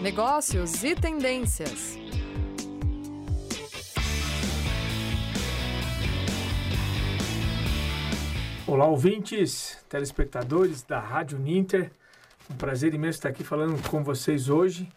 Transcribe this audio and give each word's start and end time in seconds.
negócios 0.00 0.84
e 0.84 0.94
tendências. 0.94 1.98
Olá, 8.64 8.86
ouvintes, 8.86 9.76
telespectadores 9.88 10.82
da 10.82 11.00
Rádio 11.00 11.38
Ninter. 11.38 11.90
Um 12.48 12.54
prazer 12.54 12.94
imenso 12.94 13.18
estar 13.18 13.30
aqui 13.30 13.42
falando 13.42 13.82
com 13.90 14.04
vocês 14.04 14.48
hoje, 14.48 14.88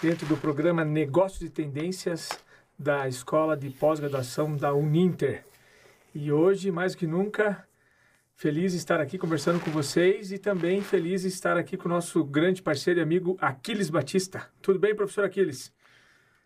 dentro 0.00 0.26
do 0.26 0.36
programa 0.36 0.82
Negócios 0.82 1.42
e 1.42 1.50
Tendências 1.50 2.30
da 2.78 3.06
Escola 3.06 3.54
de 3.54 3.68
Pós-Graduação 3.68 4.56
da 4.56 4.72
Uninter. 4.72 5.44
E 6.14 6.32
hoje, 6.32 6.70
mais 6.70 6.94
que 6.94 7.06
nunca, 7.06 7.67
feliz 8.38 8.72
estar 8.72 9.00
aqui 9.00 9.18
conversando 9.18 9.58
com 9.58 9.68
vocês 9.68 10.30
e 10.30 10.38
também 10.38 10.80
feliz 10.80 11.24
estar 11.24 11.56
aqui 11.56 11.76
com 11.76 11.88
o 11.88 11.90
nosso 11.90 12.22
grande 12.22 12.62
parceiro 12.62 13.00
e 13.00 13.02
amigo 13.02 13.36
Aquiles 13.40 13.90
Batista. 13.90 14.48
Tudo 14.62 14.78
bem, 14.78 14.94
professor 14.94 15.24
Aquiles? 15.24 15.72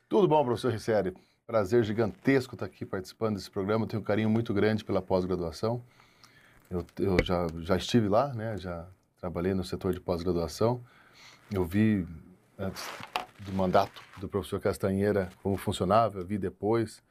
Tudo 0.09 0.27
bom, 0.27 0.43
professor 0.43 0.73
Riccieri. 0.73 1.13
Prazer 1.47 1.85
gigantesco 1.85 2.55
estar 2.55 2.65
aqui 2.65 2.87
participando 2.87 3.35
desse 3.35 3.51
programa. 3.51 3.87
Tenho 3.87 4.01
um 4.01 4.05
carinho 4.05 4.31
muito 4.31 4.55
grande 4.55 4.83
pela 4.83 5.03
pós-graduação. 5.03 5.85
Eu, 6.71 6.87
eu 6.99 7.23
já, 7.23 7.47
já 7.61 7.77
estive 7.77 8.09
lá, 8.09 8.33
né? 8.33 8.57
já 8.57 8.89
trabalhei 9.21 9.53
no 9.53 9.63
setor 9.63 9.93
de 9.93 10.01
pós-graduação. 10.01 10.83
Eu 11.53 11.63
vi, 11.63 12.07
antes 12.59 12.89
do 13.41 13.53
mandato 13.53 14.01
do 14.17 14.31
professor 14.31 14.59
Castanheira, 14.61 15.29
como 15.43 15.59
funcionava, 15.59 16.21
eu 16.21 16.25
vi 16.25 16.39
depois 16.39 17.03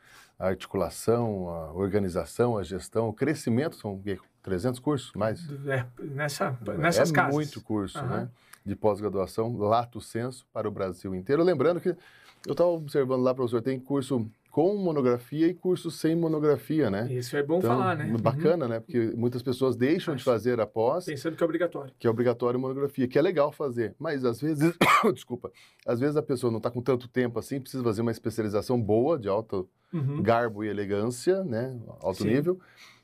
a 0.41 0.47
articulação, 0.47 1.49
a 1.49 1.71
organização, 1.71 2.57
a 2.57 2.63
gestão, 2.63 3.09
o 3.09 3.13
crescimento, 3.13 3.75
são 3.75 4.01
300 4.41 4.79
cursos, 4.79 5.13
mais? 5.13 5.47
É, 5.67 5.85
nessa, 5.99 6.57
nessas 6.79 7.11
é 7.11 7.13
casas. 7.13 7.35
muito 7.35 7.61
curso, 7.61 7.99
uhum. 7.99 8.07
né? 8.07 8.29
De 8.65 8.75
pós-graduação, 8.75 9.55
lato 9.55 10.01
senso, 10.01 10.45
para 10.51 10.67
o 10.67 10.71
Brasil 10.71 11.13
inteiro. 11.13 11.43
Lembrando 11.43 11.79
que 11.79 11.89
eu 11.89 12.53
estava 12.53 12.71
observando 12.71 13.21
lá, 13.21 13.35
professor, 13.35 13.61
tem 13.61 13.79
curso 13.79 14.27
com 14.51 14.75
monografia 14.75 15.47
e 15.47 15.53
curso 15.53 15.89
sem 15.89 16.15
monografia, 16.15 16.89
né? 16.89 17.07
Isso 17.09 17.35
é 17.37 17.41
bom 17.41 17.59
então, 17.59 17.71
falar, 17.71 17.95
né? 17.95 18.13
Bacana, 18.21 18.65
uhum. 18.65 18.71
né? 18.71 18.79
Porque 18.81 18.99
muitas 19.15 19.41
pessoas 19.41 19.77
deixam 19.77 20.13
Acho. 20.13 20.19
de 20.19 20.23
fazer 20.25 20.59
a 20.59 20.67
pós... 20.67 21.05
Pensando 21.05 21.37
que 21.37 21.43
é 21.43 21.45
obrigatório. 21.45 21.93
Que 21.97 22.05
é 22.05 22.09
obrigatório 22.09 22.59
monografia, 22.59 23.07
que 23.07 23.17
é 23.17 23.21
legal 23.21 23.51
fazer. 23.51 23.95
Mas 23.97 24.25
às 24.25 24.41
vezes, 24.41 24.77
desculpa, 25.13 25.51
às 25.87 25.99
vezes 25.99 26.17
a 26.17 26.21
pessoa 26.21 26.51
não 26.51 26.57
está 26.57 26.69
com 26.69 26.81
tanto 26.81 27.07
tempo 27.07 27.39
assim, 27.39 27.61
precisa 27.61 27.81
fazer 27.81 28.01
uma 28.01 28.11
especialização 28.11 28.79
boa, 28.79 29.17
de 29.17 29.29
alto 29.29 29.69
uhum. 29.93 30.21
garbo 30.21 30.63
e 30.63 30.67
elegância, 30.67 31.43
né? 31.45 31.79
Alto 32.01 32.23
Sim. 32.23 32.29
nível 32.29 32.59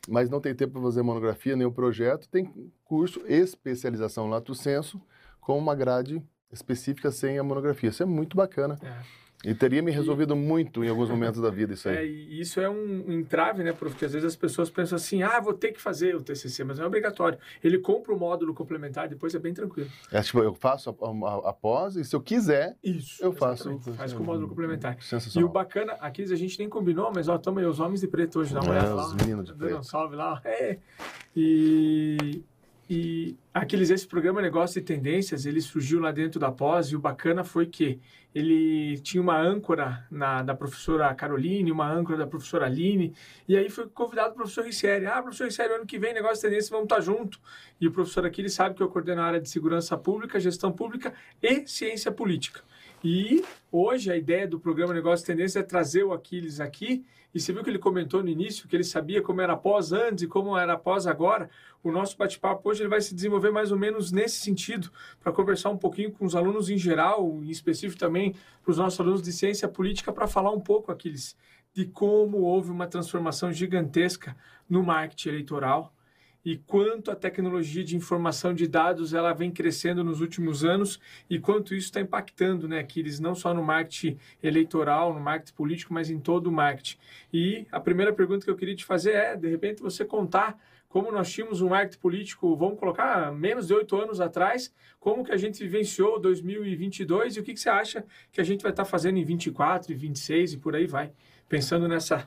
mas 0.07 0.29
não 0.29 0.39
tem 0.39 0.55
tempo 0.55 0.73
para 0.73 0.81
fazer 0.83 1.01
monografia 1.01 1.55
nem 1.55 1.67
o 1.67 1.71
projeto, 1.71 2.29
tem 2.29 2.49
curso 2.85 3.21
especialização 3.27 4.29
lato 4.29 4.55
senso 4.55 5.01
com 5.41 5.57
uma 5.57 5.75
grade 5.75 6.23
específica 6.51 7.11
sem 7.11 7.37
a 7.37 7.43
monografia. 7.43 7.89
Isso 7.89 8.03
é 8.03 8.05
muito 8.05 8.37
bacana. 8.37 8.79
É. 8.81 9.26
E 9.47 9.55
teria 9.55 9.81
me 9.81 9.91
resolvido 9.91 10.33
e... 10.33 10.37
muito 10.37 10.83
em 10.83 10.89
alguns 10.89 11.09
momentos 11.09 11.39
da 11.39 11.49
vida 11.49 11.73
isso 11.73 11.87
aí. 11.87 11.95
É, 11.95 12.05
e 12.05 12.41
isso 12.41 12.59
é 12.59 12.69
um 12.69 13.09
entrave, 13.09 13.63
né, 13.63 13.71
Porque 13.71 14.03
às 14.03 14.11
vezes 14.11 14.27
as 14.27 14.35
pessoas 14.35 14.69
pensam 14.69 14.97
assim, 14.97 15.23
ah, 15.23 15.39
vou 15.39 15.53
ter 15.53 15.71
que 15.71 15.79
fazer 15.79 16.17
o 16.17 16.21
TCC, 16.21 16.65
mas 16.65 16.77
não 16.77 16.83
é 16.83 16.87
obrigatório. 16.87 17.39
Ele 17.63 17.79
compra 17.79 18.13
o 18.13 18.19
módulo 18.19 18.53
complementar, 18.53 19.07
depois 19.07 19.33
é 19.33 19.39
bem 19.39 19.53
tranquilo. 19.53 19.89
É, 20.11 20.21
tipo, 20.21 20.39
eu 20.39 20.53
faço 20.53 20.89
após 21.45 21.95
e 21.95 22.03
se 22.03 22.13
eu 22.13 22.19
quiser, 22.19 22.75
isso, 22.83 23.23
eu 23.23 23.31
faço. 23.31 23.79
Faz 23.95 24.11
com 24.11 24.21
o 24.21 24.25
módulo 24.25 24.49
complementar. 24.49 24.97
E 25.33 25.43
o 25.43 25.47
bacana, 25.47 25.93
aqui 25.93 26.23
a 26.23 26.35
gente 26.35 26.59
nem 26.59 26.67
combinou, 26.67 27.09
mas 27.15 27.29
ó, 27.29 27.37
toma 27.37 27.61
aí 27.61 27.65
os 27.65 27.79
homens 27.79 28.01
de 28.01 28.07
preto 28.07 28.39
hoje, 28.39 28.53
dá 28.53 28.59
uma 28.59 28.75
é, 28.75 28.79
olhada 28.79 28.95
lá. 28.95 29.05
Os 29.05 29.13
meninos 29.13 29.45
de 29.45 29.53
preto. 29.53 29.77
Um 29.77 29.83
salve 29.83 30.17
lá. 30.17 30.41
É. 30.43 30.77
E 31.33 32.43
e 32.89 33.35
aqueles 33.53 33.89
esse 33.89 34.07
programa 34.07 34.41
Negócio 34.41 34.79
e 34.79 34.81
Tendências, 34.81 35.45
ele 35.45 35.59
surgiu 35.59 35.99
lá 35.99 36.11
dentro 36.11 36.39
da 36.39 36.49
pós 36.49 36.87
e 36.87 36.95
o 36.95 36.99
bacana 36.99 37.43
foi 37.43 37.65
que 37.65 37.99
ele 38.33 38.97
tinha 38.99 39.21
uma 39.21 39.37
âncora 39.37 40.05
na, 40.09 40.41
da 40.41 40.55
professora 40.55 41.13
Caroline, 41.13 41.71
uma 41.71 41.91
âncora 41.91 42.17
da 42.17 42.27
professora 42.27 42.65
Aline, 42.65 43.13
e 43.47 43.57
aí 43.57 43.69
foi 43.69 43.87
convidado 43.87 44.31
o 44.31 44.35
professor 44.35 44.63
Ricieri. 44.63 45.05
Ah, 45.05 45.21
professor 45.21 45.45
Ricieri, 45.45 45.73
ano 45.73 45.85
que 45.85 45.99
vem, 45.99 46.13
Negócio 46.13 46.39
e 46.39 46.41
Tendências, 46.43 46.69
vamos 46.69 46.85
estar 46.85 47.01
junto. 47.01 47.39
E 47.81 47.87
o 47.87 47.91
professor 47.91 48.25
aqui, 48.25 48.41
ele 48.41 48.49
sabe 48.49 48.75
que 48.75 48.83
eu 48.83 48.89
coordeno 48.89 49.21
a 49.21 49.25
área 49.25 49.41
de 49.41 49.49
segurança 49.49 49.97
pública, 49.97 50.39
gestão 50.39 50.71
pública 50.71 51.13
e 51.41 51.67
ciência 51.67 52.11
política. 52.11 52.61
E 53.03 53.43
hoje 53.71 54.11
a 54.11 54.17
ideia 54.17 54.47
do 54.47 54.59
programa 54.59 54.93
Negócio 54.93 55.25
Tendências 55.25 55.55
é 55.55 55.63
trazer 55.63 56.03
o 56.03 56.13
Aquiles 56.13 56.59
aqui 56.59 57.05
e 57.33 57.39
você 57.39 57.53
viu 57.53 57.63
que 57.63 57.69
ele 57.69 57.77
comentou 57.77 58.23
no 58.23 58.29
início 58.29 58.67
que 58.67 58.75
ele 58.75 58.83
sabia 58.83 59.21
como 59.21 59.39
era 59.41 59.53
após 59.53 59.91
antes 59.91 60.23
e 60.23 60.27
como 60.27 60.57
era 60.57 60.73
após 60.73 61.05
agora. 61.05 61.49
O 61.83 61.91
nosso 61.91 62.17
bate-papo 62.17 62.67
hoje 62.67 62.81
ele 62.81 62.89
vai 62.89 62.99
se 62.99 63.13
desenvolver 63.13 63.51
mais 63.51 63.71
ou 63.71 63.77
menos 63.77 64.11
nesse 64.11 64.37
sentido, 64.39 64.91
para 65.19 65.31
conversar 65.31 65.69
um 65.69 65.77
pouquinho 65.77 66.11
com 66.11 66.25
os 66.25 66.35
alunos 66.35 66.69
em 66.69 66.77
geral, 66.77 67.39
em 67.43 67.51
específico 67.51 67.99
também 67.99 68.33
para 68.63 68.71
os 68.71 68.77
nossos 68.77 68.99
alunos 68.99 69.21
de 69.21 69.31
ciência 69.31 69.67
política, 69.67 70.11
para 70.11 70.25
falar 70.25 70.51
um 70.51 70.59
pouco, 70.59 70.91
Aquiles, 70.91 71.37
de 71.73 71.85
como 71.85 72.39
houve 72.39 72.71
uma 72.71 72.87
transformação 72.87 73.53
gigantesca 73.53 74.35
no 74.67 74.81
marketing 74.81 75.29
eleitoral 75.29 75.93
e 76.47 76.55
quanto 76.55 77.11
a 77.11 77.15
tecnologia 77.15 77.83
de 77.83 77.97
informação 77.97 78.53
de 78.53 78.69
dados 78.69 79.13
ela 79.13 79.33
vem 79.33 79.51
crescendo 79.51 80.01
nos 80.01 80.21
últimos 80.21 80.63
anos 80.63 80.97
e 81.29 81.37
quanto 81.37 81.75
isso 81.75 81.87
está 81.87 81.99
impactando, 81.99 82.69
né, 82.69 82.79
Aquiles, 82.79 83.19
não 83.19 83.35
só 83.35 83.53
no 83.53 83.61
marketing 83.61 84.17
eleitoral, 84.41 85.13
no 85.13 85.19
marketing 85.19 85.53
político, 85.53 85.93
mas 85.93 86.09
em 86.09 86.21
todo 86.21 86.47
o 86.47 86.51
marketing. 86.51 86.97
E 87.33 87.67
a 87.69 87.81
primeira 87.81 88.13
pergunta 88.13 88.45
que 88.45 88.49
eu 88.49 88.55
queria 88.55 88.77
te 88.77 88.85
fazer 88.85 89.11
é, 89.11 89.35
de 89.35 89.49
repente, 89.49 89.81
você 89.81 90.05
contar 90.05 90.57
como 90.87 91.11
nós 91.11 91.29
tínhamos 91.29 91.59
um 91.59 91.67
marketing 91.67 91.99
político, 91.99 92.55
vamos 92.55 92.79
colocar, 92.79 93.29
menos 93.33 93.67
de 93.67 93.73
oito 93.73 93.97
anos 93.97 94.21
atrás, 94.21 94.73
como 95.01 95.25
que 95.25 95.33
a 95.33 95.37
gente 95.37 95.61
vivenciou 95.61 96.17
2022 96.17 97.35
e 97.35 97.39
o 97.41 97.43
que, 97.43 97.55
que 97.55 97.59
você 97.59 97.69
acha 97.69 98.05
que 98.31 98.39
a 98.39 98.43
gente 98.45 98.61
vai 98.61 98.71
estar 98.71 98.85
fazendo 98.85 99.17
em 99.17 99.25
24 99.25 99.91
e 99.91 99.95
26 99.95 100.53
e 100.53 100.57
por 100.57 100.77
aí 100.77 100.87
vai, 100.87 101.11
pensando 101.49 101.89
nessa... 101.89 102.25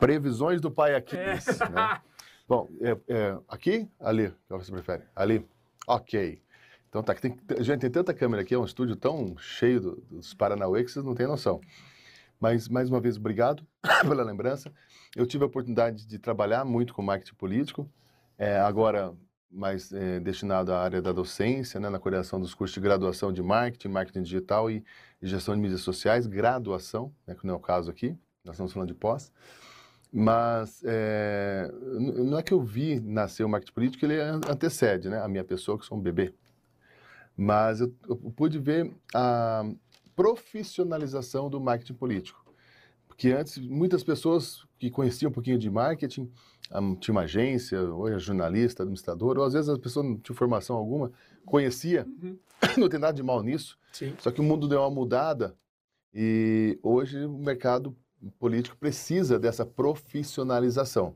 Previsões 0.00 0.60
do 0.60 0.68
pai 0.68 0.96
Aquiles, 0.96 1.60
é. 1.60 1.68
né? 1.68 2.00
Bom, 2.48 2.68
é, 2.80 2.96
é, 3.08 3.38
aqui? 3.48 3.88
Ali? 3.98 4.32
Qual 4.46 4.60
você 4.60 4.70
prefere? 4.70 5.02
Ali? 5.16 5.44
Ok. 5.86 6.40
Então 6.88 7.02
tá, 7.02 7.12
tem, 7.14 7.36
gente, 7.58 7.80
tem 7.80 7.90
tanta 7.90 8.14
câmera 8.14 8.42
aqui, 8.42 8.54
é 8.54 8.58
um 8.58 8.64
estúdio 8.64 8.94
tão 8.94 9.36
cheio 9.36 9.80
do, 9.80 9.96
dos 10.08 10.32
Paranauê 10.32 10.84
que 10.84 10.90
vocês 10.90 11.04
não 11.04 11.14
têm 11.14 11.26
noção. 11.26 11.60
Mas, 12.38 12.68
mais 12.68 12.88
uma 12.88 13.00
vez, 13.00 13.16
obrigado 13.16 13.66
pela 14.06 14.22
lembrança. 14.22 14.72
Eu 15.16 15.26
tive 15.26 15.42
a 15.42 15.46
oportunidade 15.48 16.06
de 16.06 16.18
trabalhar 16.18 16.64
muito 16.64 16.94
com 16.94 17.02
marketing 17.02 17.34
político, 17.34 17.90
é, 18.38 18.58
agora 18.60 19.12
mais 19.50 19.92
é, 19.92 20.20
destinado 20.20 20.72
à 20.72 20.80
área 20.80 21.02
da 21.02 21.12
docência, 21.12 21.80
né, 21.80 21.88
na 21.88 21.98
coordenação 21.98 22.40
dos 22.40 22.54
cursos 22.54 22.74
de 22.74 22.80
graduação 22.80 23.32
de 23.32 23.42
marketing, 23.42 23.88
marketing 23.88 24.22
digital 24.22 24.70
e, 24.70 24.84
e 25.20 25.26
gestão 25.26 25.54
de 25.54 25.60
mídias 25.60 25.80
sociais, 25.80 26.26
graduação, 26.26 27.12
né, 27.26 27.34
que 27.34 27.44
não 27.44 27.54
é 27.54 27.56
o 27.56 27.60
caso 27.60 27.90
aqui, 27.90 28.16
nós 28.44 28.54
estamos 28.54 28.72
falando 28.72 28.88
de 28.88 28.94
pós. 28.94 29.32
Mas 30.18 30.82
é, 30.82 31.70
não 32.24 32.38
é 32.38 32.42
que 32.42 32.54
eu 32.54 32.60
vi 32.62 32.98
nascer 32.98 33.44
o 33.44 33.48
marketing 33.50 33.74
político, 33.74 34.06
ele 34.06 34.18
antecede 34.18 35.10
né, 35.10 35.20
a 35.20 35.28
minha 35.28 35.44
pessoa, 35.44 35.78
que 35.78 35.84
sou 35.84 35.98
um 35.98 36.00
bebê. 36.00 36.32
Mas 37.36 37.82
eu, 37.82 37.94
eu 38.08 38.16
pude 38.16 38.58
ver 38.58 38.90
a 39.14 39.62
profissionalização 40.14 41.50
do 41.50 41.60
marketing 41.60 41.92
político. 41.92 42.42
Porque 43.06 43.28
antes, 43.28 43.58
muitas 43.58 44.02
pessoas 44.02 44.66
que 44.78 44.90
conheciam 44.90 45.28
um 45.28 45.34
pouquinho 45.34 45.58
de 45.58 45.68
marketing, 45.68 46.32
tinha 46.98 47.12
uma 47.12 47.24
agência, 47.24 47.78
ou 47.82 48.08
era 48.08 48.18
jornalista, 48.18 48.84
administrador, 48.84 49.36
ou 49.36 49.44
às 49.44 49.52
vezes 49.52 49.68
a 49.68 49.78
pessoa 49.78 50.02
não 50.02 50.16
tinha 50.16 50.34
formação 50.34 50.76
alguma, 50.76 51.12
conhecia, 51.44 52.06
uhum. 52.22 52.38
não 52.78 52.88
tem 52.88 52.98
nada 52.98 53.12
de 53.12 53.22
mal 53.22 53.42
nisso. 53.42 53.78
Sim. 53.92 54.14
Só 54.18 54.30
que 54.30 54.40
o 54.40 54.44
mundo 54.44 54.66
deu 54.66 54.80
uma 54.80 54.90
mudada 54.90 55.54
e 56.14 56.78
hoje 56.82 57.22
o 57.26 57.36
mercado 57.36 57.94
político 58.38 58.76
precisa 58.76 59.38
dessa 59.38 59.64
profissionalização. 59.64 61.14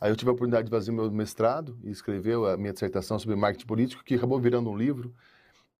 Aí 0.00 0.10
eu 0.10 0.16
tive 0.16 0.30
a 0.30 0.32
oportunidade 0.32 0.66
de 0.66 0.70
fazer 0.70 0.92
meu 0.92 1.10
mestrado 1.10 1.78
e 1.82 1.90
escrever 1.90 2.36
a 2.36 2.56
minha 2.56 2.72
dissertação 2.72 3.18
sobre 3.18 3.36
marketing 3.36 3.66
político, 3.66 4.04
que 4.04 4.14
acabou 4.14 4.38
virando 4.38 4.68
um 4.68 4.76
livro, 4.76 5.14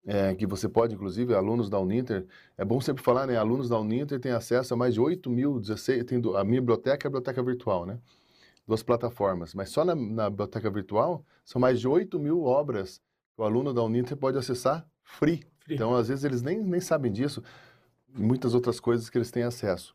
é, 0.06 0.34
que 0.34 0.46
você 0.46 0.68
pode, 0.68 0.94
inclusive, 0.94 1.34
alunos 1.34 1.70
da 1.70 1.78
Uninter, 1.78 2.26
é 2.56 2.64
bom 2.64 2.80
sempre 2.80 3.02
falar, 3.02 3.26
né? 3.26 3.36
Alunos 3.36 3.68
da 3.68 3.78
Uninter 3.78 4.20
têm 4.20 4.32
acesso 4.32 4.74
a 4.74 4.76
mais 4.76 4.94
de 4.94 5.00
8 5.00 5.30
mil, 5.30 5.58
16, 5.58 6.04
tem 6.04 6.22
a 6.36 6.44
minha 6.44 6.60
biblioteca 6.60 7.06
e 7.06 7.08
a 7.08 7.10
biblioteca 7.10 7.42
virtual, 7.42 7.86
né? 7.86 7.98
Duas 8.66 8.82
plataformas. 8.82 9.54
Mas 9.54 9.70
só 9.70 9.84
na, 9.84 9.94
na 9.94 10.28
biblioteca 10.28 10.70
virtual 10.70 11.24
são 11.44 11.60
mais 11.60 11.80
de 11.80 11.88
8 11.88 12.18
mil 12.18 12.44
obras 12.44 13.00
que 13.34 13.40
o 13.40 13.44
aluno 13.44 13.72
da 13.72 13.82
Uninter 13.82 14.16
pode 14.16 14.36
acessar 14.36 14.86
free. 15.02 15.42
free. 15.60 15.74
Então, 15.74 15.94
às 15.94 16.08
vezes, 16.08 16.24
eles 16.24 16.42
nem, 16.42 16.62
nem 16.62 16.80
sabem 16.80 17.10
disso 17.10 17.42
e 18.14 18.22
muitas 18.22 18.54
outras 18.54 18.78
coisas 18.78 19.10
que 19.10 19.18
eles 19.18 19.30
têm 19.30 19.42
acesso. 19.42 19.94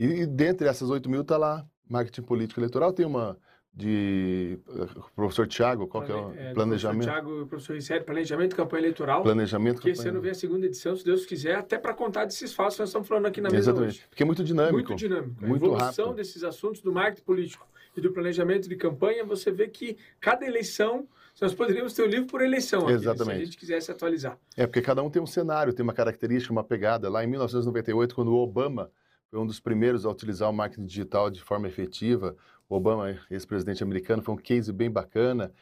E, 0.00 0.22
e 0.22 0.26
dentre 0.26 0.66
essas 0.66 0.88
8 0.88 1.10
mil 1.10 1.20
está 1.20 1.36
lá 1.36 1.66
marketing 1.86 2.22
político 2.22 2.58
eleitoral, 2.58 2.90
tem 2.90 3.04
uma 3.04 3.36
de 3.72 4.58
uh, 4.66 5.04
professor 5.14 5.46
Tiago, 5.46 5.86
qual 5.86 6.02
Plane, 6.02 6.32
que 6.32 6.38
é 6.40 6.44
o 6.44 6.48
é, 6.48 6.54
planejamento? 6.54 7.04
Professor 7.04 7.22
Tiago, 7.22 7.46
professor 7.46 7.74
Riccieri, 7.74 8.04
planejamento 8.04 8.50
de 8.50 8.56
campanha 8.56 8.80
eleitoral. 8.80 9.22
Planejamento 9.22 9.76
que 9.76 9.82
campanha. 9.82 9.92
esse 9.92 10.08
ano 10.08 10.20
vem 10.20 10.30
a 10.30 10.34
segunda 10.34 10.66
edição, 10.66 10.96
se 10.96 11.04
Deus 11.04 11.24
quiser, 11.24 11.54
até 11.54 11.78
para 11.78 11.94
contar 11.94 12.24
desses 12.24 12.52
fatos 12.52 12.76
que 12.76 12.82
nós 12.82 12.88
estamos 12.88 13.06
falando 13.06 13.26
aqui 13.26 13.40
na 13.40 13.48
mesa 13.48 13.70
Exatamente. 13.70 13.90
hoje. 13.90 14.06
Porque 14.08 14.22
é 14.22 14.26
muito 14.26 14.42
dinâmico. 14.42 14.74
Muito 14.74 14.94
dinâmico. 14.96 15.46
Muito 15.46 15.64
a 15.64 15.68
evolução 15.68 16.06
rápido. 16.06 16.16
desses 16.16 16.42
assuntos 16.42 16.80
do 16.80 16.92
marketing 16.92 17.22
político 17.22 17.66
e 17.96 18.00
do 18.00 18.10
planejamento 18.10 18.68
de 18.68 18.76
campanha, 18.76 19.24
você 19.24 19.50
vê 19.50 19.68
que 19.68 19.96
cada 20.20 20.44
eleição 20.46 21.06
Nós 21.40 21.54
poderíamos 21.54 21.94
ter 21.94 22.02
o 22.02 22.06
um 22.06 22.08
livro 22.08 22.26
por 22.26 22.42
eleição, 22.42 22.82
aqui, 22.82 22.92
Exatamente. 22.92 23.36
se 23.36 23.42
a 23.42 23.44
gente 23.44 23.56
quisesse 23.56 23.90
atualizar. 23.90 24.38
É, 24.56 24.66
porque 24.66 24.82
cada 24.82 25.02
um 25.02 25.08
tem 25.08 25.22
um 25.22 25.26
cenário, 25.26 25.72
tem 25.72 25.82
uma 25.82 25.94
característica, 25.94 26.52
uma 26.52 26.64
pegada. 26.64 27.08
Lá 27.08 27.24
em 27.24 27.28
1998, 27.28 28.14
quando 28.14 28.32
o 28.32 28.36
Obama 28.36 28.90
foi 29.30 29.38
um 29.38 29.46
dos 29.46 29.60
primeiros 29.60 30.04
a 30.04 30.10
utilizar 30.10 30.50
o 30.50 30.52
marketing 30.52 30.86
digital 30.86 31.30
de 31.30 31.40
forma 31.40 31.68
efetiva, 31.68 32.36
o 32.68 32.74
Obama, 32.74 33.16
ex-presidente 33.30 33.82
americano, 33.82 34.22
foi 34.22 34.34
um 34.34 34.38
case 34.38 34.72
bem 34.72 34.90
bacana. 34.90 35.52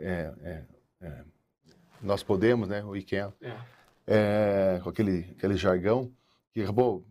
É, 0.00 0.32
é, 0.42 0.64
é, 1.00 1.24
nós 2.00 2.22
podemos, 2.22 2.68
né? 2.68 2.82
We 2.84 3.02
can. 3.02 3.32
É. 3.40 3.56
É, 4.06 4.80
com 4.82 4.90
aquele, 4.90 5.30
aquele 5.36 5.56
jargão, 5.56 6.12
que 6.52 6.62
acabou 6.62 7.04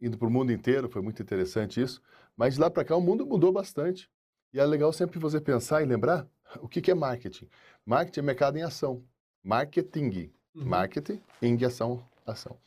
indo 0.00 0.18
para 0.18 0.26
o 0.26 0.30
mundo 0.30 0.52
inteiro, 0.52 0.88
foi 0.88 1.00
muito 1.00 1.22
interessante 1.22 1.80
isso. 1.80 2.02
Mas 2.36 2.54
de 2.54 2.60
lá 2.60 2.70
para 2.70 2.84
cá 2.84 2.96
o 2.96 3.00
mundo 3.00 3.24
mudou 3.24 3.52
bastante. 3.52 4.10
E 4.52 4.58
é 4.58 4.64
legal 4.64 4.92
sempre 4.92 5.18
você 5.18 5.40
pensar 5.40 5.82
e 5.82 5.86
lembrar 5.86 6.26
o 6.60 6.68
que, 6.68 6.80
que 6.80 6.90
é 6.90 6.94
marketing. 6.94 7.48
Marketing 7.86 8.20
é 8.20 8.22
mercado 8.22 8.56
em 8.58 8.62
ação. 8.62 9.02
Marketing. 9.42 10.32
Uhum. 10.54 10.66
Marketing, 10.66 11.20
em 11.40 11.64
ação, 11.64 12.04
ação. 12.26 12.58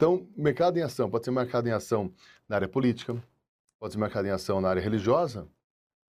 Então, 0.00 0.26
mercado 0.34 0.78
em 0.78 0.82
ação 0.82 1.10
pode 1.10 1.26
ser 1.26 1.30
mercado 1.30 1.68
em 1.68 1.72
ação 1.72 2.10
na 2.48 2.56
área 2.56 2.66
política, 2.66 3.22
pode 3.78 3.92
ser 3.92 4.00
mercado 4.00 4.24
em 4.24 4.30
ação 4.30 4.58
na 4.58 4.70
área 4.70 4.80
religiosa, 4.80 5.46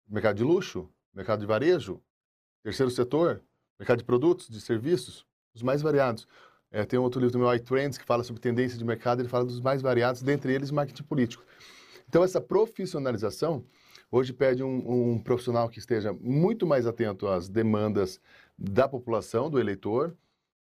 mercado 0.10 0.38
de 0.38 0.44
luxo, 0.44 0.90
mercado 1.14 1.42
de 1.42 1.46
varejo, 1.46 2.02
terceiro 2.64 2.90
setor, 2.90 3.44
mercado 3.78 4.00
de 4.00 4.04
produtos, 4.04 4.50
de 4.50 4.60
serviços, 4.60 5.24
os 5.54 5.62
mais 5.62 5.84
variados. 5.84 6.28
É, 6.72 6.84
tem 6.84 6.98
um 6.98 7.04
outro 7.04 7.20
livro 7.20 7.34
do 7.34 7.38
meu 7.38 7.54
iTrends 7.54 7.96
que 7.96 8.04
fala 8.04 8.24
sobre 8.24 8.42
tendência 8.42 8.76
de 8.76 8.84
mercado, 8.84 9.22
ele 9.22 9.30
fala 9.30 9.46
dos 9.46 9.62
mais 9.62 9.84
variados, 9.84 10.24
dentre 10.24 10.52
eles 10.52 10.72
marketing 10.72 11.04
político. 11.04 11.44
Então, 12.10 12.24
essa 12.24 12.42
profissionalização 12.42 13.64
hoje 14.12 14.34
pede 14.34 14.64
um, 14.64 15.14
um 15.14 15.20
profissional 15.20 15.70
que 15.70 15.78
esteja 15.78 16.12
muito 16.12 16.66
mais 16.66 16.88
atento 16.88 17.28
às 17.28 17.48
demandas 17.48 18.20
da 18.58 18.88
população, 18.88 19.48
do 19.48 19.60
eleitor, 19.60 20.18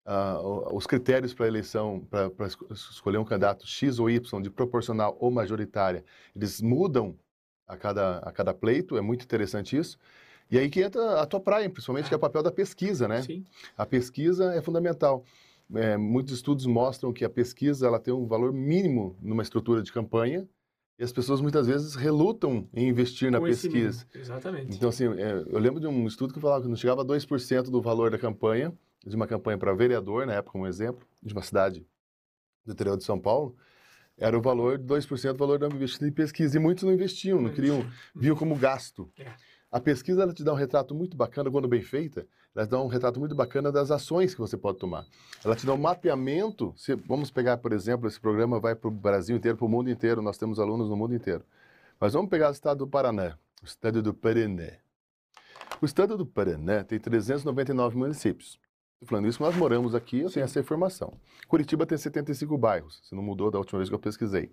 uh, 0.05 0.75
os 0.75 0.85
critérios 0.85 1.33
para 1.33 1.47
eleição, 1.47 2.05
para 2.09 2.47
escolher 2.71 3.17
um 3.17 3.25
candidato 3.25 3.67
X 3.67 3.99
ou 3.99 4.09
Y, 4.09 4.41
de 4.41 4.49
proporcional 4.49 5.17
ou 5.19 5.31
majoritária, 5.31 6.03
eles 6.35 6.61
mudam 6.61 7.15
a 7.67 7.77
cada, 7.77 8.17
a 8.19 8.31
cada 8.31 8.53
pleito, 8.53 8.97
é 8.97 9.01
muito 9.01 9.23
interessante 9.23 9.77
isso. 9.77 9.97
E 10.49 10.59
aí 10.59 10.69
que 10.69 10.81
entra 10.81 11.21
a 11.21 11.25
tua 11.25 11.39
praia, 11.39 11.69
principalmente, 11.69 12.09
que 12.09 12.13
é 12.13 12.17
o 12.17 12.19
papel 12.19 12.43
da 12.43 12.51
pesquisa, 12.51 13.07
né? 13.07 13.21
Sim. 13.21 13.45
A 13.77 13.85
pesquisa 13.85 14.53
é 14.53 14.61
fundamental. 14.61 15.23
É, 15.73 15.95
muitos 15.95 16.33
estudos 16.33 16.65
mostram 16.65 17.13
que 17.13 17.23
a 17.23 17.29
pesquisa 17.29 17.87
ela 17.87 17.97
tem 17.97 18.13
um 18.13 18.27
valor 18.27 18.51
mínimo 18.51 19.15
numa 19.21 19.41
estrutura 19.41 19.81
de 19.81 19.93
campanha 19.93 20.45
e 20.97 21.03
as 21.03 21.11
pessoas 21.11 21.41
muitas 21.41 21.67
vezes 21.67 21.95
relutam 21.95 22.67
em 22.73 22.87
investir 22.87 23.31
na 23.31 23.41
pesquisa. 23.41 24.05
Exatamente. 24.13 24.75
Então, 24.75 24.89
assim, 24.89 25.05
é, 25.05 25.43
eu 25.47 25.59
lembro 25.59 25.79
de 25.79 25.87
um 25.87 26.05
estudo 26.05 26.33
que 26.33 26.39
falava 26.39 26.61
que 26.61 26.67
não 26.69 26.75
chegava 26.75 27.01
a 27.01 27.05
2% 27.05 27.63
do 27.63 27.81
valor 27.81 28.11
da 28.11 28.17
campanha, 28.17 28.71
de 29.05 29.15
uma 29.15 29.25
campanha 29.25 29.57
para 29.57 29.73
vereador, 29.73 30.27
na 30.27 30.33
época, 30.33 30.57
um 30.57 30.67
exemplo, 30.67 31.07
de 31.21 31.33
uma 31.33 31.41
cidade 31.41 31.85
do 32.65 32.73
interior 32.73 32.97
de 32.97 33.03
São 33.03 33.19
Paulo, 33.19 33.55
era 34.17 34.37
o 34.37 34.41
valor 34.41 34.77
de 34.77 34.85
2% 34.85 35.31
do 35.31 35.37
valor 35.37 35.57
da 35.57 35.67
investida 35.67 36.07
em 36.07 36.11
pesquisa. 36.11 36.57
E 36.57 36.59
muitos 36.59 36.83
não 36.83 36.93
investiam, 36.93 37.41
não 37.41 37.51
queriam, 37.51 37.83
viam 38.15 38.35
como 38.35 38.55
gasto. 38.55 39.11
É. 39.17 39.25
A 39.71 39.79
pesquisa 39.79 40.21
ela 40.21 40.33
te 40.33 40.43
dá 40.43 40.53
um 40.53 40.55
retrato 40.55 40.93
muito 40.93 41.17
bacana, 41.17 41.49
quando 41.49 41.67
bem 41.67 41.81
feita, 41.81 42.27
ela 42.55 42.65
te 42.65 42.69
dá 42.69 42.81
um 42.81 42.87
retrato 42.87 43.19
muito 43.19 43.33
bacana 43.33 43.71
das 43.71 43.91
ações 43.91 44.33
que 44.33 44.41
você 44.41 44.57
pode 44.57 44.77
tomar. 44.77 45.05
Ela 45.43 45.55
te 45.55 45.65
dá 45.65 45.73
um 45.73 45.77
mapeamento. 45.77 46.73
Se, 46.75 46.95
vamos 46.95 47.31
pegar, 47.31 47.57
por 47.57 47.71
exemplo, 47.71 48.07
esse 48.07 48.19
programa 48.19 48.59
vai 48.59 48.75
para 48.75 48.87
o 48.89 48.91
Brasil 48.91 49.37
inteiro, 49.37 49.57
para 49.57 49.65
o 49.65 49.69
mundo 49.69 49.89
inteiro, 49.89 50.21
nós 50.21 50.37
temos 50.37 50.59
alunos 50.59 50.89
no 50.89 50.97
mundo 50.97 51.15
inteiro. 51.15 51.43
Mas 51.99 52.13
vamos 52.13 52.29
pegar 52.29 52.49
o 52.49 52.51
estado 52.51 52.79
do 52.79 52.87
Paraná, 52.87 53.37
o 53.61 53.65
estado 53.65 54.01
do 54.01 54.13
Paraná. 54.13 54.71
O 55.81 55.85
estado 55.85 56.17
do 56.17 56.25
Paraná 56.25 56.83
tem 56.83 56.99
399 56.99 57.97
municípios. 57.97 58.59
Falando 59.03 59.27
isso, 59.27 59.41
nós 59.41 59.55
moramos 59.55 59.95
aqui, 59.95 60.19
eu 60.19 60.29
tenho 60.29 60.43
essa 60.43 60.59
informação. 60.59 61.13
Curitiba 61.47 61.85
tem 61.85 61.97
75 61.97 62.55
bairros, 62.57 63.01
se 63.03 63.15
não 63.15 63.23
mudou 63.23 63.49
da 63.49 63.57
última 63.57 63.79
vez 63.79 63.89
que 63.89 63.95
eu 63.95 63.99
pesquisei. 63.99 64.51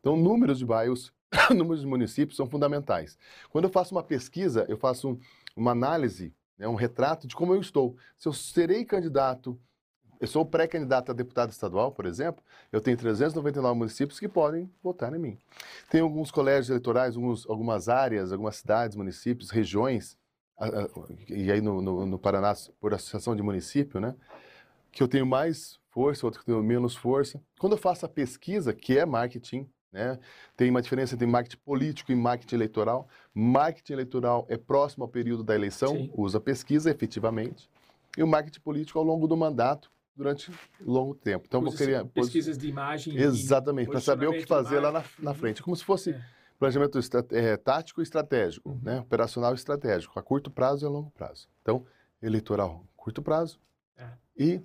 Então, 0.00 0.16
números 0.16 0.58
de 0.58 0.64
bairros, 0.64 1.12
números 1.50 1.82
de 1.82 1.86
municípios 1.86 2.36
são 2.36 2.46
fundamentais. 2.46 3.18
Quando 3.50 3.64
eu 3.64 3.70
faço 3.70 3.94
uma 3.94 4.02
pesquisa, 4.02 4.64
eu 4.68 4.78
faço 4.78 5.10
um, 5.10 5.18
uma 5.54 5.72
análise, 5.72 6.32
né, 6.58 6.68
um 6.68 6.74
retrato 6.74 7.26
de 7.26 7.34
como 7.34 7.54
eu 7.54 7.60
estou. 7.60 7.96
Se 8.16 8.28
eu 8.28 8.32
serei 8.32 8.84
candidato, 8.84 9.58
eu 10.20 10.28
sou 10.28 10.46
pré-candidato 10.46 11.10
a 11.10 11.14
deputado 11.14 11.50
estadual, 11.50 11.90
por 11.90 12.06
exemplo, 12.06 12.44
eu 12.70 12.80
tenho 12.80 12.96
399 12.96 13.76
municípios 13.76 14.20
que 14.20 14.28
podem 14.28 14.70
votar 14.82 15.12
em 15.14 15.18
mim. 15.18 15.38
Tem 15.90 16.00
alguns 16.00 16.30
colégios 16.30 16.70
eleitorais, 16.70 17.16
alguns, 17.16 17.48
algumas 17.48 17.88
áreas, 17.88 18.30
algumas 18.30 18.56
cidades, 18.56 18.96
municípios, 18.96 19.50
regiões, 19.50 20.16
e 21.28 21.50
aí 21.50 21.60
no, 21.60 21.82
no, 21.82 22.06
no, 22.06 22.18
Paraná, 22.18 22.54
por 22.80 22.94
associação 22.94 23.34
de 23.34 23.42
município, 23.42 23.98
né? 24.00 24.14
Que 24.92 25.02
eu 25.02 25.08
tenho 25.08 25.26
mais 25.26 25.80
força, 25.90 26.24
outro 26.24 26.40
que 26.40 26.46
tenho 26.46 26.62
menos 26.62 26.94
força. 26.94 27.42
Quando 27.58 27.72
eu 27.72 27.78
faço 27.78 28.06
a 28.06 28.08
pesquisa, 28.08 28.72
que 28.72 28.96
é 28.96 29.04
marketing, 29.04 29.68
né? 29.92 30.18
Tem 30.56 30.70
uma 30.70 30.80
diferença 30.80 31.14
entre 31.14 31.26
marketing 31.26 31.58
político 31.64 32.10
e 32.10 32.16
marketing 32.16 32.54
eleitoral. 32.54 33.06
Marketing 33.34 33.92
eleitoral 33.92 34.46
é 34.48 34.56
próximo 34.56 35.04
ao 35.04 35.08
período 35.08 35.44
da 35.44 35.54
eleição, 35.54 35.94
Sim. 35.96 36.10
usa 36.16 36.40
pesquisa 36.40 36.90
efetivamente. 36.90 37.68
E 38.16 38.22
o 38.22 38.26
marketing 38.26 38.60
político 38.60 38.98
ao 38.98 39.04
longo 39.04 39.26
do 39.26 39.36
mandato, 39.36 39.90
durante 40.14 40.52
longo 40.80 41.14
tempo. 41.14 41.46
Então, 41.48 41.60
eu 41.62 41.68
Usa 41.68 41.76
queria... 41.78 42.04
pesquisas 42.04 42.58
de 42.58 42.68
imagem. 42.68 43.16
Exatamente, 43.16 43.90
para 43.90 44.00
saber 44.00 44.26
o 44.26 44.32
que 44.32 44.44
fazer 44.44 44.78
lá 44.80 44.92
na, 44.92 45.04
na 45.18 45.32
frente. 45.34 45.62
Como 45.62 45.74
se 45.74 45.82
fosse 45.82 46.10
É. 46.10 46.20
planejamento 46.58 46.98
é, 47.30 47.56
tático 47.56 48.00
e 48.00 48.04
estratégico, 48.04 48.68
Uhum. 48.68 48.80
né? 48.82 49.00
operacional 49.00 49.52
e 49.52 49.54
estratégico, 49.54 50.18
a 50.18 50.22
curto 50.22 50.50
prazo 50.50 50.84
e 50.84 50.86
a 50.86 50.90
longo 50.90 51.10
prazo. 51.10 51.48
Então, 51.62 51.86
eleitoral, 52.22 52.84
curto 52.94 53.22
prazo 53.22 53.58
É. 53.96 54.06
e 54.36 54.60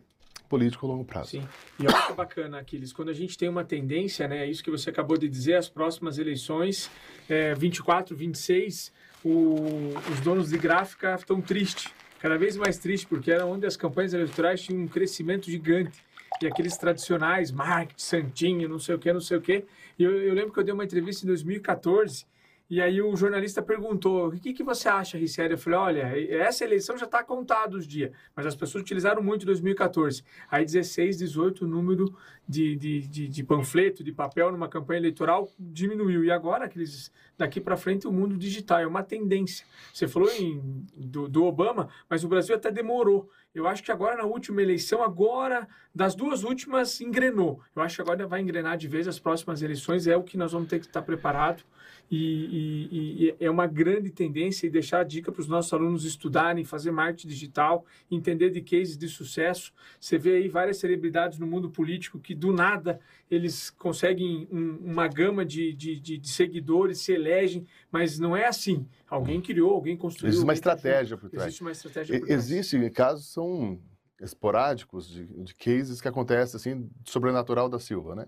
político 0.48 0.86
a 0.86 0.90
longo 0.90 1.06
prazo. 1.06 1.32
Sim. 1.32 1.48
E 1.80 1.86
olha 1.86 2.08
que 2.08 2.14
bacana, 2.14 2.60
Aquiles, 2.60 2.94
quando 2.94 3.10
a 3.10 3.14
gente 3.14 3.38
tem 3.38 3.50
uma 3.50 3.64
tendência, 3.64 4.28
né, 4.28 4.46
isso 4.46 4.64
que 4.64 4.72
você 4.72 4.90
acabou 4.90 5.18
de 5.18 5.28
dizer, 5.28 5.56
as 5.56 5.70
próximas 5.70 6.18
eleições, 6.18 6.90
é, 7.30 7.54
24, 7.54 8.16
26, 8.16 8.92
o, 9.24 9.94
os 10.12 10.20
donos 10.22 10.50
de 10.50 10.58
gráfica 10.58 11.16
estão 11.16 11.42
tristes, 11.42 11.92
cada 12.20 12.38
vez 12.38 12.56
mais 12.58 12.78
tristes, 12.78 13.08
porque 13.08 13.32
era 13.32 13.46
onde 13.46 13.66
as 13.66 13.76
campanhas 13.76 14.14
eleitorais 14.14 14.62
tinham 14.62 14.82
um 14.82 14.88
crescimento 14.88 15.50
gigante. 15.50 16.06
E 16.42 16.46
aqueles 16.46 16.78
tradicionais, 16.78 17.52
marketing, 17.52 18.00
santinho, 18.00 18.70
não 18.70 18.78
sei 18.78 18.96
o 18.96 19.00
que, 19.00 19.12
não 19.12 19.22
sei 19.22 19.38
o 19.38 19.42
que. 19.42 19.66
E 19.98 20.04
eu, 20.04 20.12
eu 20.12 20.34
lembro 20.34 20.52
que 20.52 20.60
eu 20.60 20.64
dei 20.64 20.74
uma 20.74 20.84
entrevista 20.84 21.26
em 21.26 21.28
2014, 21.28 22.26
e 22.70 22.82
aí 22.82 23.02
o 23.02 23.16
jornalista 23.16 23.62
perguntou, 23.62 24.28
o 24.28 24.32
que, 24.32 24.54
que 24.54 24.64
você 24.64 24.90
acha, 24.90 25.18
Ricério? 25.18 25.54
Eu 25.54 25.58
falei, 25.58 25.80
olha, 25.80 26.36
essa 26.36 26.66
eleição 26.66 26.98
já 26.98 27.06
está 27.06 27.24
contada 27.24 27.78
os 27.78 27.88
dias, 27.88 28.12
mas 28.36 28.46
as 28.46 28.56
pessoas 28.56 28.84
utilizaram 28.84 29.24
muito 29.24 29.44
em 29.44 29.46
2014. 29.46 30.22
Aí 30.52 30.66
16, 30.66 31.18
18, 31.18 31.64
o 31.64 31.68
número 31.68 32.14
de, 32.48 32.76
de, 32.76 33.08
de, 33.08 33.28
de 33.30 33.44
panfleto, 33.44 34.04
de 34.04 34.12
papel 34.12 34.52
numa 34.52 34.68
campanha 34.68 35.00
eleitoral 35.00 35.50
diminuiu. 35.58 36.26
E 36.26 36.32
agora, 36.32 36.66
aqueles, 36.66 37.10
daqui 37.38 37.62
para 37.62 37.78
frente, 37.78 38.06
o 38.06 38.12
mundo 38.12 38.38
digital 38.38 38.80
é 38.80 38.88
uma 38.88 39.04
tendência. 39.04 39.66
Você 39.94 40.06
falou 40.06 40.30
em, 40.30 40.86
do, 40.94 41.30
do 41.30 41.46
Obama, 41.46 41.88
mas 42.10 42.26
o 42.26 42.28
Brasil 42.28 42.54
até 42.54 42.70
demorou. 42.70 43.30
Eu 43.58 43.68
acho 43.68 43.82
que 43.84 43.92
agora, 43.92 44.18
na 44.18 44.24
última 44.26 44.62
eleição, 44.62 45.02
agora, 45.04 45.68
das 45.94 46.14
duas 46.16 46.44
últimas, 46.44 47.02
engrenou. 47.02 47.60
Eu 47.76 47.82
acho 47.82 47.96
que 47.96 48.02
agora 48.02 48.28
vai 48.28 48.40
engrenar 48.42 48.78
de 48.78 48.88
vez 48.88 49.08
as 49.08 49.18
próximas 49.20 49.62
eleições, 49.62 50.06
é 50.06 50.16
o 50.16 50.24
que 50.24 50.38
nós 50.38 50.52
vamos 50.52 50.70
ter 50.70 50.80
que 50.80 50.86
estar 50.86 51.02
preparado. 51.02 51.64
E, 52.10 52.88
e- 52.92 53.26
e 53.26 53.36
é 53.46 53.50
uma 53.50 53.68
grande 53.68 54.10
tendência 54.10 54.66
e 54.66 54.70
deixar 54.70 55.02
a 55.02 55.04
dica 55.04 55.30
para 55.30 55.42
os 55.42 55.48
nossos 55.48 55.74
alunos 55.74 56.06
estudarem, 56.06 56.64
fazer 56.64 56.90
marketing 56.92 57.28
digital, 57.28 57.86
entender 58.10 58.50
de 58.50 58.62
cases 58.62 58.98
de 58.98 59.10
sucesso. 59.10 59.74
Você 60.00 60.18
vê 60.18 60.38
aí 60.38 60.48
várias 60.48 60.78
celebridades 60.78 61.38
no 61.38 61.46
mundo 61.46 61.70
político 61.70 62.18
que 62.18 62.34
do 62.34 62.54
nada 62.54 63.00
eles 63.30 63.70
conseguem 63.72 64.48
um- 64.50 64.78
uma 64.86 65.06
gama 65.10 65.44
de, 65.46 65.74
de, 65.74 66.00
de- 66.00 66.18
de 66.18 66.30
seguidores, 66.30 67.00
se 67.00 67.12
elegem, 67.12 67.66
mas 67.92 68.18
não 68.18 68.38
é 68.38 68.46
assim. 68.48 68.88
Alguém 69.10 69.42
criou, 69.42 69.74
alguém 69.74 69.96
construiu. 69.98 70.30
Existe 70.30 70.44
uma 70.44 70.54
fez. 70.54 70.60
estratégia 70.60 71.18
por 71.18 71.30
trás. 71.30 71.46
Existe 71.48 71.62
uma 71.62 71.72
estratégia 71.72 72.20
por 72.20 72.28
trás. 72.28 72.40
Existem 72.52 72.92
casos 72.92 73.32
são 73.32 73.80
esporádicos 74.20 75.08
de, 75.10 75.26
de 75.44 75.56
cases 75.56 76.02
que 76.02 76.08
acontecem 76.08 76.58
assim, 76.58 76.90
sobrenatural 77.06 77.70
da 77.70 77.80
Silva, 77.80 78.16
né? 78.16 78.28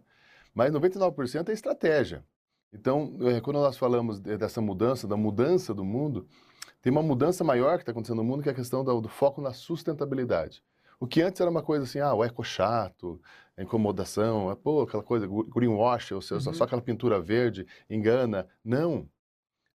Mas 0.53 0.71
99% 0.71 1.50
é 1.50 1.53
estratégia. 1.53 2.24
Então, 2.74 3.17
eh, 3.21 3.41
quando 3.41 3.57
nós 3.57 3.77
falamos 3.77 4.19
de- 4.19 4.38
dessa 4.38 4.62
mudança, 4.62 5.07
da 5.07 5.17
mudança 5.17 5.74
do 5.74 5.83
mundo, 5.83 6.27
tem 6.81 6.91
uma 6.91 7.01
mudança 7.01 7.43
maior 7.43 7.77
que 7.77 7.81
está 7.83 7.91
acontecendo 7.91 8.17
no 8.17 8.24
mundo, 8.24 8.43
que 8.43 8.50
é 8.50 8.51
a 8.51 8.55
questão 8.55 8.83
do, 8.83 9.01
do 9.01 9.09
foco 9.09 9.41
na 9.41 9.51
sustentabilidade. 9.53 10.63
O 11.00 11.07
que 11.07 11.21
antes 11.21 11.39
era 11.41 11.50
uma 11.50 11.63
coisa 11.63 11.83
assim, 11.86 12.00
ah, 12.00 12.13
o 12.13 12.24
eco 12.24 12.43
chato, 12.43 13.19
a 13.57 13.63
incomodação, 13.63 14.50
ah, 14.50 14.55
pô, 14.55 14.81
aquela 14.81 15.01
coisa, 15.03 15.27
greenwash, 15.27 16.12
ou 16.13 16.21
seja, 16.21 16.50
Uhum. 16.50 16.53
só 16.53 16.63
aquela 16.65 16.81
pintura 16.81 17.19
verde, 17.21 17.65
engana. 17.89 18.48
Não. 18.63 19.07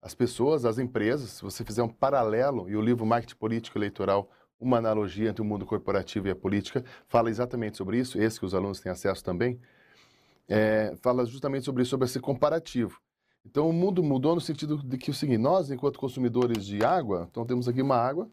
As 0.02 0.16
pessoas, 0.16 0.64
as 0.64 0.78
empresas, 0.78 1.30
se 1.30 1.42
você 1.42 1.64
fizer 1.64 1.82
um 1.82 1.88
paralelo, 1.88 2.68
e 2.68 2.74
o 2.74 2.80
livro 2.80 3.06
Marketing 3.06 3.36
Político 3.36 3.78
Eleitoral, 3.78 4.28
uma 4.58 4.78
analogia 4.78 5.30
entre 5.30 5.40
o 5.40 5.44
mundo 5.44 5.64
corporativo 5.64 6.26
e 6.26 6.30
a 6.32 6.34
política, 6.34 6.84
fala 7.06 7.30
exatamente 7.30 7.76
sobre 7.76 7.98
isso, 7.98 8.20
esse 8.20 8.40
que 8.40 8.44
os 8.44 8.52
alunos 8.52 8.80
têm 8.80 8.90
acesso 8.90 9.22
também, 9.22 9.60
é, 10.48 10.92
fala 11.00 11.24
justamente 11.24 11.64
sobre 11.64 11.82
isso, 11.82 11.90
sobre 11.90 12.06
esse 12.06 12.18
comparativo. 12.18 13.00
Então, 13.46 13.68
o 13.68 13.72
mundo 13.72 14.02
mudou 14.02 14.34
no 14.34 14.40
sentido 14.40 14.76
de 14.78 14.98
que 14.98 15.10
o 15.10 15.14
seguinte, 15.14 15.38
nós, 15.38 15.70
enquanto 15.70 16.00
consumidores 16.00 16.66
de 16.66 16.84
água, 16.84 17.28
então 17.30 17.46
temos 17.46 17.68
aqui 17.68 17.80
uma 17.80 17.96
água, 17.96 18.28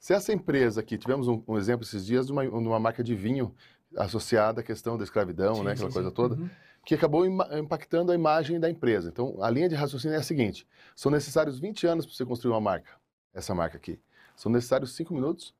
Se 0.00 0.12
essa 0.12 0.32
empresa 0.32 0.80
aqui, 0.80 0.98
tivemos 0.98 1.28
um, 1.28 1.42
um 1.46 1.56
exemplo 1.56 1.86
esses 1.86 2.04
dias 2.04 2.26
de 2.26 2.32
uma, 2.32 2.44
de 2.44 2.50
uma, 2.50 2.78
marca 2.80 3.02
de 3.02 3.14
vinho 3.14 3.54
associada 3.96 4.60
à 4.60 4.64
questão 4.64 4.98
da 4.98 5.04
escravidão, 5.04 5.54
sim, 5.54 5.62
né, 5.62 5.72
aquela 5.72 5.90
sim, 5.90 5.94
coisa 5.94 6.08
sim. 6.08 6.14
toda, 6.14 6.34
uhum. 6.34 6.50
Que 6.84 6.94
acabou 6.94 7.26
impactando 7.26 8.12
a 8.12 8.14
imagem 8.14 8.60
da 8.60 8.68
empresa. 8.68 9.08
Então, 9.08 9.42
a 9.42 9.50
linha 9.50 9.68
de 9.68 9.74
raciocínio 9.74 10.14
é 10.14 10.18
a 10.18 10.22
seguinte: 10.22 10.66
são 10.94 11.10
necessários 11.10 11.58
20 11.58 11.86
anos 11.86 12.06
para 12.06 12.14
você 12.14 12.24
construir 12.24 12.52
uma 12.52 12.60
marca, 12.60 12.92
essa 13.32 13.54
marca 13.54 13.76
aqui. 13.76 13.98
São 14.36 14.50
necessários 14.50 14.94
5 14.94 15.14
minutos 15.14 15.54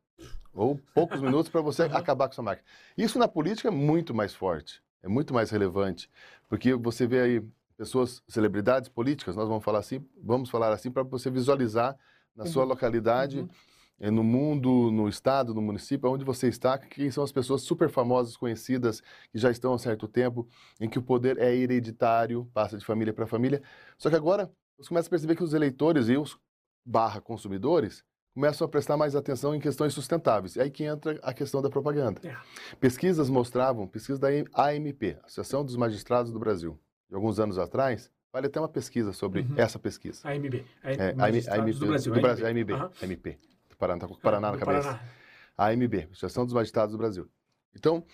ou 0.53 0.81
poucos 0.95 1.21
minutos 1.21 1.49
para 1.49 1.61
você 1.61 1.85
acabar 1.93 2.29
com 2.29 2.35
sua 2.35 2.45
marca. 2.45 2.63
Isso 2.97 3.19
na 3.19 3.27
política 3.27 3.69
é 3.69 3.71
muito 3.71 4.15
mais 4.15 4.35
forte, 4.35 4.83
é 5.03 5.09
muito 5.09 5.35
mais 5.35 5.51
relevante, 5.51 6.11
porque 6.49 6.75
você 6.75 7.07
vê 7.07 7.21
aí 7.21 7.43
pessoas, 7.77 8.23
celebridades 8.29 8.89
políticas, 8.89 9.35
nós 9.35 9.49
vamos 9.49 9.65
falar 9.65 9.81
assim, 9.81 10.05
vamos 10.23 10.49
falar 10.49 10.73
assim 10.73 10.91
para 10.91 11.03
você 11.03 11.31
visualizar 11.31 11.97
na 12.35 12.45
uhum. 12.45 12.51
sua 12.51 12.65
localidade, 12.65 13.41
uhum. 13.41 13.49
Eh, 14.01 14.11
no 14.11 14.25
mundo, 14.25 14.91
no 14.91 15.09
estado, 15.09 15.55
no 15.55 15.63
município, 15.63 16.11
onde 16.11 16.25
você 16.25 16.49
está, 16.49 16.77
quem 16.79 17.11
são 17.11 17.23
as 17.23 17.33
pessoas 17.33 17.63
super 17.63 17.89
famosas, 17.89 18.37
conhecidas, 18.37 19.01
que 19.31 19.39
já 19.39 19.51
estão 19.51 19.73
há 19.73 19.79
certo 19.79 20.09
tempo, 20.09 20.47
em 20.81 20.89
que 20.89 20.99
o 20.99 21.03
poder 21.03 21.39
é 21.39 21.55
hereditário, 21.55 22.49
passa 22.53 22.77
de 22.77 22.85
família 22.85 23.13
para 23.13 23.27
família. 23.27 23.63
Só 23.97 24.11
que 24.11 24.17
agora 24.17 24.51
você 24.77 24.89
começa 24.89 25.09
a 25.09 25.11
perceber 25.11 25.37
que 25.37 25.45
os 25.45 25.55
eleitores 25.55 26.09
e 26.09 26.17
os 26.17 26.39
barra 26.85 27.21
consumidores 27.21 28.05
começam 28.35 28.65
a 28.65 28.69
prestar 28.69 28.97
mais 28.97 29.15
atenção 29.15 29.55
em 29.55 29.61
questões 29.61 29.95
sustentáveis. 29.95 30.57
É 30.57 30.63
aí 30.63 30.71
que 30.71 30.83
entra 30.85 31.19
a 31.23 31.33
questão 31.33 31.63
da 31.63 31.71
propaganda. 31.71 32.21
É. 32.25 32.37
Pesquisas 32.81 33.31
mostravam, 33.31 33.87
pesquisa 33.87 34.19
da 34.19 34.29
AMP, 34.29 35.17
Associação 35.23 35.65
dos 35.65 35.77
Magistrados 35.77 36.33
do 36.33 36.39
Brasil, 36.39 36.79
de 37.09 37.15
alguns 37.15 37.39
anos 37.39 37.59
atrás, 37.59 38.11
vale 38.33 38.49
até 38.49 38.59
uma 38.59 38.69
pesquisa 38.69 39.13
sobre 39.13 39.43
uhum. 39.43 39.55
essa 39.57 39.79
pesquisa. 39.79 40.29
AMB. 40.29 40.65
É, 40.83 41.11
AMB 41.11 41.73
do 41.75 41.87
Brasil. 41.87 42.13
Do 42.13 42.21
Brasil 42.21 42.47
AMB. 42.49 42.73
Uhum. 42.73 42.91
AMP. 43.03 43.39
Paraná, 43.85 44.01
tá 44.01 44.09
com 44.09 44.15
o 44.15 44.19
Paraná 44.19 44.53
na 44.53 44.59
cabeça. 44.59 45.01
Paraná. 45.57 45.85
AMB, 45.85 46.09
Associação 46.11 46.45
dos 46.45 46.55
Magistrados 46.55 46.93
do 46.93 46.99
Brasil. 46.99 47.29
Então, 47.77 48.05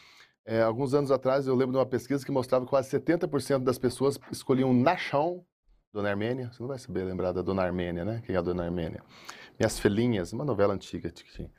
é, 0.44 0.62
alguns 0.62 0.94
anos 0.94 1.10
atrás, 1.10 1.46
eu 1.46 1.54
lembro 1.54 1.72
de 1.72 1.78
uma 1.78 1.86
pesquisa 1.86 2.24
que 2.24 2.32
mostrava 2.32 2.64
que 2.64 2.70
quase 2.70 2.90
70% 2.90 3.62
das 3.62 3.78
pessoas 3.78 4.18
escolhiam 4.30 4.72
Nachão, 4.72 5.44
Dona 5.92 6.10
Armênia. 6.10 6.50
Você 6.52 6.62
não 6.62 6.68
vai 6.68 6.78
saber 6.78 7.04
lembrar 7.04 7.32
da 7.32 7.42
Dona 7.42 7.62
Armênia, 7.62 8.04
né? 8.04 8.22
Quem 8.24 8.34
é 8.34 8.38
a 8.38 8.42
Dona 8.42 8.64
Armênia? 8.64 9.02
Minhas 9.58 9.78
Filhinhas, 9.78 10.32
uma 10.32 10.44
novela 10.44 10.74
antiga 10.74 11.10
que 11.10 11.24
tinha. 11.24 11.50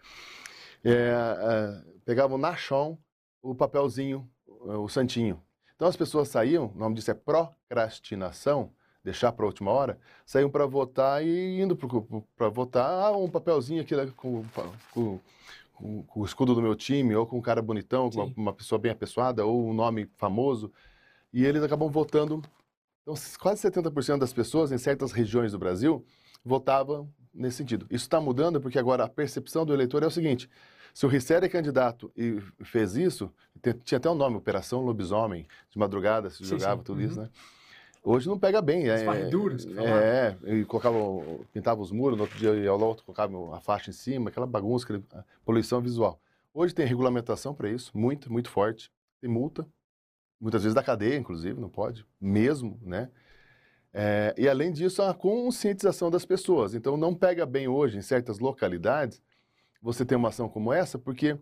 É, 0.83 0.91
é, 0.91 1.83
pegavam 2.05 2.37
na 2.37 2.55
chão 2.55 2.97
o 3.41 3.55
papelzinho, 3.55 4.29
o 4.47 4.87
santinho. 4.87 5.41
Então 5.75 5.87
as 5.87 5.95
pessoas 5.95 6.27
saíam, 6.27 6.71
o 6.75 6.77
nome 6.77 6.95
disso 6.95 7.11
é 7.11 7.13
procrastinação, 7.13 8.73
deixar 9.03 9.31
para 9.31 9.45
a 9.45 9.47
última 9.47 9.71
hora, 9.71 9.97
saíam 10.25 10.49
para 10.49 10.65
votar 10.65 11.25
e 11.25 11.59
indo 11.59 11.75
para 12.35 12.49
votar, 12.49 12.89
ah, 12.89 13.11
um 13.11 13.29
papelzinho 13.29 13.81
aqui 13.81 13.95
né, 13.95 14.11
com, 14.15 14.43
com, 14.93 15.19
com, 15.73 16.03
com, 16.03 16.19
o 16.19 16.25
escudo 16.25 16.53
do 16.53 16.61
meu 16.61 16.75
time, 16.75 17.15
ou 17.15 17.25
com 17.25 17.37
um 17.37 17.41
cara 17.41 17.61
bonitão, 17.61 18.09
com 18.09 18.23
uma, 18.23 18.33
uma, 18.35 18.53
pessoa 18.53 18.77
bem 18.77 18.91
apessoada, 18.91 19.45
ou 19.45 19.69
um 19.69 19.73
nome 19.73 20.09
famoso, 20.17 20.71
e 21.33 21.43
eles 21.43 21.63
acabam 21.63 21.89
votando. 21.89 22.41
Então, 23.01 23.15
quase 23.39 23.67
70% 23.67 24.19
das 24.19 24.31
pessoas 24.31 24.71
em 24.71 24.77
certas 24.77 25.11
regiões 25.11 25.51
do 25.51 25.59
Brasil 25.59 26.05
votavam 26.45 27.09
nesse 27.33 27.57
sentido. 27.57 27.85
Isso 27.89 28.05
está 28.05 28.21
mudando 28.21 28.61
porque 28.61 28.77
agora 28.77 29.05
a 29.05 29.09
percepção 29.09 29.65
do 29.65 29.73
eleitor 29.73 30.03
é 30.03 30.07
o 30.07 30.11
seguinte: 30.11 30.49
se 30.93 31.05
o 31.05 31.09
Risser 31.09 31.43
é 31.43 31.49
candidato 31.49 32.11
e 32.15 32.39
fez 32.63 32.95
isso, 32.95 33.31
tinha 33.83 33.97
até 33.97 34.09
o 34.09 34.13
um 34.13 34.15
nome, 34.15 34.37
Operação 34.37 34.81
Lobisomem, 34.81 35.47
de 35.69 35.79
madrugada 35.79 36.29
se 36.29 36.37
sim, 36.37 36.45
jogava 36.45 36.77
sim. 36.77 36.83
tudo 36.83 36.99
uhum. 36.99 37.07
isso, 37.07 37.21
né? 37.21 37.29
Hoje 38.03 38.27
não 38.27 38.39
pega 38.39 38.61
bem. 38.61 38.89
As 38.89 39.01
é, 39.01 39.29
duras, 39.29 39.65
É, 39.65 40.35
e 40.43 40.65
colocava, 40.65 40.97
pintava 41.53 41.81
os 41.81 41.91
muros, 41.91 42.17
no 42.17 42.23
outro 42.23 42.37
dia 42.37 42.53
ia 42.55 42.69
ao 42.69 42.81
outro, 42.81 43.05
colocava 43.05 43.55
a 43.55 43.59
faixa 43.59 43.91
em 43.91 43.93
cima, 43.93 44.29
aquela 44.29 44.47
bagunça, 44.47 44.85
aquela 44.85 45.25
poluição 45.45 45.79
visual. 45.81 46.19
Hoje 46.53 46.73
tem 46.73 46.85
regulamentação 46.85 47.53
para 47.53 47.69
isso, 47.69 47.91
muito, 47.95 48.31
muito 48.31 48.49
forte. 48.49 48.91
Tem 49.21 49.29
multa, 49.29 49.67
muitas 50.39 50.63
vezes 50.63 50.73
da 50.73 50.81
cadeia, 50.81 51.15
inclusive, 51.15 51.59
não 51.59 51.69
pode, 51.69 52.05
mesmo, 52.19 52.79
né? 52.81 53.09
É, 53.93 54.33
e 54.37 54.47
além 54.47 54.71
disso, 54.71 55.03
a 55.03 55.13
conscientização 55.13 56.09
das 56.09 56.25
pessoas. 56.25 56.73
Então, 56.73 56.97
não 56.97 57.13
pega 57.13 57.45
bem 57.45 57.67
hoje, 57.67 57.97
em 57.97 58.01
certas 58.01 58.39
localidades, 58.39 59.21
você 59.81 60.03
ter 60.03 60.15
uma 60.15 60.29
ação 60.29 60.49
como 60.49 60.73
essa, 60.73 60.97
porque 60.97 61.37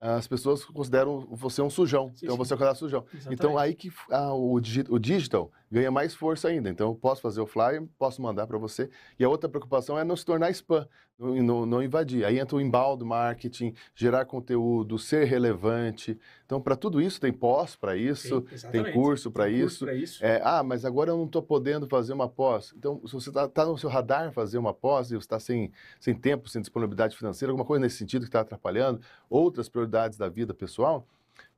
as 0.00 0.26
pessoas 0.26 0.64
consideram 0.64 1.26
você 1.30 1.62
um 1.62 1.70
sujão. 1.70 2.12
Sim, 2.14 2.26
então, 2.26 2.36
sim. 2.36 2.38
você 2.38 2.54
é 2.54 2.56
um 2.56 2.74
sujão. 2.74 3.04
Exatamente. 3.12 3.34
Então, 3.34 3.58
aí 3.58 3.74
que 3.74 3.90
ah, 4.10 4.34
o, 4.34 4.54
o 4.54 4.98
digital 4.98 5.50
ganha 5.70 5.90
mais 5.90 6.14
força 6.14 6.48
ainda. 6.48 6.68
Então, 6.68 6.88
eu 6.88 6.94
posso 6.94 7.20
fazer 7.20 7.40
o 7.40 7.46
flyer, 7.46 7.82
posso 7.98 8.22
mandar 8.22 8.46
para 8.46 8.58
você. 8.58 8.88
E 9.18 9.24
a 9.24 9.28
outra 9.28 9.48
preocupação 9.48 9.98
é 9.98 10.04
não 10.04 10.16
se 10.16 10.24
tornar 10.24 10.50
spam, 10.50 10.86
não, 11.18 11.34
não, 11.42 11.66
não 11.66 11.82
invadir. 11.82 12.24
Aí 12.24 12.38
entra 12.38 12.56
o 12.56 12.60
embaldo 12.60 13.04
marketing, 13.04 13.74
gerar 13.94 14.24
conteúdo, 14.26 14.98
ser 14.98 15.24
relevante. 15.24 16.18
Então, 16.44 16.60
para 16.60 16.76
tudo 16.76 17.00
isso, 17.00 17.20
tem 17.20 17.32
pós 17.32 17.74
para 17.74 17.96
isso, 17.96 18.44
Sim, 18.54 18.70
tem 18.70 18.92
curso 18.92 19.30
para 19.30 19.48
isso. 19.48 19.88
isso. 19.90 20.24
É, 20.24 20.40
ah, 20.44 20.62
mas 20.62 20.84
agora 20.84 21.10
eu 21.10 21.16
não 21.16 21.24
estou 21.24 21.42
podendo 21.42 21.88
fazer 21.88 22.12
uma 22.12 22.28
pós. 22.28 22.72
Então, 22.76 23.00
se 23.06 23.12
você 23.12 23.30
está 23.30 23.48
tá 23.48 23.64
no 23.64 23.76
seu 23.78 23.90
radar 23.90 24.32
fazer 24.32 24.58
uma 24.58 24.74
pós 24.74 25.10
e 25.10 25.14
você 25.14 25.24
está 25.24 25.40
sem, 25.40 25.72
sem 25.98 26.14
tempo, 26.14 26.48
sem 26.48 26.60
disponibilidade 26.60 27.16
financeira, 27.16 27.50
alguma 27.50 27.66
coisa 27.66 27.82
nesse 27.82 27.96
sentido 27.96 28.22
que 28.22 28.28
está 28.28 28.40
atrapalhando, 28.40 29.00
outras 29.28 29.68
prioridades 29.68 30.18
da 30.18 30.28
vida 30.28 30.54
pessoal, 30.54 31.06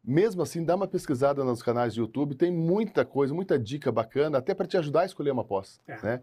mesmo 0.09 0.41
assim, 0.41 0.65
dá 0.65 0.75
uma 0.75 0.89
pesquisada 0.89 1.45
nos 1.45 1.63
canais 1.63 1.93
de 1.93 2.01
YouTube, 2.01 2.35
tem 2.35 2.51
muita 2.51 3.05
coisa, 3.05 3.35
muita 3.35 3.59
dica 3.59 3.93
bacana, 3.93 4.39
até 4.39 4.55
para 4.55 4.67
te 4.67 4.79
ajudar 4.79 5.03
a 5.03 5.05
escolher 5.05 5.31
uma 5.31 5.45
pós. 5.45 5.79
É. 5.87 6.03
Né? 6.03 6.23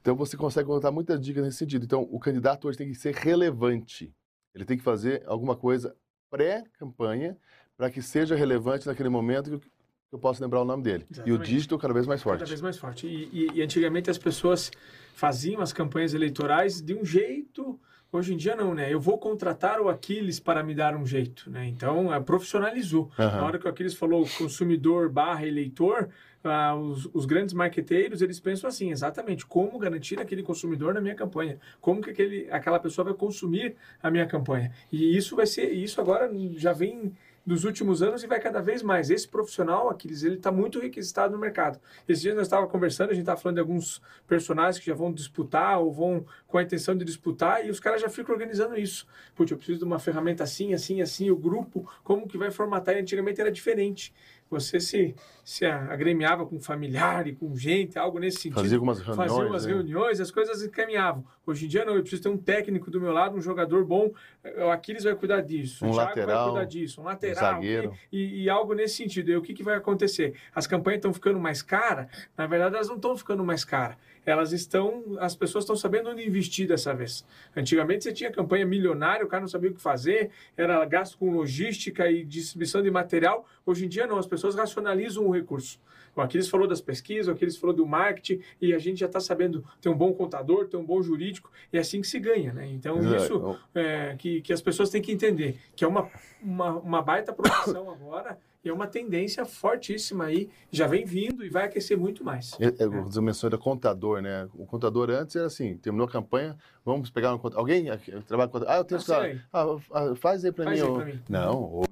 Então 0.00 0.16
você 0.16 0.38
consegue 0.38 0.66
contar 0.66 0.90
muitas 0.90 1.20
dicas 1.20 1.44
nesse 1.44 1.58
sentido. 1.58 1.84
Então 1.84 2.08
o 2.10 2.18
candidato 2.18 2.66
hoje 2.66 2.78
tem 2.78 2.88
que 2.88 2.94
ser 2.94 3.14
relevante. 3.14 4.10
Ele 4.54 4.64
tem 4.64 4.78
que 4.78 4.82
fazer 4.82 5.22
alguma 5.26 5.54
coisa 5.54 5.94
pré-campanha 6.30 7.36
para 7.76 7.90
que 7.90 8.00
seja 8.00 8.34
relevante 8.34 8.86
naquele 8.86 9.10
momento 9.10 9.60
que 9.60 9.68
eu 10.10 10.18
posso 10.18 10.42
lembrar 10.42 10.62
o 10.62 10.64
nome 10.64 10.82
dele. 10.82 11.06
Exatamente. 11.10 11.28
E 11.28 11.32
o 11.32 11.38
dígito 11.38 11.78
cada 11.78 11.92
vez 11.92 12.06
mais 12.06 12.22
forte. 12.22 12.38
Cada 12.38 12.48
vez 12.48 12.62
mais 12.62 12.78
forte. 12.78 13.06
E, 13.06 13.28
e, 13.32 13.58
e 13.58 13.62
antigamente 13.62 14.08
as 14.08 14.16
pessoas 14.16 14.70
faziam 15.14 15.60
as 15.60 15.74
campanhas 15.74 16.14
eleitorais 16.14 16.80
de 16.80 16.94
um 16.94 17.04
jeito 17.04 17.78
Hoje 18.16 18.32
em 18.32 18.36
dia 18.36 18.56
não, 18.56 18.74
né? 18.74 18.90
Eu 18.90 18.98
vou 18.98 19.18
contratar 19.18 19.78
o 19.78 19.90
Aquiles 19.90 20.40
para 20.40 20.62
me 20.62 20.74
dar 20.74 20.96
um 20.96 21.04
jeito, 21.04 21.50
né? 21.50 21.66
Então, 21.66 22.12
é, 22.12 22.18
profissionalizou. 22.18 23.10
Uhum. 23.18 23.26
Na 23.26 23.44
hora 23.44 23.58
que 23.58 23.66
o 23.66 23.68
Aquiles 23.68 23.92
falou 23.92 24.26
consumidor 24.38 25.10
barra 25.10 25.46
eleitor, 25.46 26.08
ah, 26.42 26.74
os, 26.74 27.08
os, 27.12 27.26
grandes 27.26 27.52
marqueteiros, 27.52 28.22
eles 28.22 28.40
pensam 28.40 28.68
assim, 28.68 28.90
exatamente, 28.90 29.44
como 29.44 29.78
garantir 29.78 30.18
aquele 30.18 30.42
consumidor 30.42 30.94
na 30.94 31.00
minha 31.00 31.14
campanha? 31.14 31.58
Como 31.78 32.00
que 32.00 32.08
aquele, 32.08 32.48
aquela 32.50 32.78
pessoa 32.78 33.04
vai 33.04 33.14
consumir 33.14 33.76
a 34.02 34.10
minha 34.10 34.26
campanha? 34.26 34.72
E 34.90 35.14
isso 35.16 35.36
vai 35.36 35.46
ser, 35.46 35.70
isso 35.72 36.00
agora 36.00 36.30
já 36.56 36.72
vem 36.72 37.12
dos 37.46 37.64
últimos 37.64 38.02
anos 38.02 38.24
e 38.24 38.26
vai 38.26 38.40
cada 38.40 38.60
vez 38.60 38.82
mais. 38.82 39.08
Esse 39.08 39.28
profissional, 39.28 39.88
Aquiles, 39.88 40.24
ele 40.24 40.34
está 40.34 40.50
muito 40.50 40.80
requisitado 40.80 41.32
no 41.32 41.38
mercado. 41.38 41.78
Esses 42.08 42.22
dias 42.22 42.34
nós 42.34 42.46
estávamos 42.46 42.72
conversando, 42.72 43.10
a 43.10 43.14
gente 43.14 43.22
estava 43.22 43.40
falando 43.40 43.56
de 43.56 43.60
alguns 43.60 44.02
personagens 44.26 44.80
que 44.80 44.86
já 44.86 44.94
vão 44.94 45.12
disputar 45.12 45.78
ou 45.78 45.92
vão 45.92 46.26
com 46.48 46.58
a 46.58 46.62
intenção 46.62 46.96
de 46.96 47.04
disputar 47.04 47.64
e 47.64 47.70
os 47.70 47.78
caras 47.78 48.00
já 48.00 48.08
ficam 48.08 48.34
organizando 48.34 48.76
isso. 48.76 49.06
Putz, 49.34 49.52
eu 49.52 49.56
preciso 49.56 49.78
de 49.78 49.84
uma 49.84 50.00
ferramenta 50.00 50.42
assim, 50.42 50.74
assim, 50.74 51.00
assim, 51.00 51.30
o 51.30 51.36
grupo, 51.36 51.88
como 52.02 52.26
que 52.26 52.36
vai 52.36 52.50
formatar? 52.50 52.96
E 52.96 53.00
antigamente 53.00 53.40
era 53.40 53.52
diferente 53.52 54.12
você 54.50 54.80
se, 54.80 55.14
se 55.46 55.64
agremiava 55.64 56.44
com 56.44 56.58
familiar 56.58 57.28
e 57.28 57.32
com 57.32 57.54
gente, 57.54 57.96
algo 57.96 58.18
nesse 58.18 58.38
sentido. 58.38 58.60
Fazia 58.60 58.76
algumas 58.76 58.98
reuniões. 58.98 59.30
Fazia 59.30 59.46
umas 59.46 59.64
né? 59.64 59.72
reuniões, 59.72 60.20
as 60.20 60.32
coisas 60.32 60.60
encaminhavam. 60.60 61.24
Hoje 61.46 61.66
em 61.66 61.68
dia 61.68 61.84
não, 61.84 61.94
eu 61.94 62.00
preciso 62.00 62.24
ter 62.24 62.28
um 62.30 62.36
técnico 62.36 62.90
do 62.90 63.00
meu 63.00 63.12
lado, 63.12 63.36
um 63.36 63.40
jogador 63.40 63.84
bom, 63.84 64.10
o 64.44 64.70
Aquiles 64.72 65.04
vai 65.04 65.14
cuidar 65.14 65.42
disso, 65.42 65.86
um 65.86 65.90
o 65.90 65.92
Thiago 65.92 66.08
lateral, 66.08 66.36
vai 66.36 66.50
cuidar 66.50 66.64
disso, 66.64 67.00
um 67.00 67.04
lateral, 67.04 67.52
um 67.52 67.54
zagueiro. 67.54 67.94
E, 68.10 68.42
e, 68.42 68.50
algo 68.50 68.74
nesse 68.74 68.96
sentido. 68.96 69.30
E 69.30 69.36
o 69.36 69.40
que, 69.40 69.54
que 69.54 69.62
vai 69.62 69.76
acontecer? 69.76 70.34
As 70.52 70.66
campanhas 70.66 70.98
estão 70.98 71.14
ficando 71.14 71.38
mais 71.38 71.62
caras, 71.62 72.08
na 72.36 72.48
verdade 72.48 72.74
elas 72.74 72.88
não 72.88 72.96
estão 72.96 73.16
ficando 73.16 73.44
mais 73.44 73.64
caras 73.64 73.96
elas 74.26 74.52
estão, 74.52 75.16
as 75.20 75.36
pessoas 75.36 75.62
estão 75.62 75.76
sabendo 75.76 76.10
onde 76.10 76.26
investir 76.26 76.66
dessa 76.66 76.92
vez. 76.92 77.24
Antigamente 77.56 78.02
você 78.02 78.12
tinha 78.12 78.30
campanha 78.30 78.66
milionária, 78.66 79.24
o 79.24 79.28
cara 79.28 79.42
não 79.42 79.48
sabia 79.48 79.70
o 79.70 79.74
que 79.74 79.80
fazer, 79.80 80.30
era 80.56 80.84
gasto 80.84 81.16
com 81.16 81.30
logística 81.30 82.10
e 82.10 82.24
distribuição 82.24 82.82
de 82.82 82.90
material. 82.90 83.46
Hoje 83.64 83.86
em 83.86 83.88
dia 83.88 84.04
não, 84.06 84.18
as 84.18 84.26
pessoas 84.26 84.56
racionalizam 84.56 85.24
o 85.24 85.35
recurso. 85.36 85.78
O 86.16 86.22
Aquiles 86.22 86.48
falou 86.48 86.66
das 86.66 86.80
pesquisas, 86.80 87.28
o 87.28 87.32
Aquiles 87.32 87.58
falou 87.58 87.76
do 87.76 87.86
marketing, 87.86 88.40
e 88.60 88.72
a 88.72 88.78
gente 88.78 89.00
já 89.00 89.06
está 89.06 89.20
sabendo 89.20 89.62
ter 89.82 89.90
um 89.90 89.94
bom 89.94 90.14
contador, 90.14 90.66
ter 90.66 90.78
um 90.78 90.84
bom 90.84 91.02
jurídico, 91.02 91.50
e 91.70 91.76
é 91.76 91.80
assim 91.80 92.00
que 92.00 92.06
se 92.06 92.18
ganha, 92.18 92.54
né? 92.54 92.66
Então, 92.68 92.98
isso 93.14 93.58
é, 93.74 94.16
que, 94.18 94.40
que 94.40 94.52
as 94.52 94.62
pessoas 94.62 94.88
têm 94.88 95.02
que 95.02 95.12
entender, 95.12 95.58
que 95.76 95.84
é 95.84 95.88
uma, 95.88 96.08
uma, 96.42 96.78
uma 96.78 97.02
baita 97.02 97.34
profissão 97.34 97.90
agora, 97.92 98.38
e 98.64 98.68
é 98.68 98.72
uma 98.72 98.88
tendência 98.88 99.44
fortíssima 99.44 100.24
aí, 100.24 100.48
já 100.72 100.88
vem 100.88 101.04
vindo 101.04 101.44
e 101.44 101.48
vai 101.48 101.66
aquecer 101.66 101.96
muito 101.96 102.24
mais. 102.24 102.56
Eu, 102.58 102.74
eu, 102.78 103.04
você 103.04 103.20
mencionou 103.20 103.58
contador, 103.60 104.20
né? 104.20 104.48
O 104.54 104.66
contador 104.66 105.08
antes 105.08 105.36
era 105.36 105.46
assim, 105.46 105.76
terminou 105.76 106.08
a 106.08 106.10
campanha, 106.10 106.56
vamos 106.84 107.08
pegar 107.08 107.32
um 107.32 107.38
contador. 107.38 107.60
Alguém 107.60 107.86
trabalha 108.26 108.50
com 108.50 108.58
Ah, 108.66 108.78
eu 108.78 108.84
tenho 108.84 109.00
que 109.00 109.12
ah, 109.12 109.38
ah, 109.52 110.14
faz 110.16 110.44
aí 110.44 110.50
para 110.50 110.68
mim. 110.68 110.80
mim. 111.04 111.22
Não, 111.28 111.84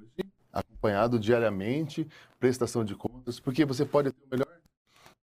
acompanhado 0.54 1.18
diariamente, 1.18 2.06
prestação 2.38 2.84
de 2.84 2.94
contas, 2.94 3.40
porque 3.40 3.64
você 3.64 3.84
pode 3.84 4.12
ter 4.12 4.24
o 4.24 4.28
melhor 4.30 4.46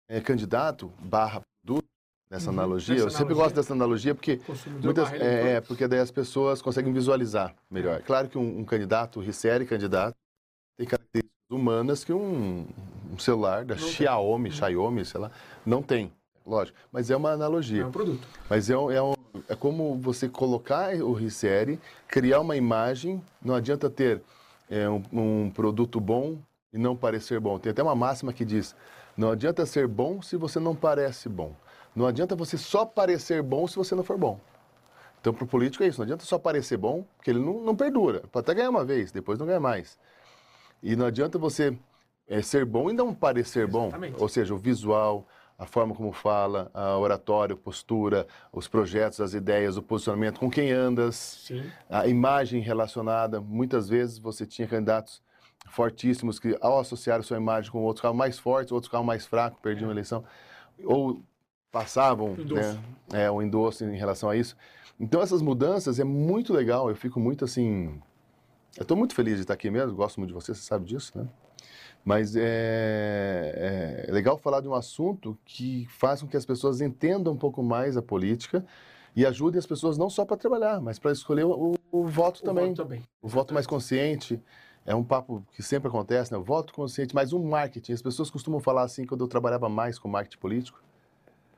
é, 0.09 0.19
candidato 0.19 0.91
barra 0.99 1.41
produto 1.63 1.85
nessa 2.29 2.49
Uhum, 2.49 2.57
analogia. 2.57 2.95
nessa 2.95 3.05
Eu 3.05 3.09
sempre 3.09 3.25
analogia. 3.33 3.43
gosto 3.43 3.55
dessa 3.55 3.73
analogia 3.73 4.13
porque 4.15 4.37
Consumidor 4.37 4.83
muitas 4.83 5.11
é, 5.13 5.53
é, 5.55 5.61
porque 5.61 5.87
daí 5.87 5.99
as 5.99 6.11
pessoas 6.11 6.61
conseguem 6.61 6.91
visualizar 6.91 7.55
melhor. 7.69 7.99
É 7.99 8.01
claro 8.01 8.27
que 8.27 8.37
um, 8.37 8.59
um 8.59 8.65
candidato, 8.65 9.19
o 9.19 9.23
Ricieri 9.23 9.65
candidato, 9.65 10.15
tem 10.77 10.87
características 10.87 11.31
humanas 11.49 12.03
que 12.03 12.11
um, 12.13 12.67
um 13.13 13.19
celular 13.19 13.63
da 13.63 13.75
Não 13.75 13.79
tem. 13.81 13.87
Uhum. 13.87 13.93
Xiaomi, 13.93 14.51
Xiaomi, 14.51 15.05
sei 15.05 15.21
lá, 15.21 15.31
não 15.65 15.81
tem. 15.81 16.11
Lógico, 16.45 16.77
mas 16.91 17.09
é 17.11 17.15
uma 17.15 17.31
analogia. 17.31 17.83
É 17.83 17.85
um 17.85 17.91
produto. 17.91 18.27
Mas 18.49 18.69
é, 18.69 18.75
um- 18.77 18.89
é, 18.91 19.01
um- 19.01 19.13
é 19.47 19.55
como 19.55 19.95
você 19.99 20.27
colocar 20.27 20.93
o 20.95 21.13
Ricieri, 21.13 21.79
criar 22.07 22.39
uma 22.39 22.57
imagem. 22.57 23.21
Não 23.41 23.53
adianta 23.55 23.89
ter 23.89 24.21
é, 24.71 24.89
um, 24.89 25.03
um 25.11 25.51
produto 25.51 25.99
bom 25.99 26.37
e 26.71 26.77
não 26.77 26.95
parecer 26.95 27.39
bom. 27.41 27.59
Tem 27.59 27.71
até 27.71 27.83
uma 27.83 27.93
máxima 27.93 28.31
que 28.31 28.45
diz: 28.45 28.73
não 29.17 29.29
adianta 29.29 29.65
ser 29.65 29.85
bom 29.85 30.21
se 30.21 30.37
você 30.37 30.59
não 30.59 30.73
parece 30.73 31.27
bom. 31.27 31.53
Não 31.93 32.07
adianta 32.07 32.37
você 32.37 32.57
só 32.57 32.85
parecer 32.85 33.43
bom 33.43 33.67
se 33.67 33.75
você 33.75 33.93
não 33.93 34.03
for 34.03 34.17
bom. 34.17 34.39
Então, 35.19 35.33
para 35.33 35.43
o 35.43 35.47
político 35.47 35.83
é 35.83 35.87
isso. 35.87 35.99
Não 35.99 36.05
adianta 36.05 36.23
só 36.23 36.39
parecer 36.39 36.77
bom, 36.77 37.05
porque 37.17 37.29
ele 37.29 37.39
não, 37.39 37.61
não 37.61 37.75
perdura. 37.75 38.21
Pode 38.31 38.45
até 38.45 38.55
ganhar 38.55 38.69
uma 38.69 38.85
vez, 38.85 39.11
depois 39.11 39.37
não 39.37 39.45
ganha 39.45 39.59
mais. 39.59 39.99
E 40.81 40.95
não 40.95 41.05
adianta 41.05 41.37
você 41.37 41.77
é, 42.27 42.41
ser 42.41 42.65
bom 42.65 42.89
e 42.89 42.93
não 42.93 43.13
parecer 43.13 43.67
bom. 43.67 43.87
Exatamente. 43.87 44.15
Ou 44.19 44.29
seja, 44.29 44.53
o 44.53 44.57
visual, 44.57 45.27
a 45.61 45.65
forma 45.67 45.93
como 45.93 46.11
fala, 46.11 46.71
a 46.73 46.97
oratório, 46.97 47.55
postura, 47.55 48.25
os 48.51 48.67
projetos, 48.67 49.21
as 49.21 49.35
ideias, 49.35 49.77
o 49.77 49.83
posicionamento, 49.83 50.39
com 50.39 50.49
quem 50.49 50.71
andas, 50.71 51.43
Sim. 51.45 51.63
a 51.87 52.07
imagem 52.07 52.63
relacionada. 52.63 53.39
Muitas 53.39 53.87
vezes 53.87 54.17
você 54.17 54.43
tinha 54.43 54.67
candidatos 54.67 55.21
fortíssimos 55.69 56.39
que, 56.39 56.57
ao 56.59 56.79
associar 56.79 57.21
sua 57.21 57.37
imagem 57.37 57.71
com 57.71 57.83
outros 57.83 58.01
ficavam 58.01 58.17
mais 58.17 58.39
fortes, 58.39 58.71
outros 58.71 58.87
ficavam 58.87 59.05
mais 59.05 59.27
fracos, 59.27 59.59
perdiam 59.61 59.89
a 59.89 59.93
eleição. 59.93 60.23
Ou 60.83 61.21
passavam 61.71 62.33
Endosso. 62.39 62.79
né, 63.11 63.25
é, 63.25 63.29
um 63.29 63.39
endosso 63.39 63.85
em 63.85 63.95
relação 63.95 64.31
a 64.31 64.35
isso. 64.35 64.57
Então, 64.99 65.21
essas 65.21 65.43
mudanças 65.43 65.99
é 65.99 66.03
muito 66.03 66.53
legal. 66.53 66.89
Eu 66.89 66.95
fico 66.95 67.19
muito 67.19 67.45
assim. 67.45 68.01
Eu 68.75 68.81
estou 68.81 68.97
muito 68.97 69.13
feliz 69.13 69.35
de 69.35 69.41
estar 69.41 69.53
aqui 69.53 69.69
mesmo, 69.69 69.95
gosto 69.95 70.19
muito 70.19 70.29
de 70.29 70.33
você, 70.33 70.55
você 70.55 70.61
sabe 70.63 70.85
disso, 70.85 71.15
né? 71.15 71.27
Mas 72.03 72.35
é, 72.35 74.05
é 74.07 74.11
legal 74.11 74.37
falar 74.37 74.61
de 74.61 74.67
um 74.67 74.73
assunto 74.73 75.37
que 75.45 75.87
faz 75.89 76.21
com 76.21 76.27
que 76.27 76.35
as 76.37 76.45
pessoas 76.45 76.81
entendam 76.81 77.33
um 77.33 77.37
pouco 77.37 77.61
mais 77.61 77.95
a 77.95 78.01
política 78.01 78.65
e 79.15 79.25
ajudem 79.25 79.59
as 79.59 79.65
pessoas 79.65 79.97
não 79.97 80.09
só 80.09 80.25
para 80.25 80.37
trabalhar, 80.37 80.81
mas 80.81 80.97
para 80.97 81.11
escolher 81.11 81.45
o, 81.45 81.75
o 81.91 82.03
voto 82.05 82.39
O 82.41 82.43
também. 82.43 82.67
voto 82.69 82.83
também. 82.83 83.03
O 83.21 83.27
voto 83.27 83.53
mais 83.53 83.67
consciente 83.67 84.41
é 84.85 84.95
um 84.95 85.03
papo 85.03 85.45
que 85.53 85.61
sempre 85.61 85.89
acontece, 85.89 86.31
né? 86.31 86.37
O 86.39 86.43
voto 86.43 86.73
consciente, 86.73 87.13
mas 87.13 87.33
um 87.33 87.43
marketing. 87.43 87.93
As 87.93 88.01
pessoas 88.01 88.31
costumam 88.31 88.59
falar 88.59 88.83
assim, 88.83 89.05
quando 89.05 89.21
eu 89.23 89.27
trabalhava 89.27 89.69
mais 89.69 89.99
com 89.99 90.07
marketing 90.07 90.39
político, 90.39 90.81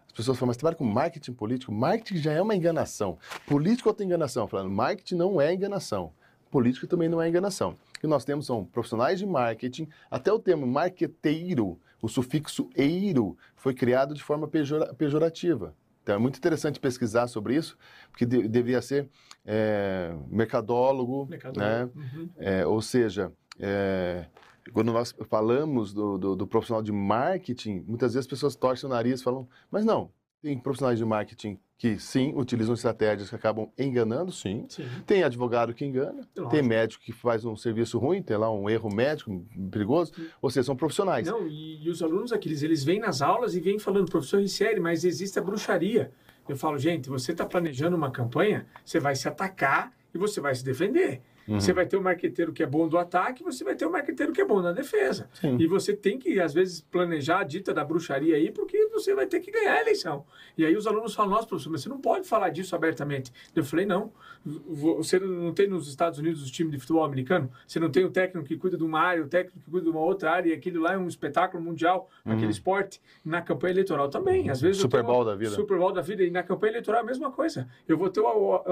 as 0.08 0.12
pessoas 0.12 0.38
falam, 0.38 0.50
mas 0.50 0.58
trabalha 0.58 0.76
com 0.76 0.84
marketing 0.84 1.34
político? 1.34 1.72
Marketing 1.72 2.18
já 2.18 2.34
é 2.34 2.42
uma 2.42 2.54
enganação. 2.56 3.18
Político 3.48 3.88
é 3.88 3.92
outra 3.92 4.06
enganação. 4.06 4.48
Falando, 4.48 4.70
marketing 4.70 5.16
não 5.16 5.40
é 5.40 5.54
enganação. 5.54 6.12
Político 6.52 6.86
também 6.86 7.08
não 7.08 7.22
é 7.22 7.30
enganação. 7.30 7.76
Que 8.04 8.08
nós 8.08 8.26
temos 8.26 8.46
são 8.46 8.66
profissionais 8.66 9.18
de 9.18 9.26
marketing, 9.26 9.88
até 10.12 10.30
o 10.30 10.38
termo 10.38 10.68
marqueteiro, 10.68 11.80
o 12.02 12.10
sufixo 12.10 12.70
eiro, 12.76 13.38
foi 13.56 13.74
criado 13.74 14.14
de 14.14 14.22
forma 14.22 14.46
pejora- 14.46 14.94
pejorativa. 14.94 15.74
Então 16.02 16.14
é 16.16 16.18
muito 16.18 16.38
interessante 16.38 16.82
pesquisar 16.82 17.28
sobre 17.28 17.56
isso, 17.56 17.78
porque 18.12 18.26
de- 18.26 18.46
deveria 18.50 18.82
ser 18.82 19.08
é, 19.46 20.14
mercadólogo, 20.28 21.28
Mercado. 21.30 21.58
né? 21.58 21.90
Uhum. 21.96 22.30
É, 22.36 22.66
ou 22.68 22.82
seja, 22.82 23.32
é, 23.58 24.26
quando 24.74 24.92
nós 24.92 25.16
falamos 25.30 25.94
do, 25.94 26.18
do- 26.18 26.36
do 26.36 26.46
profissional 26.46 26.84
de 26.84 26.92
marketing, 26.92 27.86
muitas 27.88 28.14
vezes 28.16 28.26
as 28.26 28.30
pessoas 28.30 28.54
torcem 28.54 28.86
o 28.90 28.92
nariz 28.92 29.22
e 29.22 29.24
falam, 29.24 29.48
mas 29.72 29.86
não, 29.86 30.12
tem 30.42 30.60
profissionais 30.60 30.98
de 31.00 31.06
marketing 31.06 31.58
que 31.84 32.00
sim, 32.00 32.32
utilizam 32.34 32.74
estratégias 32.74 33.30
que 33.30 33.36
acabam 33.36 33.70
enganando, 33.78 34.32
sim. 34.32 34.66
Sim. 34.70 34.86
Tem 35.06 35.22
advogado 35.22 35.74
que 35.74 35.84
engana, 35.84 36.26
Lógico. 36.34 36.48
tem 36.50 36.64
médico 36.64 37.04
que 37.04 37.12
faz 37.12 37.44
um 37.44 37.58
serviço 37.58 38.00
ruim, 38.00 38.24
tem 38.24 38.38
lá 38.38 38.50
um 38.50 38.70
erro 38.70 38.90
médico 38.90 39.46
perigoso, 39.70 40.14
ou 40.42 40.50
seja, 40.50 40.64
são 40.64 40.78
profissionais. 40.78 41.28
Não, 41.28 41.46
e, 41.46 41.84
e 41.84 41.90
os 41.90 42.02
alunos 42.02 42.32
aqueles, 42.32 42.64
eles 42.64 42.86
vêm 42.86 43.02
nas 43.02 43.22
aulas 43.22 43.54
e 43.54 43.60
vêm 43.60 43.78
falando, 43.80 44.10
professor 44.10 44.40
Ricieri, 44.40 44.80
mas 44.80 45.04
existe 45.04 45.38
a 45.38 45.42
bruxaria. 45.42 46.10
Eu 46.48 46.56
falo, 46.56 46.78
gente, 46.78 47.10
você 47.10 47.34
está 47.34 47.46
planejando 47.46 47.98
uma 47.98 48.10
campanha, 48.10 48.66
você 48.86 48.98
vai 48.98 49.14
se 49.14 49.28
atacar 49.28 49.92
e 50.16 50.18
você 50.18 50.40
vai 50.40 50.56
se 50.56 50.64
defender. 50.64 51.22
Uhum. 51.48 51.60
Você 51.60 51.74
vai 51.74 51.86
ter 51.86 51.98
o 51.98 52.02
marqueteiro 52.02 52.54
que 52.54 52.64
é 52.64 52.66
bom 52.66 52.88
do 52.88 52.98
ataque, 52.98 53.44
você 53.44 53.64
vai 53.64 53.76
ter 53.76 53.86
o 53.86 53.92
marqueteiro 53.92 54.32
que 54.32 54.42
é 54.42 54.46
bom 54.46 54.62
na 54.62 54.72
defesa. 54.72 55.30
Sim. 55.34 55.58
E 55.60 55.68
você 55.68 55.94
tem 55.94 56.18
que, 56.18 56.40
às 56.40 56.54
vezes, 56.54 56.82
planejar 56.82 57.40
a 57.40 57.44
dita 57.44 57.74
da 57.74 57.84
bruxaria 57.84 58.36
aí, 58.36 58.52
porque 58.52 58.88
você 58.88 59.14
vai 59.16 59.26
ter 59.26 59.40
que 59.40 59.52
ganhar 59.52 59.74
a 59.74 59.82
eleição. 59.82 60.26
E 60.58 60.66
aí 60.66 60.76
os 60.76 60.88
alunos 60.88 61.14
falam, 61.16 61.32
nossa, 61.32 61.48
professor, 61.48 61.72
mas 61.72 61.82
você 61.82 61.90
não 61.90 62.00
pode 62.00 62.28
falar 62.28 62.50
disso 62.50 62.76
abertamente. 62.76 63.32
Eu 63.56 63.64
falei, 63.64 63.86
não. 63.86 64.12
Você 64.46 65.20
não 65.20 65.54
tem 65.54 65.68
nos 65.68 65.88
Estados 65.88 66.20
Unidos 66.20 66.44
os 66.44 66.52
times 66.52 66.74
de 66.74 66.80
futebol 66.80 67.04
americano? 67.04 67.50
Você 67.66 67.80
não 67.80 67.90
tem 67.90 68.04
o 68.04 68.10
técnico 68.10 68.48
que 68.48 68.58
cuida 68.58 68.78
de 68.78 68.84
uma 68.84 69.00
área, 69.00 69.24
o 69.24 69.28
técnico 69.28 69.60
que 69.60 69.72
cuida 69.72 69.86
de 69.86 69.90
uma 69.90 70.02
outra 70.02 70.32
área, 70.32 70.50
e 70.50 70.54
aquilo 70.54 70.82
lá 70.82 70.94
é 70.94 70.98
um 70.98 71.08
espetáculo 71.08 71.64
mundial, 71.64 72.10
aquele 72.26 72.52
esporte. 72.52 73.02
Na 73.24 73.42
campanha 73.42 73.74
eleitoral 73.74 74.10
também. 74.10 74.50
Às 74.50 74.62
vezes 74.62 74.78
Uhum. 74.78 74.90
Super 74.90 75.04
Bowl 75.04 75.24
da 75.24 75.36
vida. 75.36 75.52
Super 75.52 75.78
Bowl 75.78 75.92
da 75.92 76.02
vida. 76.02 76.24
E 76.24 76.30
na 76.32 76.44
campanha 76.44 76.72
eleitoral 76.72 77.02
é 77.02 77.04
a 77.04 77.06
mesma 77.06 77.32
coisa. 77.32 77.68
Eu 77.88 77.98
vou 77.98 78.10
ter 78.10 78.22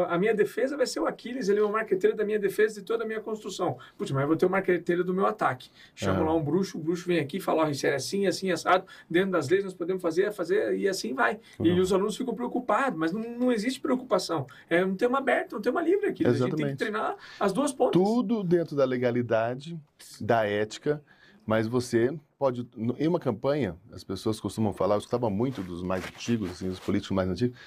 a 0.07 0.17
minha 0.17 0.33
defesa 0.33 0.77
vai 0.77 0.85
ser 0.85 0.99
o 0.99 1.05
Aquiles, 1.07 1.49
ele 1.49 1.59
é 1.59 1.63
o 1.63 1.71
marqueteiro 1.71 2.15
da 2.15 2.23
minha 2.23 2.39
defesa 2.39 2.60
e 2.77 2.81
toda 2.81 3.03
a 3.03 3.07
minha 3.07 3.19
construção. 3.19 3.77
Putz, 3.97 4.11
mas 4.11 4.21
eu 4.21 4.27
vou 4.27 4.37
ter 4.37 4.45
o 4.45 4.49
marqueteiro 4.49 5.03
do 5.03 5.13
meu 5.13 5.25
ataque. 5.25 5.69
Chamo 5.95 6.21
É. 6.21 6.25
lá 6.25 6.33
um 6.33 6.41
bruxo, 6.43 6.77
o 6.77 6.81
bruxo 6.81 7.05
vem 7.07 7.19
aqui 7.19 7.37
e 7.37 7.39
fala, 7.39 7.63
ó, 7.63 7.69
isso 7.69 7.85
é 7.87 7.95
assim, 7.95 8.27
assim, 8.27 8.51
assado. 8.51 8.85
Dentro 9.09 9.31
das 9.31 9.49
leis 9.49 9.63
nós 9.63 9.73
podemos 9.73 10.01
fazer, 10.01 10.31
fazer 10.31 10.77
e 10.77 10.87
assim 10.87 11.13
vai. 11.13 11.39
E 11.59 11.69
Uhum. 11.71 11.79
os 11.79 11.91
alunos 11.93 12.15
ficam 12.17 12.33
preocupados, 12.35 12.97
mas 12.97 13.11
não, 13.11 13.21
não 13.37 13.51
existe 13.51 13.79
preocupação. 13.79 14.45
É 14.69 14.83
um 14.85 14.95
tema 14.95 15.17
aberto, 15.17 15.57
um 15.57 15.61
tema 15.61 15.81
livre 15.81 16.07
aqui. 16.07 16.25
A 16.25 16.29
gente 16.31 16.39
tem 16.39 16.49
que 16.49 16.55
Exatamente. 16.55 16.77
treinar 16.77 17.15
as 17.39 17.51
duas 17.53 17.71
pontas. 17.73 18.01
Tudo 18.01 18.43
dentro 18.43 18.75
da 18.75 18.85
legalidade, 18.85 19.79
da 20.19 20.45
ética, 20.45 21.01
mas 21.45 21.67
você 21.67 22.13
pode, 22.37 22.67
em 22.97 23.07
uma 23.07 23.19
campanha, 23.19 23.75
as 23.91 24.03
pessoas 24.03 24.39
costumam 24.39 24.73
falar, 24.73 24.95
eu 24.95 24.99
escutava 24.99 25.29
muito 25.29 25.61
dos 25.61 25.83
mais 25.83 26.03
antigos, 26.05 26.51
assim, 26.51 26.69
dos 26.69 26.79
políticos 26.79 27.15
mais 27.15 27.29
antigos, 27.29 27.57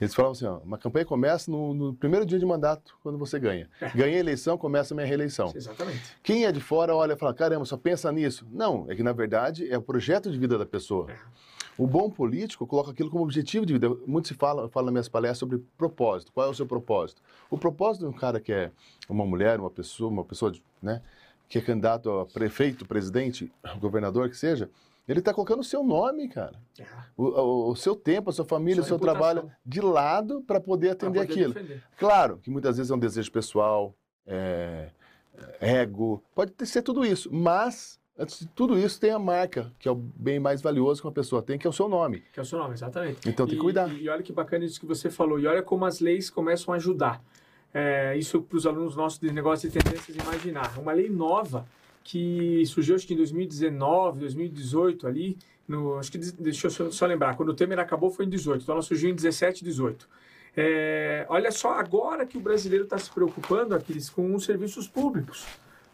eles 0.00 0.14
falavam 0.14 0.32
assim, 0.32 0.46
ó, 0.46 0.58
uma 0.58 0.78
campanha 0.78 1.04
começa 1.04 1.50
no, 1.50 1.74
no 1.74 1.94
primeiro 1.94 2.26
dia 2.26 2.38
de 2.38 2.46
mandato, 2.46 2.96
quando 3.02 3.18
você 3.18 3.38
ganha. 3.38 3.68
Ganhei 3.94 4.16
a 4.16 4.20
eleição, 4.20 4.58
começa 4.58 4.92
a 4.92 4.96
minha 4.96 5.06
reeleição. 5.06 5.52
Exatamente. 5.54 6.02
Quem 6.22 6.44
é 6.44 6.52
de 6.52 6.60
fora 6.60 6.94
olha 6.94 7.12
e 7.12 7.16
fala, 7.16 7.32
caramba, 7.34 7.64
só 7.64 7.76
pensa 7.76 8.10
nisso. 8.10 8.46
Não, 8.50 8.86
é 8.88 8.96
que 8.96 9.02
na 9.02 9.12
verdade 9.12 9.70
é 9.70 9.78
o 9.78 9.82
projeto 9.82 10.30
de 10.30 10.38
vida 10.38 10.58
da 10.58 10.66
pessoa. 10.66 11.10
É. 11.10 11.16
O 11.78 11.86
bom 11.86 12.10
político 12.10 12.66
coloca 12.66 12.90
aquilo 12.90 13.10
como 13.10 13.24
objetivo 13.24 13.64
de 13.64 13.72
vida. 13.72 13.88
Muito 14.06 14.28
se 14.28 14.34
fala, 14.34 14.68
fala 14.68 14.86
nas 14.86 14.92
minhas 14.92 15.08
palestras 15.08 15.38
sobre 15.38 15.58
propósito. 15.76 16.30
Qual 16.32 16.46
é 16.46 16.50
o 16.50 16.54
seu 16.54 16.66
propósito? 16.66 17.22
O 17.50 17.56
propósito 17.56 18.02
de 18.02 18.08
um 18.08 18.12
cara 18.12 18.40
que 18.40 18.52
é 18.52 18.70
uma 19.08 19.24
mulher, 19.24 19.58
uma 19.58 19.70
pessoa, 19.70 20.10
uma 20.10 20.24
pessoa, 20.24 20.52
né, 20.82 21.00
que 21.48 21.58
é 21.58 21.60
candidato 21.60 22.10
a 22.10 22.26
prefeito, 22.26 22.86
presidente, 22.86 23.50
governador 23.78 24.28
que 24.28 24.36
seja, 24.36 24.70
ele 25.12 25.20
está 25.20 25.32
colocando 25.34 25.60
o 25.60 25.64
seu 25.64 25.82
nome, 25.84 26.28
cara. 26.28 26.54
É. 26.78 26.84
O, 27.16 27.24
o- 27.24 27.70
o 27.70 27.76
seu 27.76 27.94
tempo, 27.94 28.30
a 28.30 28.32
sua 28.32 28.44
família, 28.44 28.82
Sua 28.82 28.84
o 28.84 28.88
seu 28.88 28.96
reputação. 28.96 29.20
trabalho 29.34 29.52
de 29.64 29.80
lado 29.80 30.42
para 30.46 30.60
poder 30.60 30.90
atender 30.90 31.20
poder 31.20 31.32
aquilo. 31.32 31.54
defender. 31.54 31.82
Claro 31.98 32.38
que 32.38 32.50
muitas 32.50 32.76
vezes 32.76 32.90
é 32.90 32.94
um 32.94 32.98
desejo 32.98 33.30
pessoal, 33.30 33.94
é, 34.26 34.90
é, 35.60 35.72
ego, 35.80 36.22
pode 36.34 36.52
ser 36.66 36.82
tudo 36.82 37.04
isso, 37.04 37.28
mas 37.32 38.00
antes 38.18 38.40
de 38.40 38.46
tudo 38.48 38.78
isso 38.78 39.00
tem 39.00 39.10
a 39.10 39.18
marca, 39.18 39.72
que 39.78 39.88
é 39.88 39.90
o 39.90 39.94
bem 39.94 40.38
mais 40.38 40.60
valioso 40.62 41.00
que 41.00 41.06
uma 41.06 41.12
pessoa 41.12 41.42
tem, 41.42 41.58
que 41.58 41.66
é 41.66 41.70
o 41.70 41.72
seu 41.72 41.88
nome. 41.88 42.22
Que 42.32 42.38
é 42.38 42.42
o 42.42 42.46
seu 42.46 42.58
nome, 42.58 42.74
exatamente. 42.74 43.28
Então 43.28 43.46
tem 43.46 43.54
E- 43.54 43.58
que 43.58 43.62
cuidar. 43.64 43.88
E, 43.92 44.08
olha 44.08 44.22
que 44.22 44.32
bacana 44.32 44.64
isso 44.64 44.78
que 44.78 44.86
você 44.86 45.10
falou. 45.10 45.38
E 45.40 45.46
olha 45.46 45.62
como 45.62 45.84
as 45.84 46.00
leis 46.00 46.28
começam 46.30 46.72
a 46.72 46.76
ajudar. 46.76 47.22
É, 47.74 48.14
isso 48.18 48.42
para 48.42 48.56
os 48.58 48.66
alunos 48.66 48.94
nossos 48.94 49.18
de 49.18 49.32
negócio 49.32 49.68
de 49.68 49.78
tendências 49.78 50.14
imaginar. 50.16 50.78
Uma 50.78 50.92
lei 50.92 51.08
nova 51.08 51.66
que 52.02 52.64
surgiu 52.66 52.94
acho 52.94 53.06
que 53.06 53.14
em 53.14 53.16
2019, 53.16 54.20
2018 54.20 55.06
ali. 55.06 55.38
No, 55.66 55.96
acho 55.98 56.10
que 56.10 56.18
de- 56.18 56.32
deixa 56.32 56.66
eu 56.66 56.70
só, 56.70 56.90
só 56.90 57.06
lembrar. 57.06 57.36
Quando 57.36 57.50
o 57.50 57.54
Temer 57.54 57.78
acabou 57.78 58.10
foi 58.10 58.24
em 58.24 58.28
18. 58.28 58.62
Então 58.62 58.74
ela 58.74 58.82
surgiu 58.82 59.10
em 59.10 59.14
17, 59.14 59.64
18. 59.64 60.08
É, 60.56 61.24
olha 61.28 61.50
só 61.50 61.72
agora 61.72 62.26
que 62.26 62.36
o 62.36 62.40
brasileiro 62.40 62.84
está 62.84 62.98
se 62.98 63.10
preocupando, 63.10 63.74
Aquiles, 63.74 64.10
com 64.10 64.34
os 64.34 64.44
serviços 64.44 64.86
públicos. 64.86 65.46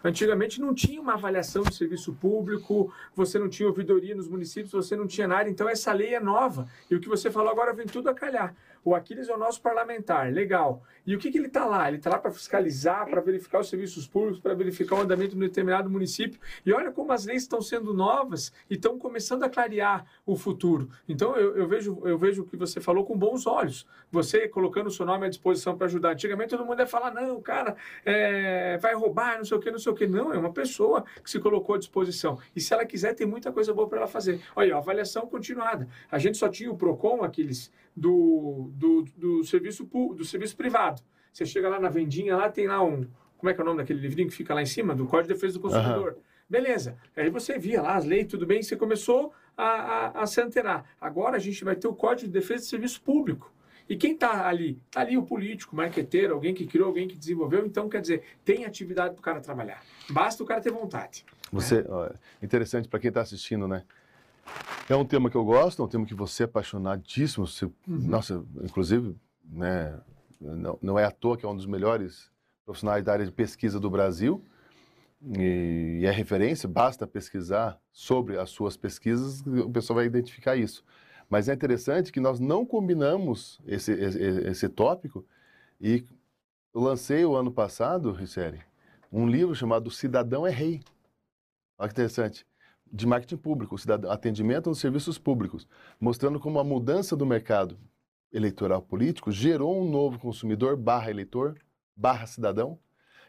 Antigamente 0.02 0.61
não 0.61 0.72
tinha 0.72 1.00
uma 1.00 1.14
avaliação 1.14 1.62
de 1.62 1.74
serviço 1.74 2.12
público, 2.14 2.92
você 3.14 3.38
não 3.38 3.48
tinha 3.48 3.68
ouvidoria 3.68 4.14
nos 4.14 4.28
municípios, 4.28 4.72
você 4.72 4.94
não 4.94 5.06
tinha 5.06 5.26
nada. 5.26 5.50
Então 5.50 5.68
essa 5.68 5.92
lei 5.92 6.14
é 6.14 6.20
nova. 6.20 6.68
E 6.90 6.94
o 6.94 7.00
que 7.00 7.08
você 7.08 7.30
falou 7.30 7.50
agora 7.50 7.72
vem 7.72 7.87
tudo 7.87 8.08
a 8.08 8.14
calhar. 8.14 8.54
O 8.84 8.94
Aquiles 8.94 9.28
é 9.28 9.34
o 9.34 9.38
nosso 9.38 9.61
parlamentar, 9.61 10.32
legal. 10.32 10.82
E 11.06 11.14
o 11.14 11.18
que, 11.18 11.30
que 11.30 11.38
ele 11.38 11.48
está 11.48 11.64
lá? 11.64 11.88
Ele 11.88 11.98
está 11.98 12.11
lá 12.11 12.18
para 12.18 12.30
fiscalizar, 12.30 13.06
para 13.08 13.20
verificar 13.20 13.61
os 13.61 13.68
serviços 13.68 14.06
públicos, 14.06 14.40
para 14.40 14.54
verificar 14.54 14.96
o 14.96 15.00
andamento 15.00 15.30
de 15.30 15.37
um 15.37 15.40
determinado 15.40 15.90
município. 15.90 16.40
E 16.64 16.72
olha 16.72 16.90
como 16.90 17.12
as 17.12 17.26
leis 17.26 17.42
estão 17.42 17.61
sendo 17.61 17.92
novas 17.92 18.52
e 18.70 18.74
estão 18.74 18.98
começando 18.98 19.42
a 19.42 19.48
clarear 19.48 20.06
o 20.24 20.37
futuro. 20.37 20.88
Então 21.08 21.37
eu, 21.37 21.56
eu, 21.56 21.68
vejo, 21.68 22.00
eu 22.04 22.16
vejo 22.16 22.42
o 22.42 22.46
que 22.46 22.56
você 22.56 22.80
falou 22.80 23.04
com 23.04 23.16
bons 23.16 23.46
olhos. 23.46 23.87
Você 24.11 24.48
colocando 24.48 24.87
o 24.87 24.90
seu 24.90 25.04
nome 25.04 25.26
à 25.26 25.28
disposição 25.28 25.76
para 25.76 25.87
ajudar. 25.87 26.12
Antigamente 26.12 26.50
todo 26.50 26.64
mundo 26.64 26.80
ia 26.80 26.87
falar, 26.87 27.12
não, 27.12 27.40
cara, 27.42 27.76
é, 28.04 28.78
vai 28.78 28.94
roubar, 28.94 29.38
não 29.38 29.44
sei 29.44 29.56
o 29.56 29.61
que, 29.61 29.70
não 29.70 29.78
sei 29.78 29.88
o 29.88 29.94
que. 29.94 30.07
Não, 30.07 30.33
é 30.33 30.38
uma 30.38 30.53
pessoa 30.53 31.05
que 31.22 31.31
se 31.31 31.38
colocou 31.38 31.74
à 31.74 31.79
disposição. 31.79 32.38
E 32.55 32.61
se 32.61 32.72
ela 32.72 32.85
quiser, 32.85 33.14
tem 33.14 33.27
muita 33.27 33.53
coisa 33.53 33.72
boa 33.72 33.88
para 33.88 33.98
ela 33.98 34.07
fazer. 34.07 34.40
Olha, 34.55 34.77
avaliação 34.77 35.27
continuada. 35.27 35.88
A 36.11 36.18
gente 36.18 36.38
só 36.38 36.48
tinha 36.48 36.70
o 36.70 36.77
PROCON, 36.77 37.22
aqueles 37.22 37.72
do, 37.96 38.70
do, 38.74 39.05
do, 39.16 39.44
serviço, 39.44 39.85
do 39.85 40.24
serviço 40.24 40.57
privado. 40.57 41.03
Você 41.33 41.44
chega 41.44 41.68
lá 41.68 41.79
na 41.79 41.88
vendinha, 41.88 42.37
lá 42.37 42.48
tem 42.48 42.66
lá 42.66 42.83
um. 42.83 43.07
Como 43.37 43.51
é 43.51 43.55
que 43.55 43.61
é 43.61 43.62
o 43.62 43.66
nome 43.66 43.79
daquele 43.79 44.01
livrinho 44.01 44.29
que 44.29 44.35
fica 44.35 44.53
lá 44.53 44.62
em 44.62 44.66
cima? 44.66 44.94
Do 44.94 45.07
Código 45.07 45.29
de 45.29 45.35
Defesa 45.35 45.55
do 45.55 45.61
Consumidor. 45.61 46.12
Uhum. 46.12 46.22
Beleza. 46.48 46.96
Aí 47.14 47.31
você 47.31 47.59
via 47.59 47.83
lá 47.83 47.96
as 47.96 48.05
leis, 48.05 48.27
tudo 48.27 48.46
bem, 48.46 48.62
você 48.62 48.74
começou 48.74 49.33
a, 49.57 49.64
a, 49.64 50.22
a 50.22 50.27
se 50.27 50.40
antenar. 50.40 50.85
Agora 51.01 51.37
a 51.37 51.38
gente 51.38 51.62
vai 51.64 51.77
ter 51.77 51.87
o 51.87 51.94
Código 51.94 52.27
de 52.27 52.33
Defesa 52.33 52.64
do 52.64 52.68
Serviço 52.68 53.03
Público. 53.03 53.53
E 53.88 53.96
quem 53.96 54.12
está 54.12 54.46
ali? 54.46 54.83
Está 54.87 55.01
ali 55.01 55.16
o 55.16 55.22
político, 55.22 55.72
o 55.72 55.77
marqueteiro, 55.77 56.35
alguém 56.35 56.55
que 56.55 56.66
criou, 56.66 56.88
alguém 56.88 57.09
que 57.09 57.16
desenvolveu. 57.16 57.64
Então, 57.64 57.88
quer 57.88 58.01
dizer, 58.01 58.22
tem 58.44 58.64
atividade 58.64 59.14
para 59.14 59.20
o 59.20 59.22
cara 59.22 59.40
trabalhar. 59.40 59.83
Basta 60.11 60.42
o 60.42 60.46
cara 60.46 60.61
ter 60.61 60.70
vontade. 60.70 61.24
Você, 61.51 61.85
ó, 61.88 62.11
interessante 62.42 62.88
para 62.88 63.01
quem 63.01 63.09
está 63.09 63.22
assistindo, 63.22 63.66
né? 63.66 63.85
É 64.88 64.96
um 64.96 65.05
tema 65.05 65.31
que 65.31 65.37
eu 65.37 65.44
gosto, 65.44 65.83
é 65.83 65.85
um 65.85 65.88
tema 65.88 66.05
que 66.05 66.14
você 66.14 66.42
é 66.42 66.46
apaixonadíssimo. 66.46 67.46
Você, 67.46 67.64
uhum. 67.64 67.72
Nossa, 67.87 68.44
inclusive, 68.62 69.16
né, 69.44 69.98
não, 70.40 70.79
não 70.83 70.98
é 70.98 71.05
à 71.05 71.11
toa 71.11 71.37
que 71.37 71.44
é 71.44 71.48
um 71.48 71.57
dos 71.57 71.66
melhores 71.66 72.31
profissionais 72.64 73.03
da 73.03 73.12
área 73.12 73.24
de 73.24 73.33
pesquisa 73.33 73.81
do 73.81 73.90
Brasil 73.90 74.44
e, 75.22 76.01
e 76.03 76.07
é 76.07 76.11
referência. 76.11 76.68
Basta 76.68 77.07
pesquisar 77.07 77.79
sobre 77.90 78.38
as 78.38 78.51
suas 78.51 78.77
pesquisas, 78.77 79.40
o 79.46 79.70
pessoal 79.70 79.96
vai 79.96 80.07
identificar 80.07 80.57
isso. 80.57 80.85
Mas 81.28 81.48
é 81.48 81.54
interessante 81.54 82.10
que 82.10 82.20
nós 82.20 82.40
não 82.40 82.64
combinamos 82.64 83.60
esse, 83.66 83.92
esse, 83.92 84.18
esse 84.18 84.68
tópico 84.68 85.24
e 85.80 86.04
eu 86.74 86.80
lancei 86.80 87.24
o 87.24 87.36
ano 87.36 87.52
passado, 87.52 88.12
Riceri, 88.12 88.60
um 89.12 89.26
livro 89.26 89.54
chamado 89.54 89.90
Cidadão 89.90 90.46
é 90.46 90.50
Rei. 90.50 90.80
Olha 91.78 91.88
que 91.88 91.94
interessante 91.94 92.46
de 92.90 93.06
marketing 93.06 93.36
público, 93.36 93.76
atendimento 94.08 94.68
nos 94.68 94.78
serviços 94.78 95.18
públicos, 95.18 95.68
mostrando 96.00 96.40
como 96.40 96.58
a 96.58 96.64
mudança 96.64 97.14
do 97.14 97.26
mercado 97.26 97.78
eleitoral 98.32 98.82
político 98.82 99.30
gerou 99.30 99.80
um 99.80 99.90
novo 99.90 100.18
consumidor 100.18 100.76
barra 100.76 101.10
eleitor, 101.10 101.56
barra 101.94 102.26
cidadão, 102.26 102.78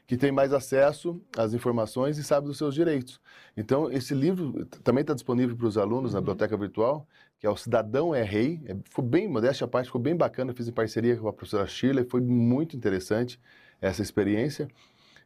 que 0.07 0.17
tem 0.17 0.31
mais 0.31 0.51
acesso 0.53 1.21
às 1.37 1.53
informações 1.53 2.17
e 2.17 2.23
sabe 2.23 2.47
dos 2.47 2.57
seus 2.57 2.73
direitos. 2.73 3.21
Então, 3.55 3.91
esse 3.91 4.13
livro 4.13 4.65
também 4.83 5.01
está 5.01 5.13
disponível 5.13 5.55
para 5.55 5.67
os 5.67 5.77
alunos 5.77 6.13
na 6.13 6.19
uhum. 6.19 6.23
biblioteca 6.23 6.57
virtual, 6.57 7.07
que 7.39 7.47
é 7.47 7.49
o 7.49 7.55
Cidadão 7.55 8.13
é 8.13 8.21
Rei. 8.21 8.61
É, 8.65 8.75
foi 8.89 9.03
bem, 9.03 9.27
modéstia 9.27 9.65
à 9.65 9.67
parte, 9.67 9.85
ficou 9.85 10.01
bem 10.01 10.15
bacana. 10.15 10.51
Eu 10.51 10.55
fiz 10.55 10.67
em 10.67 10.71
parceria 10.71 11.15
com 11.17 11.27
a 11.27 11.33
professora 11.33 11.65
Shirley, 11.65 12.05
foi 12.05 12.21
muito 12.21 12.75
interessante 12.75 13.39
essa 13.81 14.01
experiência. 14.01 14.67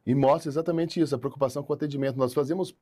E 0.06 0.14
mostra 0.14 0.50
exatamente 0.50 1.00
isso, 1.00 1.16
a 1.16 1.18
preocupação 1.18 1.64
com 1.64 1.74
o 1.74 1.76
atendimento. 1.76 2.18
Nós 2.18 2.34
fazemos 2.34 2.76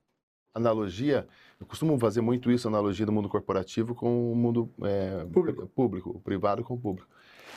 analogia, 0.53 1.25
eu 1.59 1.65
costumo 1.65 1.97
fazer 1.97 2.19
muito 2.19 2.51
isso, 2.51 2.67
analogia 2.67 3.05
do 3.05 3.11
mundo 3.11 3.29
corporativo 3.29 3.95
com 3.95 4.33
o 4.33 4.35
mundo 4.35 4.69
é, 4.81 5.25
público. 5.31 5.67
público, 5.67 6.09
o 6.09 6.19
privado 6.19 6.61
com 6.63 6.73
o 6.73 6.77
público. 6.77 7.07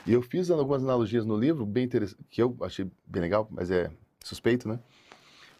E 0.07 0.13
eu 0.13 0.21
fiz 0.21 0.49
algumas 0.49 0.81
analogias 0.81 1.25
no 1.25 1.37
livro, 1.37 1.65
bem 1.65 1.89
que 2.29 2.41
eu 2.41 2.55
achei 2.61 2.89
bem 3.05 3.21
legal, 3.21 3.47
mas 3.51 3.69
é 3.69 3.91
suspeito, 4.23 4.67
né? 4.67 4.79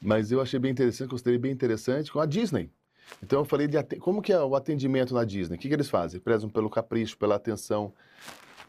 Mas 0.01 0.31
eu 0.31 0.39
achei 0.39 0.59
bem 0.59 0.71
interessante, 0.71 1.09
considerei 1.09 1.39
bem 1.39 1.51
interessante 1.51 2.11
com 2.11 2.19
a 2.19 2.25
Disney. 2.25 2.69
Então 3.21 3.39
eu 3.39 3.45
falei 3.45 3.67
de 3.67 3.81
como 3.99 4.21
que 4.21 4.31
é 4.31 4.39
o 4.41 4.55
atendimento 4.55 5.13
na 5.13 5.23
Disney. 5.23 5.55
O 5.55 5.59
que, 5.59 5.67
que 5.67 5.73
eles 5.73 5.89
fazem? 5.89 6.19
Prezam 6.19 6.49
pelo 6.49 6.69
capricho, 6.69 7.17
pela 7.17 7.35
atenção, 7.35 7.93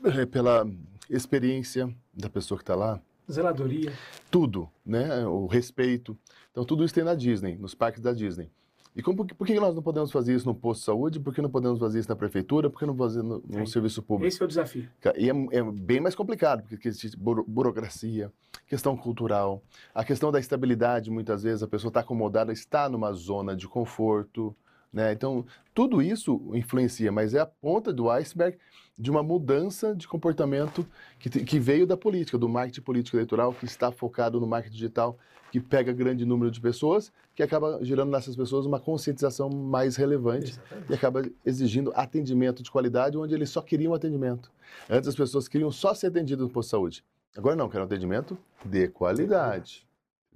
eh, 0.04 0.26
pela 0.26 0.66
experiência 1.08 1.94
da 2.12 2.28
pessoa 2.28 2.58
que 2.58 2.62
está 2.62 2.74
lá. 2.74 3.00
Zeladoria. 3.30 3.92
Tudo, 4.30 4.68
né? 4.84 5.26
O 5.26 5.46
respeito. 5.46 6.16
Então, 6.50 6.64
tudo 6.64 6.84
isso 6.84 6.94
tem 6.94 7.04
na 7.04 7.14
Disney, 7.14 7.56
nos 7.56 7.74
parques 7.74 8.00
da 8.00 8.12
Disney. 8.12 8.50
E 8.96 9.02
como, 9.02 9.26
por 9.26 9.46
que 9.46 9.60
nós 9.60 9.74
não 9.74 9.82
podemos 9.82 10.10
fazer 10.10 10.34
isso 10.34 10.46
no 10.46 10.54
posto 10.54 10.80
de 10.80 10.86
saúde? 10.86 11.20
Por 11.20 11.34
que 11.34 11.42
não 11.42 11.50
podemos 11.50 11.78
fazer 11.78 11.98
isso 11.98 12.08
na 12.08 12.16
prefeitura? 12.16 12.70
Por 12.70 12.78
que 12.78 12.86
não 12.86 12.96
fazer 12.96 13.22
no, 13.22 13.42
no 13.46 13.66
serviço 13.66 14.02
público? 14.02 14.26
Esse 14.26 14.40
é 14.40 14.44
o 14.46 14.48
desafio. 14.48 14.88
E 15.18 15.30
é, 15.30 15.58
é 15.58 15.62
bem 15.62 16.00
mais 16.00 16.14
complicado, 16.14 16.64
porque 16.66 16.88
existe 16.88 17.14
burocracia, 17.14 18.32
questão 18.66 18.96
cultural, 18.96 19.62
a 19.94 20.02
questão 20.02 20.32
da 20.32 20.40
estabilidade, 20.40 21.10
muitas 21.10 21.42
vezes 21.42 21.62
a 21.62 21.68
pessoa 21.68 21.90
está 21.90 22.00
acomodada, 22.00 22.54
está 22.54 22.88
numa 22.88 23.12
zona 23.12 23.54
de 23.54 23.68
conforto, 23.68 24.56
né? 24.92 25.12
Então, 25.12 25.44
tudo 25.74 26.00
isso 26.00 26.40
influencia, 26.54 27.12
mas 27.12 27.34
é 27.34 27.40
a 27.40 27.46
ponta 27.46 27.92
do 27.92 28.10
iceberg 28.10 28.58
de 28.98 29.10
uma 29.10 29.22
mudança 29.22 29.94
de 29.94 30.08
comportamento 30.08 30.86
que, 31.18 31.28
que 31.28 31.58
veio 31.58 31.86
da 31.86 31.96
política, 31.96 32.38
do 32.38 32.48
marketing 32.48 32.80
político 32.80 33.16
eleitoral, 33.16 33.52
que 33.52 33.66
está 33.66 33.92
focado 33.92 34.40
no 34.40 34.46
marketing 34.46 34.74
digital, 34.74 35.18
que 35.52 35.60
pega 35.60 35.92
grande 35.92 36.24
número 36.24 36.50
de 36.50 36.60
pessoas, 36.60 37.12
que 37.34 37.42
acaba 37.42 37.78
gerando 37.82 38.10
nessas 38.10 38.34
pessoas 38.34 38.66
uma 38.66 38.80
conscientização 38.80 39.50
mais 39.50 39.96
relevante 39.96 40.52
Exatamente. 40.52 40.90
e 40.90 40.94
acaba 40.94 41.22
exigindo 41.44 41.92
atendimento 41.94 42.62
de 42.62 42.70
qualidade 42.70 43.18
onde 43.18 43.34
eles 43.34 43.50
só 43.50 43.60
queriam 43.60 43.94
atendimento. 43.94 44.50
Antes 44.88 45.08
as 45.08 45.14
pessoas 45.14 45.46
queriam 45.46 45.70
só 45.70 45.94
ser 45.94 46.08
atendidas 46.08 46.46
no 46.46 46.52
posto 46.52 46.68
de 46.68 46.70
saúde. 46.70 47.04
Agora 47.36 47.54
não, 47.54 47.68
querem 47.68 47.84
atendimento 47.84 48.36
de 48.64 48.88
qualidade. 48.88 49.85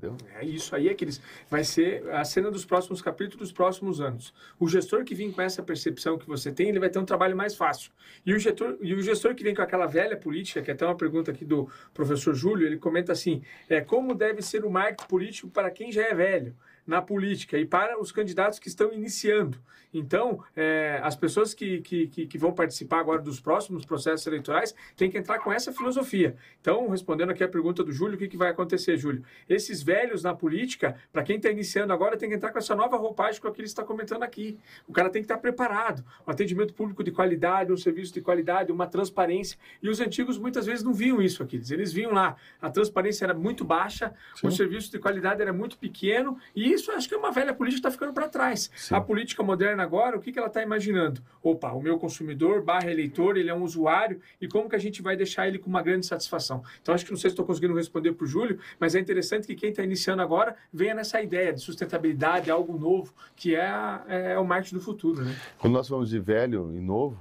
Entendeu? 0.00 0.16
É 0.40 0.44
isso 0.44 0.74
aí 0.74 0.88
é 0.88 0.94
que 0.94 1.06
vai 1.50 1.62
ser 1.62 2.08
a 2.10 2.24
cena 2.24 2.50
dos 2.50 2.64
próximos 2.64 3.02
capítulos 3.02 3.48
dos 3.48 3.52
próximos 3.52 4.00
anos. 4.00 4.32
O 4.58 4.66
gestor 4.66 5.04
que 5.04 5.14
vem 5.14 5.30
com 5.30 5.42
essa 5.42 5.62
percepção 5.62 6.16
que 6.16 6.26
você 6.26 6.50
tem, 6.50 6.70
ele 6.70 6.80
vai 6.80 6.88
ter 6.88 6.98
um 6.98 7.04
trabalho 7.04 7.36
mais 7.36 7.54
fácil. 7.54 7.92
E 8.24 8.32
o 8.32 8.38
gestor, 8.38 8.78
e 8.80 8.94
o 8.94 9.02
gestor 9.02 9.34
que 9.34 9.44
vem 9.44 9.54
com 9.54 9.60
aquela 9.60 9.86
velha 9.86 10.16
política, 10.16 10.62
que 10.62 10.70
é 10.70 10.74
até 10.74 10.86
uma 10.86 10.96
pergunta 10.96 11.30
aqui 11.30 11.44
do 11.44 11.68
professor 11.92 12.34
Júlio, 12.34 12.66
ele 12.66 12.78
comenta 12.78 13.12
assim: 13.12 13.42
é 13.68 13.82
como 13.82 14.14
deve 14.14 14.40
ser 14.40 14.64
o 14.64 14.70
marketing 14.70 15.06
político 15.06 15.48
para 15.50 15.70
quem 15.70 15.92
já 15.92 16.02
é 16.02 16.14
velho 16.14 16.56
na 16.87 17.03
política 17.03 17.59
e 17.59 17.66
para 17.66 18.01
os 18.01 18.12
candidatos 18.12 18.59
que 18.59 18.69
estão 18.69 18.93
iniciando. 18.93 19.59
Então, 19.93 20.43
é, 20.55 21.01
as 21.03 21.16
pessoas 21.16 21.53
que, 21.53 21.81
que, 21.81 22.07
que, 22.07 22.38
vão 22.38 22.53
participar 22.53 23.01
agora 23.01 23.21
dos 23.21 23.40
próximos 23.40 23.85
processos 23.85 24.27
eleitorais 24.27 24.75
têm 24.97 25.11
que 25.11 25.19
entrar 25.19 25.40
com 25.40 25.53
essa 25.53 25.73
filosofia. 25.73 26.37
Então, 26.61 26.88
respondendo 26.88 27.31
aqui 27.31 27.43
a 27.43 27.49
pergunta 27.49 27.83
do 27.83 27.93
Júlio, 27.93 28.14
o 28.14 28.19
que, 28.19 28.29
que 28.29 28.37
vai 28.37 28.51
acontecer, 28.51 28.97
Júlio? 28.97 29.25
Esses 29.49 29.83
velhos 29.83 30.23
na 30.23 30.33
política, 30.33 30.97
para 31.12 31.23
quem 31.23 31.37
está 31.37 31.51
iniciando 31.51 31.93
agora, 31.93 32.16
tem 32.16 32.29
que 32.29 32.37
entrar 32.37 32.53
com 32.53 32.59
essa 32.59 32.75
nova 32.75 32.97
roupagem 32.97 33.40
que 33.40 33.47
o 33.47 33.55
ele 33.61 33.64
está 33.64 33.83
comentando 33.83 34.23
aqui. 34.23 34.57
O 34.87 34.93
cara 34.93 35.11
tem 35.11 35.23
que 35.23 35.25
estar 35.25 35.35
tá 35.35 35.40
preparado. 35.40 36.05
Um 36.27 36.31
atendimento 36.31 36.73
público 36.73 37.03
de 37.03 37.11
qualidade, 37.11 37.73
um 37.73 37.77
serviço 37.77 38.14
de 38.14 38.21
qualidade, 38.21 38.71
uma 38.71 38.87
transparência. 38.87 39.59
E 39.83 39.88
os 39.88 40.01
antigos 40.01 40.38
muitas 40.38 40.66
vezes 40.66 40.85
não 40.85 40.95
viam 40.95 41.21
isso 41.21 41.43
aqui. 41.43 41.61
Eles 41.71 41.93
viam 41.93 42.12
lá, 42.12 42.37
a 42.62 42.71
transparência 42.71 43.25
era 43.25 43.35
muito 43.35 43.64
baixa, 43.64 44.14
Sim. 44.37 44.47
o 44.47 44.51
serviço 44.51 44.90
de 44.90 44.99
qualidade 44.99 45.43
era 45.43 45.53
muito 45.53 45.77
pequeno, 45.77 46.38
e 46.55 46.69
isso 46.72 46.90
acho 46.92 47.09
que 47.09 47.14
é 47.14 47.18
uma 47.18 47.30
velha 47.30 47.54
política 47.54 47.80
que 47.83 47.88
está 47.88 47.90
ficando 47.90 48.12
para 48.12 48.28
trás. 48.28 48.70
Sim. 48.76 48.94
A 48.94 49.00
política 49.00 49.42
moderna 49.42 49.83
agora, 49.83 50.16
o 50.16 50.20
que, 50.20 50.33
que 50.33 50.38
ela 50.38 50.48
está 50.48 50.62
imaginando? 50.62 51.22
Opa, 51.42 51.72
o 51.72 51.83
meu 51.83 51.98
consumidor 51.98 52.62
barra 52.62 52.90
eleitor, 52.90 53.37
ele 53.37 53.50
é 53.50 53.54
um 53.54 53.62
usuário 53.62 54.20
e 54.40 54.48
como 54.48 54.68
que 54.68 54.76
a 54.76 54.78
gente 54.78 55.02
vai 55.02 55.16
deixar 55.16 55.48
ele 55.48 55.59
com 55.59 55.68
uma 55.68 55.83
grande 55.83 56.06
satisfação? 56.06 56.62
Então, 56.80 56.94
acho 56.94 57.04
que 57.04 57.11
não 57.11 57.18
sei 57.18 57.30
se 57.30 57.35
estou 57.35 57.46
conseguindo 57.46 57.74
responder 57.74 58.12
para 58.12 58.24
o 58.24 58.26
Júlio, 58.26 58.59
mas 58.78 58.94
é 58.94 59.00
interessante 59.00 59.46
que 59.46 59.54
quem 59.54 59.70
está 59.70 59.83
iniciando 59.83 60.22
agora 60.22 60.56
venha 60.72 60.94
nessa 60.94 61.20
ideia 61.20 61.52
de 61.52 61.61
sustentabilidade, 61.61 62.50
algo 62.50 62.78
novo, 62.78 63.12
que 63.37 63.54
é, 63.54 63.66
a, 63.66 64.04
é 64.09 64.38
o 64.38 64.44
marketing 64.44 64.76
do 64.76 64.80
futuro. 64.80 65.24
Né? 65.24 65.37
Quando 65.59 65.74
nós 65.74 65.88
falamos 65.88 66.11
de 66.11 66.18
velho 66.18 66.72
e 66.74 66.80
novo, 66.80 67.18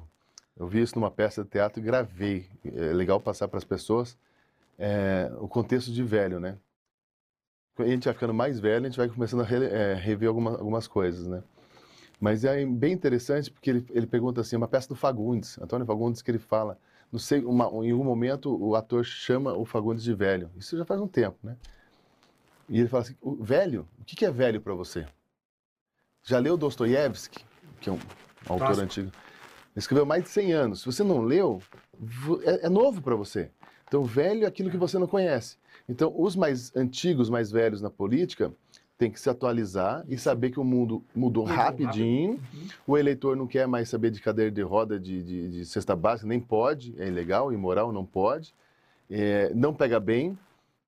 eu 0.58 0.68
vi 0.68 0.82
isso 0.82 0.96
numa 0.96 1.10
peça 1.10 1.44
de 1.44 1.50
teatro 1.50 1.82
e 1.82 1.84
gravei. 1.84 2.48
É 2.66 2.94
legal 2.94 3.20
passar 3.20 3.48
para 3.48 3.58
as 3.58 3.64
pessoas 3.64 4.18
é, 4.78 5.32
o 5.40 5.48
contexto 5.48 5.92
de 5.92 6.04
velho, 6.04 6.40
né? 6.40 6.58
A 7.82 7.88
gente 7.88 8.06
vai 8.06 8.14
ficando 8.14 8.34
mais 8.34 8.60
velho, 8.60 8.86
a 8.86 8.90
gente 8.90 8.98
vai 8.98 9.10
começando 9.10 9.42
a 9.42 9.44
re, 9.44 9.66
é, 9.66 9.94
rever 9.94 10.30
alguma, 10.30 10.52
algumas 10.52 10.88
coisas, 10.88 11.28
né? 11.28 11.44
Mas 12.20 12.44
é 12.44 12.66
bem 12.66 12.94
interessante 12.94 13.50
porque 13.50 13.70
ele, 13.70 13.86
ele 13.92 14.06
pergunta 14.06 14.42
assim, 14.42 14.56
uma 14.56 14.68
peça 14.68 14.90
do 14.90 14.96
Fagundes, 14.96 15.58
Antônio 15.60 15.86
Fagundes, 15.86 16.22
que 16.22 16.30
ele 16.30 16.40
fala, 16.40 16.78
não 17.12 17.20
sei, 17.20 17.44
uma, 17.44 17.66
em 17.86 17.94
um 17.94 18.04
momento 18.04 18.56
o 18.62 18.76
ator 18.76 19.04
chama 19.04 19.54
o 19.54 19.66
Fagundes 19.66 20.04
de 20.04 20.14
velho. 20.14 20.50
Isso 20.58 20.78
já 20.78 20.86
faz 20.86 21.00
um 21.00 21.08
tempo, 21.08 21.38
né? 21.42 21.56
E 22.68 22.80
ele 22.80 22.88
fala 22.88 23.04
assim, 23.04 23.16
velho, 23.40 23.88
o 24.00 24.04
que 24.04 24.26
é 24.26 24.32
velho 24.32 24.62
para 24.62 24.74
você? 24.74 25.08
Já 26.24 26.38
leu 26.38 26.56
Dostoiévski, 26.56 27.44
que 27.80 27.90
é 27.90 27.94
um, 27.94 28.00
autor 28.48 28.70
Nossa. 28.70 28.84
antigo? 28.84 29.08
Ele 29.08 29.78
escreveu 29.78 30.06
mais 30.06 30.24
de 30.24 30.30
100 30.30 30.54
anos. 30.54 30.80
Se 30.82 30.86
você 30.86 31.04
não 31.04 31.22
leu, 31.22 31.62
é, 32.44 32.68
é 32.68 32.70
novo 32.70 33.02
para 33.02 33.16
você. 33.16 33.50
Então, 33.90 34.04
velho 34.06 34.46
é 34.46 34.48
aquilo 34.48 34.70
que 34.70 34.78
você 34.78 34.98
não 34.98 35.08
conhece. 35.08 35.58
Então, 35.90 36.14
os 36.16 36.36
mais 36.36 36.74
antigos, 36.76 37.30
mais 37.30 37.52
velhos 37.52 37.82
na 37.82 37.90
política, 37.90 38.54
tem 38.98 39.10
que 39.10 39.20
se 39.20 39.30
atualizar 39.30 40.06
e 40.08 40.18
saber 40.18 40.52
que 40.52 40.60
o 40.60 40.64
mundo 40.64 41.04
mudou 41.16 41.44
Mudou 41.44 41.56
rapidinho. 41.56 42.32
Uhum. 42.54 42.68
O 42.86 42.98
eleitor 42.98 43.36
não 43.36 43.48
quer 43.48 43.68
mais 43.68 43.90
saber 43.90 44.12
de 44.12 44.22
cadeira 44.22 44.52
de 44.52 44.62
roda 44.62 45.00
de, 45.00 45.24
de, 45.24 45.50
de 45.50 45.66
cesta 45.66 45.96
básica, 45.96 46.28
nem 46.28 46.40
pode, 46.40 46.94
é 47.00 47.08
ilegal, 47.08 47.52
imoral, 47.52 47.92
não 47.92 48.06
pode. 48.06 48.54
É, 49.10 49.52
não 49.56 49.74
pega 49.74 50.00
bem. 50.00 50.38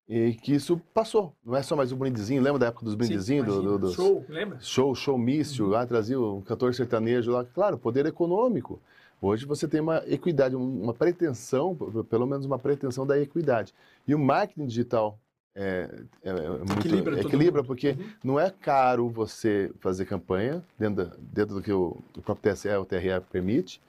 E 0.08 0.34
que 0.34 0.52
isso 0.54 0.80
passou. 0.92 1.32
Não 1.44 1.56
é 1.56 1.62
só 1.62 1.74
mais 1.74 1.90
o 1.90 1.96
brindezinho. 1.96 2.42
Lembra 2.42 2.58
da 2.58 2.66
época 2.66 2.84
dos 2.84 2.92
Sim, 2.92 2.98
brindezinhos? 2.98 3.46
do, 3.46 3.52
imagina. 3.54 3.70
do, 3.72 3.78
dos- 3.78 3.94
Show, 3.94 4.24
lembra? 4.28 4.58
show, 4.60 4.94
showmício, 4.94 5.66
lá 5.66 5.86
trazia 5.86 6.20
um 6.20 6.40
cantor 6.42 6.74
sertanejo 6.74 7.30
lá. 7.32 7.44
Claro, 7.44 7.78
poder 7.78 8.04
econômico. 8.06 8.78
Hoje 9.24 9.46
você 9.46 9.68
tem 9.68 9.80
uma 9.80 10.02
equidade, 10.08 10.56
um- 10.56 10.82
uma 10.82 10.92
pretensão, 10.92 11.76
pelo 12.10 12.26
menos 12.26 12.44
uma 12.44 12.58
pretensão 12.58 13.06
da 13.06 13.16
equidade. 13.20 13.72
E 14.06 14.16
o 14.16 14.18
marketing 14.18 14.66
digital 14.66 15.16
é, 15.54 15.88
é, 16.24 16.30
é 16.30 16.48
muito, 16.58 16.72
Equilibra 16.80 17.20
equilibra 17.20 17.62
porque 17.62 17.90
Uhum. 17.90 18.10
não 18.24 18.40
é 18.40 18.50
caro 18.50 19.08
você 19.08 19.70
fazer 19.78 20.06
campanha 20.06 20.64
dentro, 20.76 21.04
da- 21.04 21.16
dentro 21.20 21.54
do 21.54 21.62
que 21.62 21.70
o, 21.72 22.02
o 22.16 22.22
próprio 22.22 22.52
TSE, 22.52 22.68
o 22.70 22.84
TRE 22.84 23.20
permite 23.30 23.80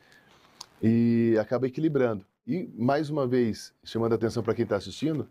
e 0.82 1.36
acaba 1.39 1.65
equilibrando. 1.65 2.24
E, 2.46 2.69
mais 2.78 3.10
uma 3.10 3.26
vez, 3.26 3.74
chamando 3.84 4.12
a 4.12 4.15
atenção 4.15 4.43
para 4.43 4.54
quem 4.54 4.63
está 4.63 4.76
assistindo, 4.76 5.26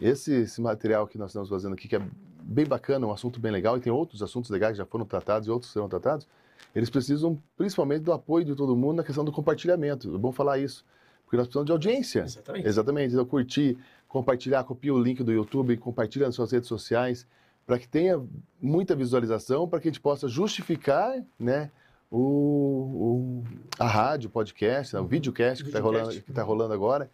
esse, 0.00 0.32
esse 0.32 0.60
material 0.60 1.06
que 1.06 1.18
nós 1.18 1.30
estamos 1.30 1.48
fazendo 1.50 1.74
aqui, 1.74 1.86
que 1.88 1.96
é 1.96 2.02
bem 2.40 2.64
bacana, 2.64 3.06
um 3.06 3.12
assunto 3.12 3.38
bem 3.40 3.50
legal, 3.52 3.76
e 3.76 3.80
tem 3.80 3.92
outros 3.92 4.22
assuntos 4.22 4.50
legais 4.50 4.72
que 4.72 4.78
já 4.78 4.86
foram 4.86 5.04
tratados 5.04 5.48
e 5.48 5.50
outros 5.50 5.72
serão 5.72 5.88
tratados, 5.88 6.26
eles 6.74 6.90
precisam 6.90 7.38
principalmente 7.56 8.02
do 8.02 8.12
apoio 8.12 8.44
de 8.44 8.54
todo 8.54 8.76
mundo 8.76 8.96
na 8.96 9.04
questão 9.04 9.24
do 9.24 9.32
compartilhamento. 9.32 10.14
É 10.14 10.18
bom 10.18 10.32
falar 10.32 10.58
isso, 10.58 10.84
porque 11.24 11.36
nós 11.36 11.46
precisamos 11.46 11.66
de 11.66 11.72
audiência. 11.72 12.20
Exatamente. 12.22 12.66
Exatamente. 12.68 13.12
Então, 13.14 13.24
curtir, 13.24 13.78
compartilhar, 14.08 14.64
copia 14.64 14.92
o 14.94 14.98
link 15.00 15.22
do 15.22 15.32
YouTube, 15.32 15.76
compartilha 15.76 16.26
nas 16.26 16.34
suas 16.34 16.52
redes 16.52 16.68
sociais, 16.68 17.26
para 17.66 17.78
que 17.78 17.88
tenha 17.88 18.20
muita 18.60 18.94
visualização, 18.94 19.66
para 19.68 19.80
que 19.80 19.88
a 19.88 19.90
gente 19.90 20.00
possa 20.00 20.28
justificar 20.28 21.22
né, 21.38 21.70
o, 22.10 22.18
o- 22.18 23.44
a 23.78 23.86
rádio, 23.86 24.28
o 24.28 24.30
podcast, 24.30 24.94
né, 24.94 25.00
o 25.00 25.06
videocast 25.06 25.62
que 25.62 25.68
está 25.70 25.80
rolando, 25.80 26.10
que 26.20 26.32
tá 26.32 26.42
rolando 26.42 26.74
agora, 26.74 27.10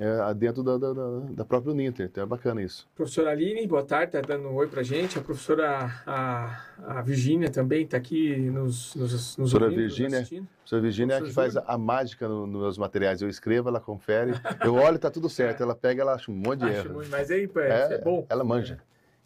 é, 0.00 0.34
dentro 0.34 0.62
da, 0.62 0.78
da, 0.78 0.92
da- 0.92 1.44
própria 1.44 1.72
Uninter. 1.72 2.06
Então 2.06 2.22
é 2.22 2.26
bacana 2.26 2.62
isso. 2.62 2.88
Professora 2.94 3.30
Aline, 3.30 3.66
boa 3.66 3.84
tarde, 3.84 4.12
tá 4.12 4.20
dando 4.20 4.48
um 4.48 4.54
oi 4.54 4.68
pra 4.68 4.82
gente. 4.82 5.18
A 5.18 5.22
professora 5.22 6.02
a, 6.06 6.64
a 6.78 7.02
Virgínia 7.02 7.50
também 7.50 7.82
está 7.84 7.96
aqui 7.96 8.36
nos, 8.36 8.94
nos, 8.94 9.12
nos 9.12 9.34
Professora 9.36 9.64
ouvindo, 9.64 9.82
nos 9.82 9.96
Virgínia. 9.96 10.18
assistindo. 10.18 10.44
A 10.44 10.56
professora 10.58 10.82
Virgínia 10.82 11.14
é 11.14 11.18
a 11.18 11.22
que 11.22 11.32
faz 11.32 11.56
a, 11.56 11.64
a 11.66 11.76
mágica 11.76 12.28
no- 12.28 12.46
nos 12.46 12.62
meus 12.62 12.78
materiais. 12.78 13.20
Eu 13.20 13.28
escrevo, 13.28 13.68
ela 13.68 13.80
confere, 13.80 14.32
eu 14.64 14.74
olho 14.74 14.96
e 14.96 14.98
tá 14.98 15.10
tudo 15.10 15.28
certo. 15.28 15.62
Ela 15.62 15.74
pega, 15.74 16.02
ela 16.02 16.14
acha 16.14 16.30
um 16.30 16.34
monte 16.34 16.60
de 16.60 16.66
Acho 16.66 16.74
erro. 16.86 16.94
muito, 16.94 17.10
mas 17.10 17.30
aí, 17.30 17.48
pô, 17.48 17.60
é, 17.60 17.94
é 17.94 17.98
bom. 17.98 18.24
Ela 18.28 18.44
manja. 18.44 18.78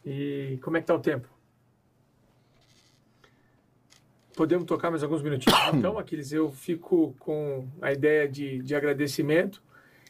E 0.05 0.59
como 0.63 0.77
é 0.77 0.81
que 0.81 0.87
tá 0.87 0.95
o 0.95 0.99
tempo? 1.01 1.29
Podemos 4.35 4.65
tocar 4.65 4.91
mais 4.91 5.03
alguns 5.03 5.23
minutinhos? 5.23 5.59
Então, 5.75 5.97
Aquiles, 6.01 6.33
eu 6.33 6.51
fico 6.51 7.15
com 7.19 7.69
a 7.83 7.93
ideia 7.93 8.27
de, 8.27 8.63
de 8.63 8.75
agradecimento 8.75 9.63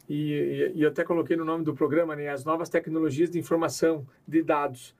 e, 0.08 0.72
e, 0.74 0.84
até 0.84 1.04
coloquei 1.04 1.36
no 1.36 1.44
nome 1.44 1.64
do 1.64 1.74
programa, 1.74 2.14
né, 2.16 2.28
as 2.28 2.44
novas 2.44 2.68
tecnologias 2.68 3.30
de 3.30 3.38
informação, 3.38 4.06
de 4.26 4.42
dados. 4.42 4.94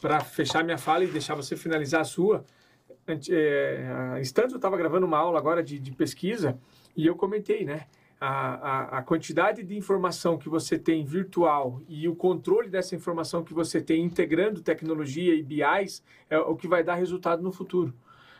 Para 0.00 0.20
fechar 0.20 0.64
minha 0.64 0.78
fala 0.78 1.04
e 1.04 1.06
deixar 1.06 1.34
você 1.34 1.56
finalizar 1.56 2.00
a 2.00 2.04
sua, 2.04 2.44
é, 3.30 3.86
há 4.14 4.20
instantes 4.20 4.52
eu 4.52 4.56
estava 4.56 4.76
gravando 4.76 5.06
uma 5.06 5.18
aula 5.18 5.38
agora 5.38 5.62
de, 5.62 5.78
de 5.78 5.92
pesquisa 5.92 6.58
e 6.96 7.06
eu 7.06 7.14
comentei, 7.14 7.64
né? 7.64 7.86
A, 8.20 8.54
a, 8.54 8.98
a 8.98 9.02
quantidade 9.02 9.62
de 9.62 9.76
informação 9.76 10.38
que 10.38 10.48
você 10.48 10.78
tem 10.78 11.04
virtual 11.04 11.82
e 11.86 12.08
o 12.08 12.16
controle 12.16 12.70
dessa 12.70 12.94
informação 12.94 13.44
que 13.44 13.52
você 13.52 13.82
tem 13.82 14.02
integrando 14.02 14.62
tecnologia 14.62 15.34
e 15.34 15.42
BIs 15.42 16.02
é 16.30 16.38
o 16.38 16.56
que 16.56 16.66
vai 16.66 16.82
dar 16.82 16.94
resultado 16.94 17.42
no 17.42 17.52
futuro. 17.52 17.92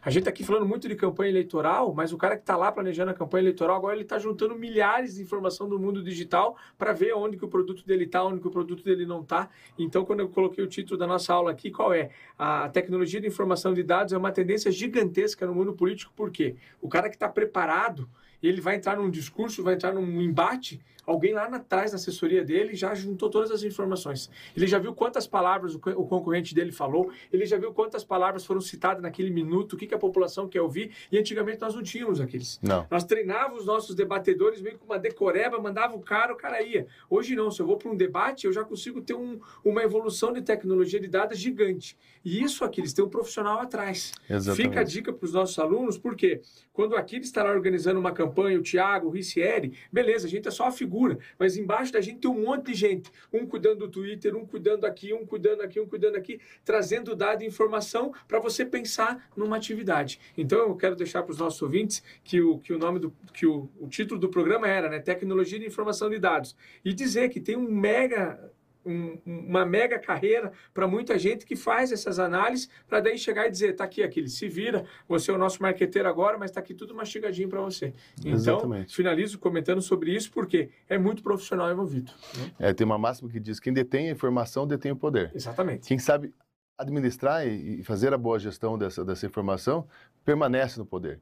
A 0.04 0.10
gente 0.10 0.20
está 0.20 0.30
aqui 0.30 0.44
falando 0.44 0.66
muito 0.66 0.86
de 0.86 0.94
campanha 0.94 1.30
eleitoral, 1.30 1.94
mas 1.94 2.12
o 2.12 2.18
cara 2.18 2.36
que 2.36 2.42
está 2.42 2.58
lá 2.58 2.70
planejando 2.70 3.10
a 3.10 3.14
campanha 3.14 3.44
eleitoral, 3.44 3.76
agora 3.76 3.94
ele 3.94 4.02
está 4.02 4.18
juntando 4.18 4.54
milhares 4.54 5.14
de 5.14 5.22
informação 5.22 5.66
do 5.66 5.78
mundo 5.78 6.02
digital 6.02 6.58
para 6.76 6.92
ver 6.92 7.14
onde 7.14 7.38
que 7.38 7.44
o 7.46 7.48
produto 7.48 7.86
dele 7.86 8.04
está, 8.04 8.22
onde 8.22 8.38
que 8.38 8.46
o 8.46 8.50
produto 8.50 8.84
dele 8.84 9.06
não 9.06 9.22
está. 9.22 9.48
Então, 9.78 10.04
quando 10.04 10.20
eu 10.20 10.28
coloquei 10.28 10.62
o 10.62 10.66
título 10.66 10.98
da 10.98 11.06
nossa 11.06 11.32
aula 11.32 11.50
aqui, 11.50 11.70
qual 11.70 11.94
é? 11.94 12.10
A 12.38 12.68
tecnologia 12.68 13.18
de 13.18 13.28
informação 13.28 13.72
de 13.72 13.82
dados 13.82 14.12
é 14.12 14.18
uma 14.18 14.30
tendência 14.30 14.70
gigantesca 14.70 15.46
no 15.46 15.54
mundo 15.54 15.72
político, 15.72 16.12
por 16.14 16.30
quê? 16.30 16.54
O 16.82 16.88
cara 16.88 17.08
que 17.08 17.16
está 17.16 17.26
preparado, 17.30 18.06
ele 18.42 18.60
vai 18.60 18.76
entrar 18.76 18.98
num 18.98 19.08
discurso, 19.08 19.62
vai 19.62 19.72
entrar 19.72 19.94
num 19.94 20.20
embate, 20.20 20.82
alguém 21.06 21.32
lá 21.32 21.44
atrás 21.44 21.92
na 21.92 21.96
assessoria 21.96 22.44
dele 22.44 22.74
já 22.74 22.94
juntou 22.94 23.28
todas 23.30 23.50
as 23.50 23.62
informações. 23.62 24.30
Ele 24.56 24.66
já 24.66 24.78
viu 24.78 24.94
quantas 24.94 25.26
palavras 25.26 25.74
o, 25.74 25.78
co- 25.78 25.90
o 25.90 26.06
concorrente 26.06 26.54
dele 26.54 26.72
falou, 26.72 27.10
ele 27.32 27.46
já 27.46 27.56
viu 27.58 27.72
quantas 27.72 28.04
palavras 28.04 28.44
foram 28.44 28.60
citadas 28.60 29.02
naquele 29.02 29.30
minuto, 29.30 29.74
o 29.74 29.76
que, 29.76 29.86
que 29.86 29.94
a 29.94 29.98
população 29.98 30.48
quer 30.48 30.60
ouvir, 30.60 30.92
e 31.10 31.18
antigamente 31.18 31.60
nós 31.60 31.74
não 31.74 31.82
tínhamos 31.82 32.20
aqueles. 32.20 32.58
Não. 32.62 32.86
Nós 32.90 33.04
treinávamos 33.04 33.60
os 33.60 33.66
nossos 33.66 33.94
debatedores 33.94 34.60
meio 34.60 34.78
com 34.78 34.86
uma 34.86 34.98
decoreba, 34.98 35.58
mandava 35.60 35.94
o 35.94 36.00
cara, 36.00 36.32
o 36.32 36.36
cara 36.36 36.62
ia. 36.62 36.86
Hoje 37.10 37.34
não, 37.34 37.50
se 37.50 37.60
eu 37.60 37.66
vou 37.66 37.76
para 37.76 37.90
um 37.90 37.96
debate, 37.96 38.46
eu 38.46 38.52
já 38.52 38.64
consigo 38.64 39.00
ter 39.00 39.14
um- 39.14 39.38
uma 39.64 39.82
evolução 39.82 40.32
de 40.32 40.42
tecnologia 40.42 41.00
de 41.00 41.08
dados 41.08 41.38
gigante. 41.38 41.96
E 42.24 42.42
isso 42.42 42.64
aqui, 42.64 42.80
eles 42.80 42.92
têm 42.92 43.04
um 43.04 43.08
profissional 43.08 43.60
atrás. 43.60 44.12
Exatamente. 44.30 44.68
Fica 44.68 44.80
a 44.80 44.84
dica 44.84 45.12
para 45.12 45.24
os 45.26 45.32
nossos 45.32 45.58
alunos, 45.58 45.98
porque 45.98 46.40
quando 46.72 46.92
o 46.92 46.96
Aquiles 46.96 47.26
está 47.26 47.42
lá 47.42 47.50
organizando 47.50 48.00
uma 48.00 48.12
campanha, 48.12 48.58
o 48.58 48.62
Thiago, 48.62 49.08
o 49.08 49.10
Ricieri, 49.10 49.74
beleza, 49.92 50.26
a 50.26 50.30
gente 50.30 50.48
é 50.48 50.50
só 50.50 50.66
a 50.66 50.70
figura, 50.72 50.93
mas 51.38 51.56
embaixo 51.56 51.92
da 51.92 52.00
gente 52.00 52.20
tem 52.20 52.30
um 52.30 52.44
monte 52.44 52.66
de 52.66 52.74
gente, 52.74 53.10
um 53.32 53.46
cuidando 53.46 53.80
do 53.80 53.88
Twitter, 53.88 54.36
um 54.36 54.46
cuidando 54.46 54.84
aqui, 54.84 55.12
um 55.12 55.26
cuidando 55.26 55.62
aqui, 55.62 55.80
um 55.80 55.86
cuidando 55.86 56.16
aqui, 56.16 56.40
trazendo 56.64 57.14
dado 57.14 57.42
e 57.42 57.46
informação 57.46 58.12
para 58.28 58.38
você 58.38 58.64
pensar 58.64 59.30
numa 59.36 59.56
atividade. 59.56 60.20
Então 60.36 60.58
eu 60.58 60.76
quero 60.76 60.96
deixar 60.96 61.22
para 61.22 61.32
os 61.32 61.38
nossos 61.38 61.60
ouvintes 61.62 62.02
que 62.22 62.40
o, 62.40 62.58
que 62.58 62.72
o 62.72 62.78
nome 62.78 62.98
do 62.98 63.12
que 63.32 63.46
o, 63.46 63.68
o 63.80 63.88
título 63.88 64.20
do 64.20 64.28
programa 64.28 64.68
era, 64.68 64.88
né, 64.88 64.98
Tecnologia 64.98 65.58
de 65.58 65.66
Informação 65.66 66.08
de 66.08 66.18
Dados, 66.18 66.56
e 66.84 66.92
dizer 66.92 67.28
que 67.28 67.40
tem 67.40 67.56
um 67.56 67.70
mega 67.70 68.52
um- 68.84 69.18
uma 69.26 69.64
mega 69.64 69.98
carreira 69.98 70.52
para 70.72 70.86
muita 70.86 71.18
gente 71.18 71.44
que 71.46 71.56
faz 71.56 71.90
essas 71.92 72.18
análises 72.18 72.68
para 72.88 73.00
daí 73.00 73.16
chegar 73.18 73.46
e 73.46 73.50
dizer, 73.50 73.74
tá 73.74 73.84
aqui 73.84 74.02
aquele, 74.02 74.28
se 74.28 74.48
vira, 74.48 74.84
você 75.08 75.30
é 75.30 75.34
o 75.34 75.38
nosso 75.38 75.62
marqueteiro 75.62 76.08
agora, 76.08 76.36
mas 76.38 76.50
tá 76.50 76.60
aqui 76.60 76.74
tudo 76.74 76.94
mastigadinho 76.94 77.48
para 77.48 77.60
você. 77.60 77.92
Então, 78.20 78.32
Exatamente. 78.32 78.94
finalizo 78.94 79.38
comentando 79.38 79.80
sobre 79.82 80.14
isso 80.14 80.30
porque 80.32 80.70
é 80.88 80.98
muito 80.98 81.22
profissional 81.22 81.70
envolvido. 81.70 82.12
né? 82.38 82.52
É, 82.58 82.72
tem 82.72 82.84
uma 82.84 82.98
máxima 82.98 83.30
que 83.30 83.40
diz: 83.40 83.58
quem 83.60 83.72
detém 83.72 84.08
a 84.08 84.12
informação 84.12 84.66
detém 84.66 84.92
o 84.92 84.96
poder. 84.96 85.30
Exatamente. 85.34 85.88
Quem 85.88 85.98
sabe 85.98 86.32
administrar 86.76 87.46
e 87.46 87.82
fazer 87.84 88.12
a 88.12 88.18
boa 88.18 88.38
gestão 88.38 88.76
dessa, 88.76 89.04
dessa 89.04 89.24
informação 89.26 89.86
permanece 90.24 90.78
no 90.78 90.84
poder. 90.84 91.20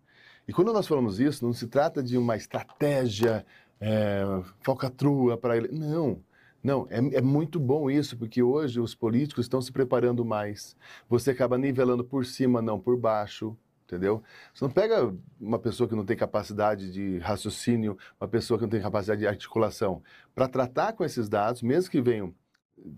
E 0.48 0.52
quando 0.52 0.72
nós 0.72 0.86
falamos 0.86 1.20
isso, 1.20 1.44
não 1.44 1.52
se 1.52 1.68
trata 1.68 2.02
de 2.02 2.16
uma 2.16 2.36
estratégia 2.36 3.44
é, 3.80 4.22
falcatrua 4.60 5.36
para 5.36 5.56
ele. 5.56 5.68
Não. 5.70 6.20
Não, 6.62 6.86
é, 6.90 6.98
é 7.16 7.20
muito 7.20 7.58
bom 7.58 7.90
isso, 7.90 8.16
porque 8.16 8.42
hoje 8.42 8.80
os 8.80 8.94
políticos 8.94 9.46
estão 9.46 9.60
se 9.60 9.72
preparando 9.72 10.24
mais. 10.24 10.76
Você 11.08 11.32
acaba 11.32 11.58
nivelando 11.58 12.04
por 12.04 12.24
cima, 12.24 12.62
não 12.62 12.78
por 12.78 12.96
baixo, 12.96 13.56
entendeu? 13.84 14.22
Você 14.54 14.64
não 14.64 14.70
pega 14.70 15.12
uma 15.40 15.58
pessoa 15.58 15.88
que 15.88 15.94
não 15.96 16.04
tem 16.04 16.16
capacidade 16.16 16.92
de 16.92 17.18
raciocínio, 17.18 17.98
uma 18.20 18.28
pessoa 18.28 18.58
que 18.58 18.62
não 18.64 18.70
tem 18.70 18.80
capacidade 18.80 19.20
de 19.20 19.26
articulação, 19.26 20.02
para 20.34 20.46
tratar 20.48 20.92
com 20.92 21.04
esses 21.04 21.28
dados, 21.28 21.62
mesmo 21.62 21.90
que 21.90 22.00
venham 22.00 22.34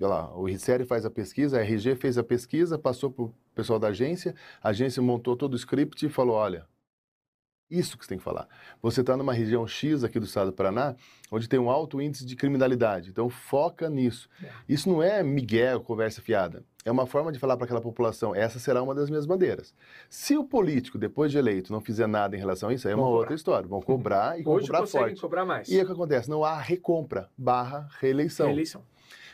lá, 0.00 0.34
o 0.34 0.44
Riceri 0.44 0.84
faz 0.84 1.04
a 1.04 1.10
pesquisa, 1.10 1.58
a 1.58 1.62
RG 1.62 1.96
fez 1.96 2.16
a 2.16 2.22
pesquisa, 2.22 2.78
passou 2.78 3.10
para 3.10 3.24
o 3.24 3.34
pessoal 3.54 3.78
da 3.78 3.88
agência, 3.88 4.34
a 4.62 4.70
agência 4.70 5.02
montou 5.02 5.36
todo 5.36 5.54
o 5.54 5.56
script 5.56 6.06
e 6.06 6.08
falou, 6.08 6.36
olha, 6.36 6.66
isso 7.78 7.98
que 7.98 8.04
você 8.04 8.10
tem 8.10 8.18
que 8.18 8.24
falar. 8.24 8.48
Você 8.82 9.00
está 9.00 9.16
numa 9.16 9.32
região 9.32 9.66
X 9.66 10.04
aqui 10.04 10.18
do 10.18 10.26
estado 10.26 10.50
do 10.50 10.52
Paraná, 10.52 10.94
onde 11.30 11.48
tem 11.48 11.58
um 11.58 11.70
alto 11.70 12.00
índice 12.00 12.24
de 12.24 12.36
criminalidade, 12.36 13.10
então 13.10 13.28
foca 13.28 13.88
nisso. 13.88 14.28
É. 14.42 14.48
Isso 14.68 14.88
não 14.88 15.02
é 15.02 15.22
miguel, 15.22 15.80
conversa 15.80 16.22
fiada. 16.22 16.64
É 16.84 16.92
uma 16.92 17.06
forma 17.06 17.32
de 17.32 17.38
falar 17.38 17.56
para 17.56 17.64
aquela 17.64 17.80
população, 17.80 18.34
essa 18.34 18.58
será 18.58 18.82
uma 18.82 18.94
das 18.94 19.08
minhas 19.08 19.24
bandeiras. 19.24 19.74
Se 20.08 20.36
o 20.36 20.44
político, 20.44 20.98
depois 20.98 21.32
de 21.32 21.38
eleito, 21.38 21.72
não 21.72 21.80
fizer 21.80 22.06
nada 22.06 22.36
em 22.36 22.38
relação 22.38 22.68
a 22.68 22.74
isso, 22.74 22.86
aí 22.86 22.92
é 22.92 22.96
uma 22.96 23.04
cobrar. 23.04 23.18
outra 23.20 23.34
história. 23.34 23.68
Vão 23.68 23.80
cobrar 23.80 24.38
e 24.38 24.46
Hoje 24.46 24.66
cobrar 24.66 24.86
forte. 24.86 25.20
cobrar 25.20 25.44
mais. 25.46 25.68
E 25.68 25.78
é 25.78 25.82
o 25.82 25.86
que 25.86 25.92
acontece? 25.92 26.28
Não 26.28 26.44
há 26.44 26.58
recompra 26.58 27.30
barra 27.36 27.88
reeleição. 28.00 28.46
Reeleição. 28.46 28.82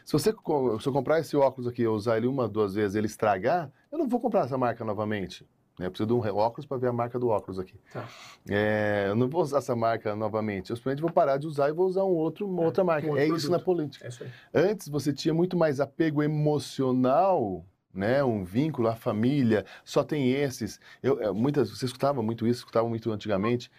Se 0.04 0.12
você 0.12 0.32
se 0.32 0.88
eu 0.88 0.92
comprar 0.92 1.20
esse 1.20 1.36
óculos 1.36 1.68
aqui, 1.68 1.82
eu 1.82 1.92
usar 1.92 2.16
ele 2.16 2.26
uma, 2.26 2.48
duas 2.48 2.74
vezes, 2.74 2.96
ele 2.96 3.06
estragar, 3.06 3.70
eu 3.92 3.98
não 3.98 4.08
vou 4.08 4.20
comprar 4.20 4.44
essa 4.44 4.56
marca 4.56 4.84
novamente. 4.84 5.46
Né? 5.78 5.86
Eu 5.86 5.90
preciso 5.90 6.06
de 6.06 6.12
um 6.12 6.36
óculos 6.36 6.66
para 6.66 6.76
ver 6.76 6.88
a 6.88 6.92
marca 6.92 7.18
do 7.18 7.28
óculos 7.28 7.58
aqui. 7.58 7.78
Tá. 7.92 8.06
É, 8.48 9.06
eu 9.08 9.16
não 9.16 9.28
vou 9.28 9.40
usar 9.42 9.58
essa 9.58 9.74
marca 9.74 10.14
novamente. 10.14 10.70
Eu 10.70 10.76
simplesmente 10.76 11.00
vou 11.02 11.10
parar 11.10 11.36
de 11.38 11.46
usar 11.46 11.68
e 11.68 11.72
vou 11.72 11.86
usar 11.86 12.04
um 12.04 12.12
outro, 12.14 12.46
uma 12.48 12.62
É, 12.62 12.66
outra 12.66 12.84
marca. 12.84 13.06
um 13.06 13.10
outro 13.10 13.24
é 13.24 13.28
isso 13.28 13.50
na 13.50 13.58
produto. 13.58 13.64
política. 13.64 14.04
É 14.06 14.08
isso. 14.08 14.24
Antes 14.54 14.88
você 14.88 15.12
tinha 15.12 15.32
muito 15.32 15.56
mais 15.56 15.80
apego 15.80 16.22
emocional, 16.22 17.64
né? 17.92 18.22
Um 18.22 18.44
vínculo, 18.44 18.88
a 18.88 18.94
família, 18.96 19.64
só 19.84 20.02
tem 20.04 20.30
esses. 20.30 20.78
Eu, 21.02 21.20
é, 21.20 21.30
muitas, 21.32 21.70
você 21.70 21.86
escutava 21.86 22.22
muito 22.22 22.46
isso, 22.46 22.60
escutava 22.60 22.88
muito 22.88 23.10
antigamente. 23.10 23.70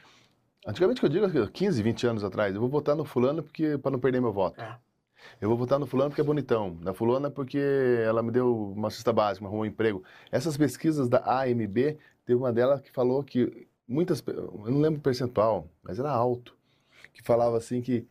Antigamente 0.66 1.00
que 1.00 1.06
eu 1.06 1.10
digo, 1.10 1.28
15, 1.52 1.82
20 1.82 2.08
anos 2.08 2.24
atrás, 2.24 2.54
eu 2.54 2.62
vou 2.62 2.70
votar 2.70 2.96
no 2.96 3.04
fulano 3.04 3.42
porque 3.42 3.78
para 3.80 3.92
não 3.92 4.00
perder 4.00 4.22
meu 4.22 4.32
voto. 4.32 4.62
É. 4.62 4.78
Eu 5.40 5.50
vou 5.50 5.58
votar 5.58 5.80
no 5.80 5.86
fulano 5.86 6.10
porque 6.10 6.22
é 6.22 6.24
bonitão, 6.24 6.78
na 6.82 6.94
fulana 6.94 7.30
porque 7.30 7.60
ela 8.06 8.22
me 8.22 8.32
deu 8.32 8.72
uma 8.72 8.90
cesta 8.90 9.12
básica, 9.12 9.46
arrumou 9.46 9.64
um 9.64 9.68
emprego. 9.68 10.04
Essas 10.32 10.58
pesquisas 10.58 11.10
da 11.10 11.20
AMB, 11.42 11.98
teve 12.26 12.36
uma 12.36 12.52
delas 12.52 12.82
que 12.82 12.92
falou 12.92 13.24
que 13.24 13.68
muitas, 13.88 14.24
eu 14.26 14.64
não 14.66 14.80
lembro 14.80 15.00
o 15.00 15.04
percentual, 15.04 15.68
mas 15.84 16.00
era 16.00 16.12
alto, 16.12 16.56
que 17.14 17.22
falava 17.22 17.58
assim 17.58 17.82
que 17.82 18.08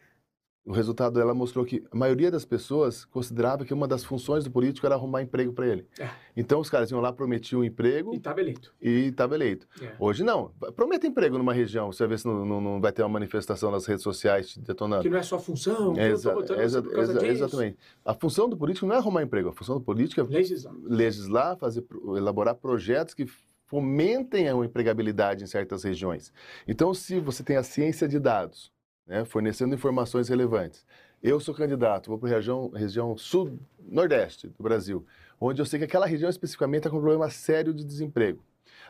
o 0.65 0.73
resultado 0.73 1.15
dela 1.15 1.33
mostrou 1.35 1.65
que 1.65 1.83
a 1.91 1.97
maioria 1.97 2.31
das 2.31 2.45
pessoas 2.45 3.05
considerava 3.07 3.65
que 3.65 3.73
uma 3.73 3.89
das 3.89 4.05
funções 4.05 4.45
do 4.45 4.51
político 4.51 4.87
era 4.87 4.95
arrumar 4.95 5.23
emprego 5.23 5.53
para 5.53 5.67
ele. 5.67 5.87
É. 5.99 6.09
Então 6.37 6.61
os 6.61 6.69
caras 6.69 6.91
iam 6.91 7.01
lá, 7.01 7.13
prometiam 7.13 7.63
um 7.63 7.65
emprego 7.65 8.13
E 8.13 8.19
estava 8.19 8.41
eleito. 8.41 8.75
e 8.81 8.89
estava 9.07 9.35
eleito. 9.35 9.67
É. 9.83 9.93
Hoje 9.99 10.23
não. 10.23 10.53
Prometa 10.77 11.07
emprego 11.07 11.39
numa 11.39 11.53
região, 11.55 11.91
você 11.91 12.03
vai 12.05 12.09
ver 12.11 12.19
se 12.19 12.27
não, 12.27 12.45
não- 12.45 12.61
não 12.61 12.81
vai 12.81 12.93
ter 12.93 13.03
uma 13.03 13.09
manifestação 13.09 13.71
nas 13.71 13.87
redes 13.87 14.03
sociais 14.03 14.51
te 14.51 14.61
detonando. 14.61 15.03
Que 15.03 15.09
não 15.09 15.19
é 15.19 15.23
sua 15.23 15.39
função, 15.39 15.97
eu 15.97 16.13
Exa- 16.13 16.35
exa- 16.63 16.85
exa- 17.01 17.27
exatamente. 17.27 17.79
A 18.05 18.15
função 18.15 18.49
do 18.49 18.57
político 18.57 18.87
não 18.87 18.95
é 18.95 18.99
arrumar 18.99 19.23
emprego, 19.23 19.49
a 19.49 19.53
função 19.53 19.77
do 19.77 19.81
político 19.81 20.21
é 20.21 20.25
Legislar. 20.25 20.75
legislar, 20.85 21.57
fazer, 21.57 21.85
elaborar 22.17 22.55
projetos 22.55 23.15
que 23.15 23.27
fomentem 23.67 24.49
a 24.49 24.53
empregabilidade 24.65 25.45
em 25.45 25.47
certas 25.47 25.85
regiões. 25.85 26.33
Então, 26.67 26.93
se 26.93 27.19
você 27.21 27.43
tem 27.43 27.57
a 27.57 27.63
ciência 27.63 28.07
de 28.09 28.19
dados, 28.19 28.71
né, 29.11 29.25
fornecendo 29.25 29.75
informações 29.75 30.29
relevantes, 30.29 30.87
eu 31.21 31.41
sou 31.41 31.53
candidato, 31.53 32.09
vou 32.09 32.19
para 32.19 32.31
a 32.31 32.35
região, 32.37 32.71
região 32.71 33.19
sul-nordeste 33.19 34.47
do 34.47 34.63
Brasil, 34.63 35.05
onde 35.41 35.61
eu 35.61 35.67
sei 35.67 35.81
que 35.81 35.85
aquela 35.85 36.07
região 36.07 36.31
especificamente 36.31 36.79
está 36.79 36.91
com 36.91 36.99
um 36.99 37.01
problema 37.01 37.29
sério 37.29 37.75
de 37.75 37.85
desemprego. 37.85 38.41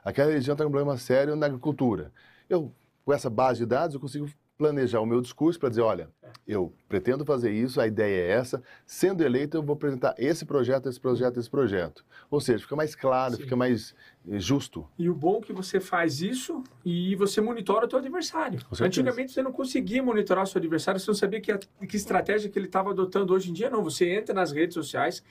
Aquela 0.04 0.30
região 0.30 0.52
está 0.52 0.62
com 0.62 0.68
um 0.68 0.72
problema 0.72 0.98
sério 0.98 1.34
na 1.34 1.46
agricultura. 1.46 2.12
Eu, 2.50 2.70
com 3.02 3.14
essa 3.14 3.30
base 3.30 3.60
de 3.60 3.66
dados, 3.66 3.94
eu 3.94 4.00
consigo 4.00 4.28
planejar 4.64 5.00
o 5.00 5.06
meu 5.06 5.22
discurso 5.22 5.58
para 5.58 5.70
dizer, 5.70 5.80
olha, 5.80 6.10
eu 6.46 6.70
pretendo 6.86 7.24
fazer 7.24 7.50
isso, 7.50 7.80
a 7.80 7.86
ideia 7.86 8.26
é 8.26 8.28
essa, 8.32 8.62
sendo 8.84 9.24
eleito 9.24 9.56
eu 9.56 9.62
vou 9.62 9.72
apresentar 9.72 10.14
esse 10.18 10.44
projeto, 10.44 10.86
esse 10.86 11.00
projeto, 11.00 11.40
esse 11.40 11.48
projeto. 11.48 12.04
Ou 12.30 12.42
seja, 12.42 12.58
fica 12.58 12.76
mais 12.76 12.94
claro, 12.94 13.36
Sim. 13.36 13.42
fica 13.44 13.56
mais 13.56 13.94
eh, 14.28 14.38
justo. 14.38 14.86
E 14.98 15.08
o 15.08 15.14
bom 15.14 15.38
é 15.38 15.46
que 15.46 15.52
você 15.54 15.80
faz 15.80 16.20
isso 16.20 16.62
e 16.84 17.16
você 17.16 17.40
monitora 17.40 17.86
o 17.86 17.88
teu 17.88 17.98
adversário. 17.98 18.60
Antigamente 18.82 19.32
você 19.32 19.42
não 19.42 19.50
conseguia 19.50 20.02
monitorar 20.02 20.44
o 20.44 20.46
seu 20.46 20.58
adversário, 20.58 21.00
você 21.00 21.10
não 21.10 21.14
sabia 21.14 21.40
que, 21.40 21.52
a- 21.52 21.58
que 21.88 21.96
estratégia 21.96 22.50
que 22.50 22.58
ele 22.58 22.66
estava 22.66 22.90
adotando. 22.90 23.32
Hoje 23.32 23.48
em 23.48 23.54
dia 23.54 23.70
não, 23.70 23.82
você 23.82 24.10
entra 24.10 24.34
nas 24.34 24.52
redes 24.52 24.74
sociais, 24.74 25.24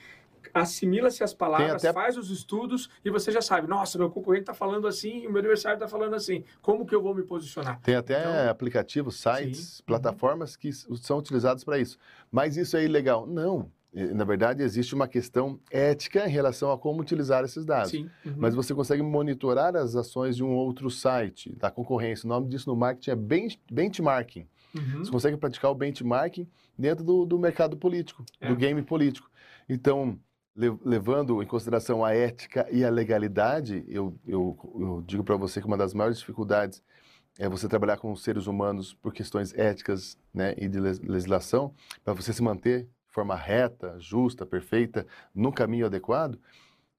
assimila-se 0.54 1.23
as 1.23 1.34
palavras, 1.34 1.84
até- 1.84 1.93
faz 1.93 2.17
os 2.17 2.30
estudos 2.30 2.89
e 3.04 3.10
você 3.10 3.32
já 3.32 3.41
sabe, 3.41 3.67
nossa, 3.67 3.97
meu 3.97 4.10
concorrente 4.10 4.43
está 4.43 4.54
falando 4.54 4.88
assim 4.88 5.23
e 5.23 5.28
o 5.28 5.32
meu 5.32 5.39
adversário 5.39 5.75
está 5.75 5.88
falando 5.88 6.15
assim. 6.15 6.43
Como 6.62 6.86
que 6.86 6.93
eu 6.95 7.02
vou 7.02 7.13
me 7.15 7.23
posicionar? 7.23 7.80
Tem 7.82 7.95
até 7.95 8.19
Então- 8.19 8.49
aplicativos, 8.52 9.19
sites, 9.19 9.78
Sim. 9.78 9.84
plataformas 9.86 10.56
que 10.56 10.71
são 10.73 11.17
utilizados 11.17 11.63
para 11.63 11.78
isso. 11.80 11.97
Mas 12.32 12.58
isso 12.58 12.75
é 12.78 12.84
ilegal? 12.84 13.25
Não. 13.28 13.71
Na 13.91 14.23
verdade, 14.23 14.62
existe 14.62 14.93
uma 14.93 15.08
questão 15.08 15.60
ética 15.71 16.28
em 16.28 16.32
relação 16.32 16.71
a 16.71 16.78
como 16.78 17.02
utilizar 17.02 17.43
esses 17.43 17.65
dados. 17.65 17.89
Sim. 17.89 18.08
uhum. 18.23 18.36
Mas 18.38 18.54
você 18.54 18.71
consegue 18.75 19.02
monitorar 19.02 19.75
as 19.75 19.95
ações 19.95 20.36
de 20.36 20.43
um 20.43 20.52
outro 20.54 20.91
site, 20.91 21.56
da 21.56 21.71
concorrência. 21.71 22.28
O 22.28 22.30
nome 22.30 22.47
disso 22.47 22.69
no 22.69 22.75
marketing 22.75 23.10
é 23.10 23.15
ben- 23.15 23.60
benchmarking. 23.71 24.47
Uhum. 24.75 24.99
Você 25.04 25.10
consegue 25.10 25.38
praticar 25.38 25.71
o 25.71 25.75
benchmarking 25.75 26.47
dentro 26.78 27.04
do, 27.04 27.25
do 27.25 27.39
mercado 27.39 27.75
político, 27.75 28.23
É. 28.39 28.47
do 28.49 28.56
game 28.56 28.84
político. 28.84 29.28
Então, 29.67 30.19
levando 30.84 31.41
em 31.41 31.45
consideração 31.45 32.04
a 32.04 32.13
ética 32.13 32.67
e 32.72 32.84
a 32.84 32.89
legalidade, 32.89 33.86
eu, 33.88 34.13
eu, 34.28 34.58
eu 34.80 35.04
digo 35.06 35.24
para 35.24 35.38
você 35.38 35.62
que 35.62 35.67
uma 35.67 35.78
das 35.78 35.93
maiores 35.93 36.19
dificuldades 36.19 36.84
é 37.38 37.48
você 37.48 37.69
trabalhar 37.69 37.98
com 37.98 38.12
os 38.12 38.22
seres 38.22 38.48
humanos 38.48 38.93
por 38.93 39.13
questões 39.13 39.58
éticas 39.58 40.17
né, 40.34 40.54
e 40.58 40.67
de 40.67 40.80
legislação, 40.80 41.74
para 42.04 42.13
você 42.13 42.34
se 42.34 42.43
manter 42.43 42.84
de 42.84 43.13
forma 43.13 43.36
reta, 43.36 43.95
justa, 44.00 44.45
perfeita, 44.45 45.08
no 45.34 45.52
caminho 45.52 45.86
adequado, 45.86 46.38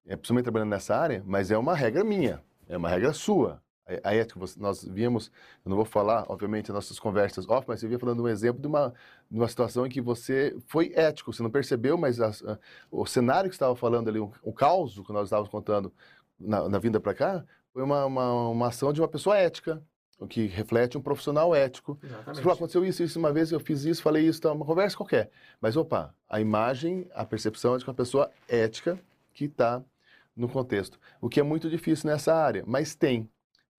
é 0.06 0.16
principalmente 0.16 0.44
trabalhando 0.44 0.70
nessa 0.70 0.96
área, 0.96 1.22
mas 1.26 1.50
é 1.50 1.58
uma 1.58 1.74
regra 1.74 2.02
minha, 2.02 2.42
é 2.68 2.76
uma 2.76 2.88
regra 2.88 3.12
sua. 3.12 3.62
A- 4.04 4.10
A 4.10 4.14
ética, 4.14 4.38
você- 4.38 4.58
nós 4.60 4.84
vimos, 4.84 5.30
eu 5.64 5.68
não 5.70 5.76
vou 5.76 5.84
falar, 5.84 6.24
obviamente, 6.28 6.70
nossas 6.72 6.98
conversas 6.98 7.48
off, 7.48 7.66
mas 7.68 7.80
você 7.80 7.88
via 7.88 7.98
falando 7.98 8.22
um 8.22 8.28
exemplo 8.28 8.60
de 8.60 8.66
uma, 8.68 8.94
de 9.30 9.36
uma 9.38 9.48
situação 9.48 9.86
em 9.86 9.90
que 9.90 10.00
você 10.00 10.56
foi 10.66 10.92
ético, 10.94 11.32
você 11.32 11.42
não 11.42 11.50
percebeu, 11.50 11.96
mas 11.98 12.20
as- 12.20 12.42
a- 12.44 12.58
o 12.90 13.04
cenário 13.06 13.48
que 13.50 13.54
você 13.56 13.58
estava 13.58 13.74
falando 13.76 14.08
ali, 14.08 14.18
o, 14.18 14.30
o 14.42 14.52
caos 14.52 14.94
que 14.98 15.12
nós 15.12 15.24
estávamos 15.24 15.50
contando 15.50 15.92
na, 16.38 16.68
na 16.68 16.78
vinda 16.78 17.00
para 17.00 17.14
cá, 17.14 17.44
foi 17.72 17.82
uma, 17.82 18.04
uma, 18.06 18.48
uma 18.48 18.68
ação 18.68 18.92
de 18.92 19.00
uma 19.00 19.08
pessoa 19.08 19.36
ética, 19.36 19.82
o 20.18 20.26
que 20.26 20.46
reflete 20.46 20.98
um 20.98 21.00
profissional 21.00 21.54
ético. 21.54 21.98
Você 22.00 22.06
Exatamente. 22.06 22.42
falou, 22.42 22.54
aconteceu 22.54 22.84
isso, 22.84 23.02
isso 23.02 23.18
uma 23.18 23.32
vez, 23.32 23.50
eu 23.52 23.60
fiz 23.60 23.84
isso, 23.84 24.02
falei 24.02 24.26
isso, 24.26 24.40
tá, 24.40 24.52
uma 24.52 24.66
conversa 24.66 24.96
qualquer. 24.96 25.30
Mas, 25.60 25.76
opa, 25.76 26.14
a 26.28 26.40
imagem, 26.40 27.08
a 27.14 27.24
percepção 27.24 27.74
é 27.74 27.78
de 27.78 27.84
uma 27.84 27.94
pessoa 27.94 28.30
ética 28.46 29.00
que 29.32 29.46
está 29.46 29.82
no 30.36 30.48
contexto. 30.48 30.98
O 31.20 31.28
que 31.28 31.40
é 31.40 31.42
muito 31.42 31.70
difícil 31.70 32.10
nessa 32.10 32.34
área, 32.34 32.64
mas 32.66 32.94
tem. 32.94 33.28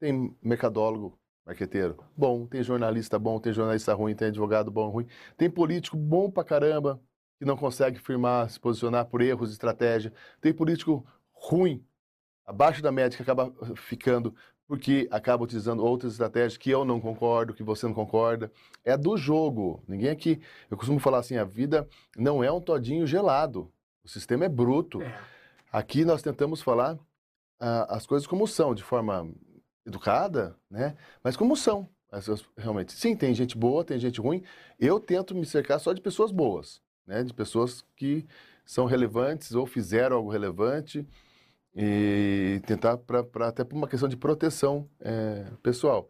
Tem 0.01 0.35
mercadólogo, 0.41 1.15
marqueteiro 1.45 2.03
bom, 2.17 2.47
tem 2.47 2.63
jornalista 2.63 3.19
bom, 3.19 3.39
tem 3.39 3.53
jornalista 3.53 3.93
ruim, 3.93 4.15
tem 4.15 4.29
advogado 4.29 4.71
bom, 4.71 4.89
ruim. 4.89 5.05
Tem 5.37 5.47
político 5.47 5.95
bom 5.95 6.29
pra 6.31 6.43
caramba, 6.43 6.99
que 7.37 7.45
não 7.45 7.55
consegue 7.55 7.99
firmar, 7.99 8.49
se 8.49 8.59
posicionar 8.59 9.05
por 9.05 9.21
erros 9.21 9.49
de 9.49 9.53
estratégia. 9.53 10.11
Tem 10.41 10.51
político 10.51 11.05
ruim, 11.31 11.85
abaixo 12.43 12.81
da 12.81 12.91
média, 12.91 13.15
que 13.15 13.21
acaba 13.21 13.53
ficando 13.75 14.33
porque 14.67 15.07
acaba 15.11 15.43
utilizando 15.43 15.83
outras 15.83 16.13
estratégias 16.13 16.57
que 16.57 16.71
eu 16.71 16.83
não 16.83 16.99
concordo, 16.99 17.53
que 17.53 17.61
você 17.61 17.85
não 17.85 17.93
concorda. 17.93 18.51
É 18.83 18.97
do 18.97 19.17
jogo. 19.17 19.83
Ninguém 19.87 20.09
aqui. 20.09 20.41
Eu 20.69 20.77
costumo 20.77 20.97
falar 20.97 21.19
assim: 21.19 21.37
a 21.37 21.43
vida 21.43 21.87
não 22.17 22.43
é 22.43 22.51
um 22.51 22.59
todinho 22.59 23.05
gelado. 23.05 23.71
O 24.03 24.07
sistema 24.07 24.45
é 24.45 24.49
bruto. 24.49 24.99
É. 25.01 25.19
Aqui 25.71 26.03
nós 26.03 26.23
tentamos 26.23 26.61
falar 26.61 26.97
ah, 27.59 27.95
as 27.95 28.07
coisas 28.07 28.25
como 28.25 28.47
são, 28.47 28.73
de 28.73 28.81
forma 28.81 29.29
educada, 29.85 30.55
né? 30.69 30.95
Mas 31.23 31.35
como 31.35 31.55
são. 31.55 31.89
Realmente. 32.57 32.91
Sim, 32.93 33.15
tem 33.15 33.33
gente 33.33 33.57
boa, 33.57 33.85
tem 33.85 33.97
gente 33.97 34.19
ruim. 34.19 34.43
Eu 34.79 34.99
tento 34.99 35.33
me 35.33 35.45
cercar 35.45 35.79
só 35.79 35.93
de 35.93 36.01
pessoas 36.01 36.31
boas, 36.31 36.81
né? 37.07 37.23
De 37.23 37.33
pessoas 37.33 37.83
que 37.95 38.25
são 38.65 38.85
relevantes 38.85 39.53
ou 39.53 39.65
fizeram 39.65 40.17
algo 40.17 40.29
relevante 40.29 41.07
e 41.75 42.61
tentar 42.65 42.97
para 42.97 43.47
até 43.47 43.63
por 43.63 43.75
uma 43.75 43.87
questão 43.87 44.09
de 44.09 44.17
proteção 44.17 44.89
é, 44.99 45.45
pessoal. 45.63 46.09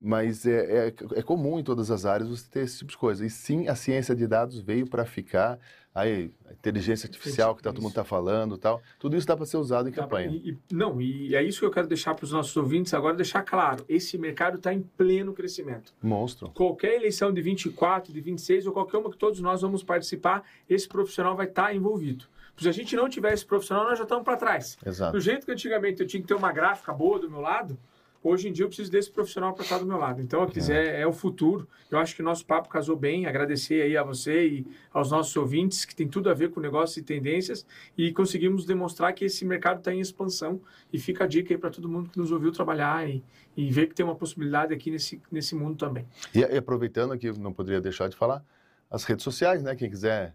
Mas 0.00 0.46
é, 0.46 0.88
é, 0.88 0.94
é 1.16 1.22
comum 1.22 1.58
em 1.58 1.62
todas 1.62 1.90
as 1.90 2.06
áreas 2.06 2.28
você 2.30 2.48
ter 2.50 2.60
esse 2.60 2.78
tipo 2.78 2.90
de 2.90 2.96
coisa. 2.96 3.24
E 3.24 3.28
sim, 3.28 3.68
a 3.68 3.74
ciência 3.74 4.14
de 4.14 4.26
dados 4.26 4.60
veio 4.60 4.86
para 4.88 5.04
ficar. 5.04 5.58
Aí, 5.94 6.30
a 6.48 6.52
inteligência 6.52 7.06
artificial 7.06 7.54
que 7.54 7.62
tá, 7.62 7.70
todo 7.72 7.82
mundo 7.82 7.90
está 7.90 8.04
falando 8.04 8.54
e 8.54 8.58
tal. 8.58 8.80
Tudo 8.98 9.16
isso 9.16 9.26
dá 9.26 9.36
para 9.36 9.44
ser 9.44 9.56
usado 9.58 9.88
em 9.88 9.92
Tá, 9.92 10.02
campanha. 10.02 10.28
e- 10.30 10.50
e- 10.52 10.58
não, 10.74 11.00
e 11.02 11.34
é 11.34 11.42
isso 11.42 11.58
que 11.60 11.66
eu 11.66 11.70
quero 11.70 11.88
deixar 11.88 12.14
para 12.14 12.24
os 12.24 12.32
nossos 12.32 12.56
ouvintes 12.56 12.94
agora, 12.94 13.14
deixar 13.16 13.42
claro. 13.42 13.84
Esse 13.88 14.16
mercado 14.16 14.56
está 14.56 14.72
em 14.72 14.80
pleno 14.80 15.34
crescimento. 15.34 15.92
Monstro. 16.00 16.48
Qualquer 16.50 16.94
eleição 16.94 17.32
de 17.32 17.42
24, 17.42 18.12
de 18.12 18.20
26 18.20 18.66
ou 18.66 18.72
qualquer 18.72 18.98
uma 18.98 19.10
que 19.10 19.18
todos 19.18 19.40
nós 19.40 19.60
vamos 19.62 19.82
participar, 19.82 20.44
esse 20.68 20.88
profissional 20.88 21.36
vai 21.36 21.46
estar 21.46 21.74
envolvido. 21.74 22.24
Se 22.56 22.68
a 22.68 22.72
gente 22.72 22.94
não 22.94 23.08
tiver 23.08 23.32
esse 23.32 23.44
profissional, 23.44 23.84
nós 23.84 23.98
já 23.98 24.04
estamos 24.04 24.24
para 24.24 24.36
trás. 24.36 24.78
Exato. 24.86 25.12
Do 25.12 25.20
jeito 25.20 25.44
que 25.44 25.52
antigamente 25.52 26.00
eu 26.00 26.06
tinha 26.06 26.20
que 26.22 26.28
ter 26.28 26.34
uma 26.34 26.52
gráfica 26.52 26.92
boa 26.92 27.18
do 27.18 27.28
meu 27.30 27.40
lado, 27.40 27.76
hoje 28.22 28.48
em 28.48 28.52
dia 28.52 28.64
eu 28.64 28.68
preciso 28.68 28.90
desse 28.90 29.10
profissional 29.10 29.54
para 29.54 29.64
estar 29.64 29.78
do 29.78 29.86
meu 29.86 29.96
lado. 29.96 30.20
Então, 30.20 30.46
dizer, 30.46 30.76
é, 30.76 31.00
é 31.00 31.06
o 31.06 31.12
futuro. 31.12 31.66
Eu 31.90 31.98
acho 31.98 32.14
que 32.14 32.22
o 32.22 32.24
nosso 32.24 32.44
papo 32.44 32.68
casou 32.68 32.96
bem. 32.96 33.26
Agradecer 33.26 33.82
aí 33.82 33.96
a 33.96 34.02
você 34.02 34.46
e 34.46 34.66
aos 34.92 35.10
nossos 35.10 35.34
ouvintes, 35.36 35.84
que 35.84 35.94
tem 35.94 36.08
tudo 36.08 36.30
a 36.30 36.34
ver 36.34 36.50
com 36.50 36.60
negócios 36.60 36.96
e 36.96 37.02
tendências, 37.02 37.66
e 37.96 38.12
conseguimos 38.12 38.64
demonstrar 38.64 39.12
que 39.12 39.24
esse 39.24 39.44
mercado 39.44 39.78
está 39.78 39.92
em 39.92 40.00
expansão. 40.00 40.60
E 40.92 40.98
fica 40.98 41.24
a 41.24 41.26
dica 41.26 41.54
aí 41.54 41.58
para 41.58 41.70
todo 41.70 41.88
mundo 41.88 42.10
que 42.10 42.18
nos 42.18 42.30
ouviu 42.30 42.52
trabalhar 42.52 43.08
e, 43.08 43.22
e 43.56 43.70
ver 43.70 43.88
que 43.88 43.94
tem 43.94 44.04
uma 44.04 44.16
possibilidade 44.16 44.74
aqui 44.74 44.90
nesse, 44.90 45.20
nesse 45.30 45.54
mundo 45.54 45.76
também. 45.76 46.06
E, 46.34 46.40
e 46.40 46.56
aproveitando 46.56 47.12
aqui, 47.12 47.30
não 47.38 47.52
poderia 47.52 47.80
deixar 47.80 48.08
de 48.08 48.16
falar, 48.16 48.44
as 48.90 49.04
redes 49.04 49.24
sociais, 49.24 49.62
né? 49.62 49.76
Quem 49.76 49.88
quiser 49.88 50.34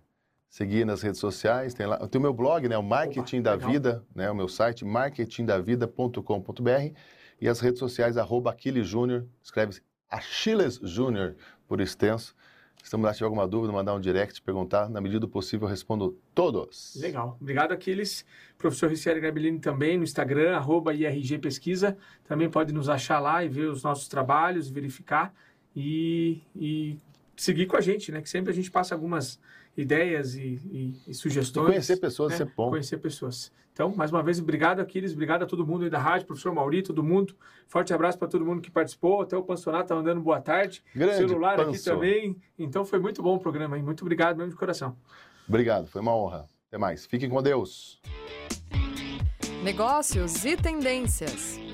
seguir 0.50 0.86
nas 0.86 1.02
redes 1.02 1.20
sociais, 1.20 1.74
tem 1.74 1.86
lá. 1.86 1.98
Tem 2.08 2.18
o 2.18 2.22
meu 2.22 2.34
blog, 2.34 2.70
né? 2.70 2.78
O 2.78 2.84
Marketing 2.84 3.42
da 3.42 3.54
legal. 3.54 3.70
Vida, 3.70 4.06
né? 4.16 4.32
O 4.32 4.36
meu 4.36 4.48
site, 4.48 4.86
marketingdavida.com.br 4.86 6.94
e 7.40 7.48
as 7.48 7.60
redes 7.60 7.80
sociais, 7.80 8.18
arroba 8.18 8.52
Aquiles 8.52 8.88
Júnior, 8.88 9.26
escreve 9.44 9.80
Achiles 10.10 10.80
Júnior 10.84 11.36
por 11.68 11.82
extenso. 11.82 12.36
Se 12.84 12.96
você 12.96 13.14
tiver 13.14 13.26
alguma 13.26 13.48
dúvida, 13.48 13.74
mandar 13.74 13.96
um 13.96 14.00
direct, 14.00 14.40
perguntar, 14.44 14.88
na 14.88 15.02
medida 15.02 15.20
do 15.20 15.28
possível 15.28 15.66
eu 15.66 15.72
respondo 15.72 16.20
todos. 16.36 16.96
Legal. 17.02 17.36
Obrigado, 17.42 17.72
Aquiles. 17.72 18.24
Professor 18.60 18.88
Ricieri 18.88 19.20
Gabellini 19.20 19.60
também 19.60 19.98
no 19.98 20.04
Instagram, 20.04 20.56
arroba 20.56 20.94
IRG 20.94 21.40
Pesquisa. 21.40 21.98
Também 22.26 22.48
pode 22.48 22.72
nos 22.72 22.88
achar 22.88 23.20
lá 23.20 23.44
e 23.44 23.50
ver 23.50 23.70
os 23.70 23.82
nossos 23.82 24.08
trabalhos, 24.08 24.70
verificar 24.70 25.34
e, 25.76 26.44
e 26.56 27.00
seguir 27.36 27.66
com 27.66 27.76
a 27.76 27.82
gente, 27.82 28.12
né? 28.12 28.22
Que 28.22 28.30
sempre 28.30 28.52
a 28.52 28.56
gente 28.56 28.70
passa 28.70 28.94
algumas 28.94 29.40
ideias 29.78 30.36
e, 30.36 30.60
e, 30.72 31.02
e 31.08 31.14
sugestões. 31.14 31.68
E 31.68 31.72
conhecer 31.72 31.98
pessoas 31.98 32.40
né? 32.40 32.46
é 32.46 32.56
bom. 32.56 32.70
Conhecer 32.70 32.98
pessoas. 32.98 33.52
Então, 33.74 33.94
mais 33.94 34.10
uma 34.10 34.24
vez, 34.24 34.40
obrigado, 34.40 34.80
Aquiles, 34.80 35.12
obrigado 35.12 35.44
a 35.44 35.46
todo 35.46 35.68
mundo 35.68 35.84
aí 35.84 35.90
da 35.90 36.00
rádio, 36.00 36.26
professor 36.26 36.54
Mauri, 36.54 36.82
todo 36.82 37.04
mundo. 37.04 37.36
Forte 37.68 37.94
abraço 37.94 38.18
para 38.18 38.30
todo 38.30 38.46
mundo 38.46 38.62
que 38.62 38.72
participou. 38.72 39.22
Até 39.22 39.36
o 39.36 39.44
Pansonato 39.44 39.90
tá 39.90 39.96
mandando 39.96 40.22
boa 40.22 40.40
tarde. 40.40 40.82
Grande 40.96 41.18
Celular 41.18 41.60
aqui 41.60 41.72
Panso. 41.72 41.84
também. 41.84 42.38
Então, 42.58 42.86
foi 42.86 43.00
muito 43.00 43.22
bom 43.22 43.36
o 43.36 43.40
programa, 43.40 43.78
hein? 43.78 43.84
Muito 43.84 44.02
obrigado 44.02 44.38
mesmo 44.38 44.52
de 44.52 44.58
coração. 44.58 44.96
Obrigado, 45.48 45.88
foi 45.88 46.02
uma 46.02 46.16
honra. 46.16 46.46
Até 46.70 46.78
mais. 46.78 47.06
Fiquem 47.06 47.30
com 47.30 47.44
Deus. 47.44 48.00
Negócios 49.62 50.46
e 50.46 50.56
tendências. 50.56 51.65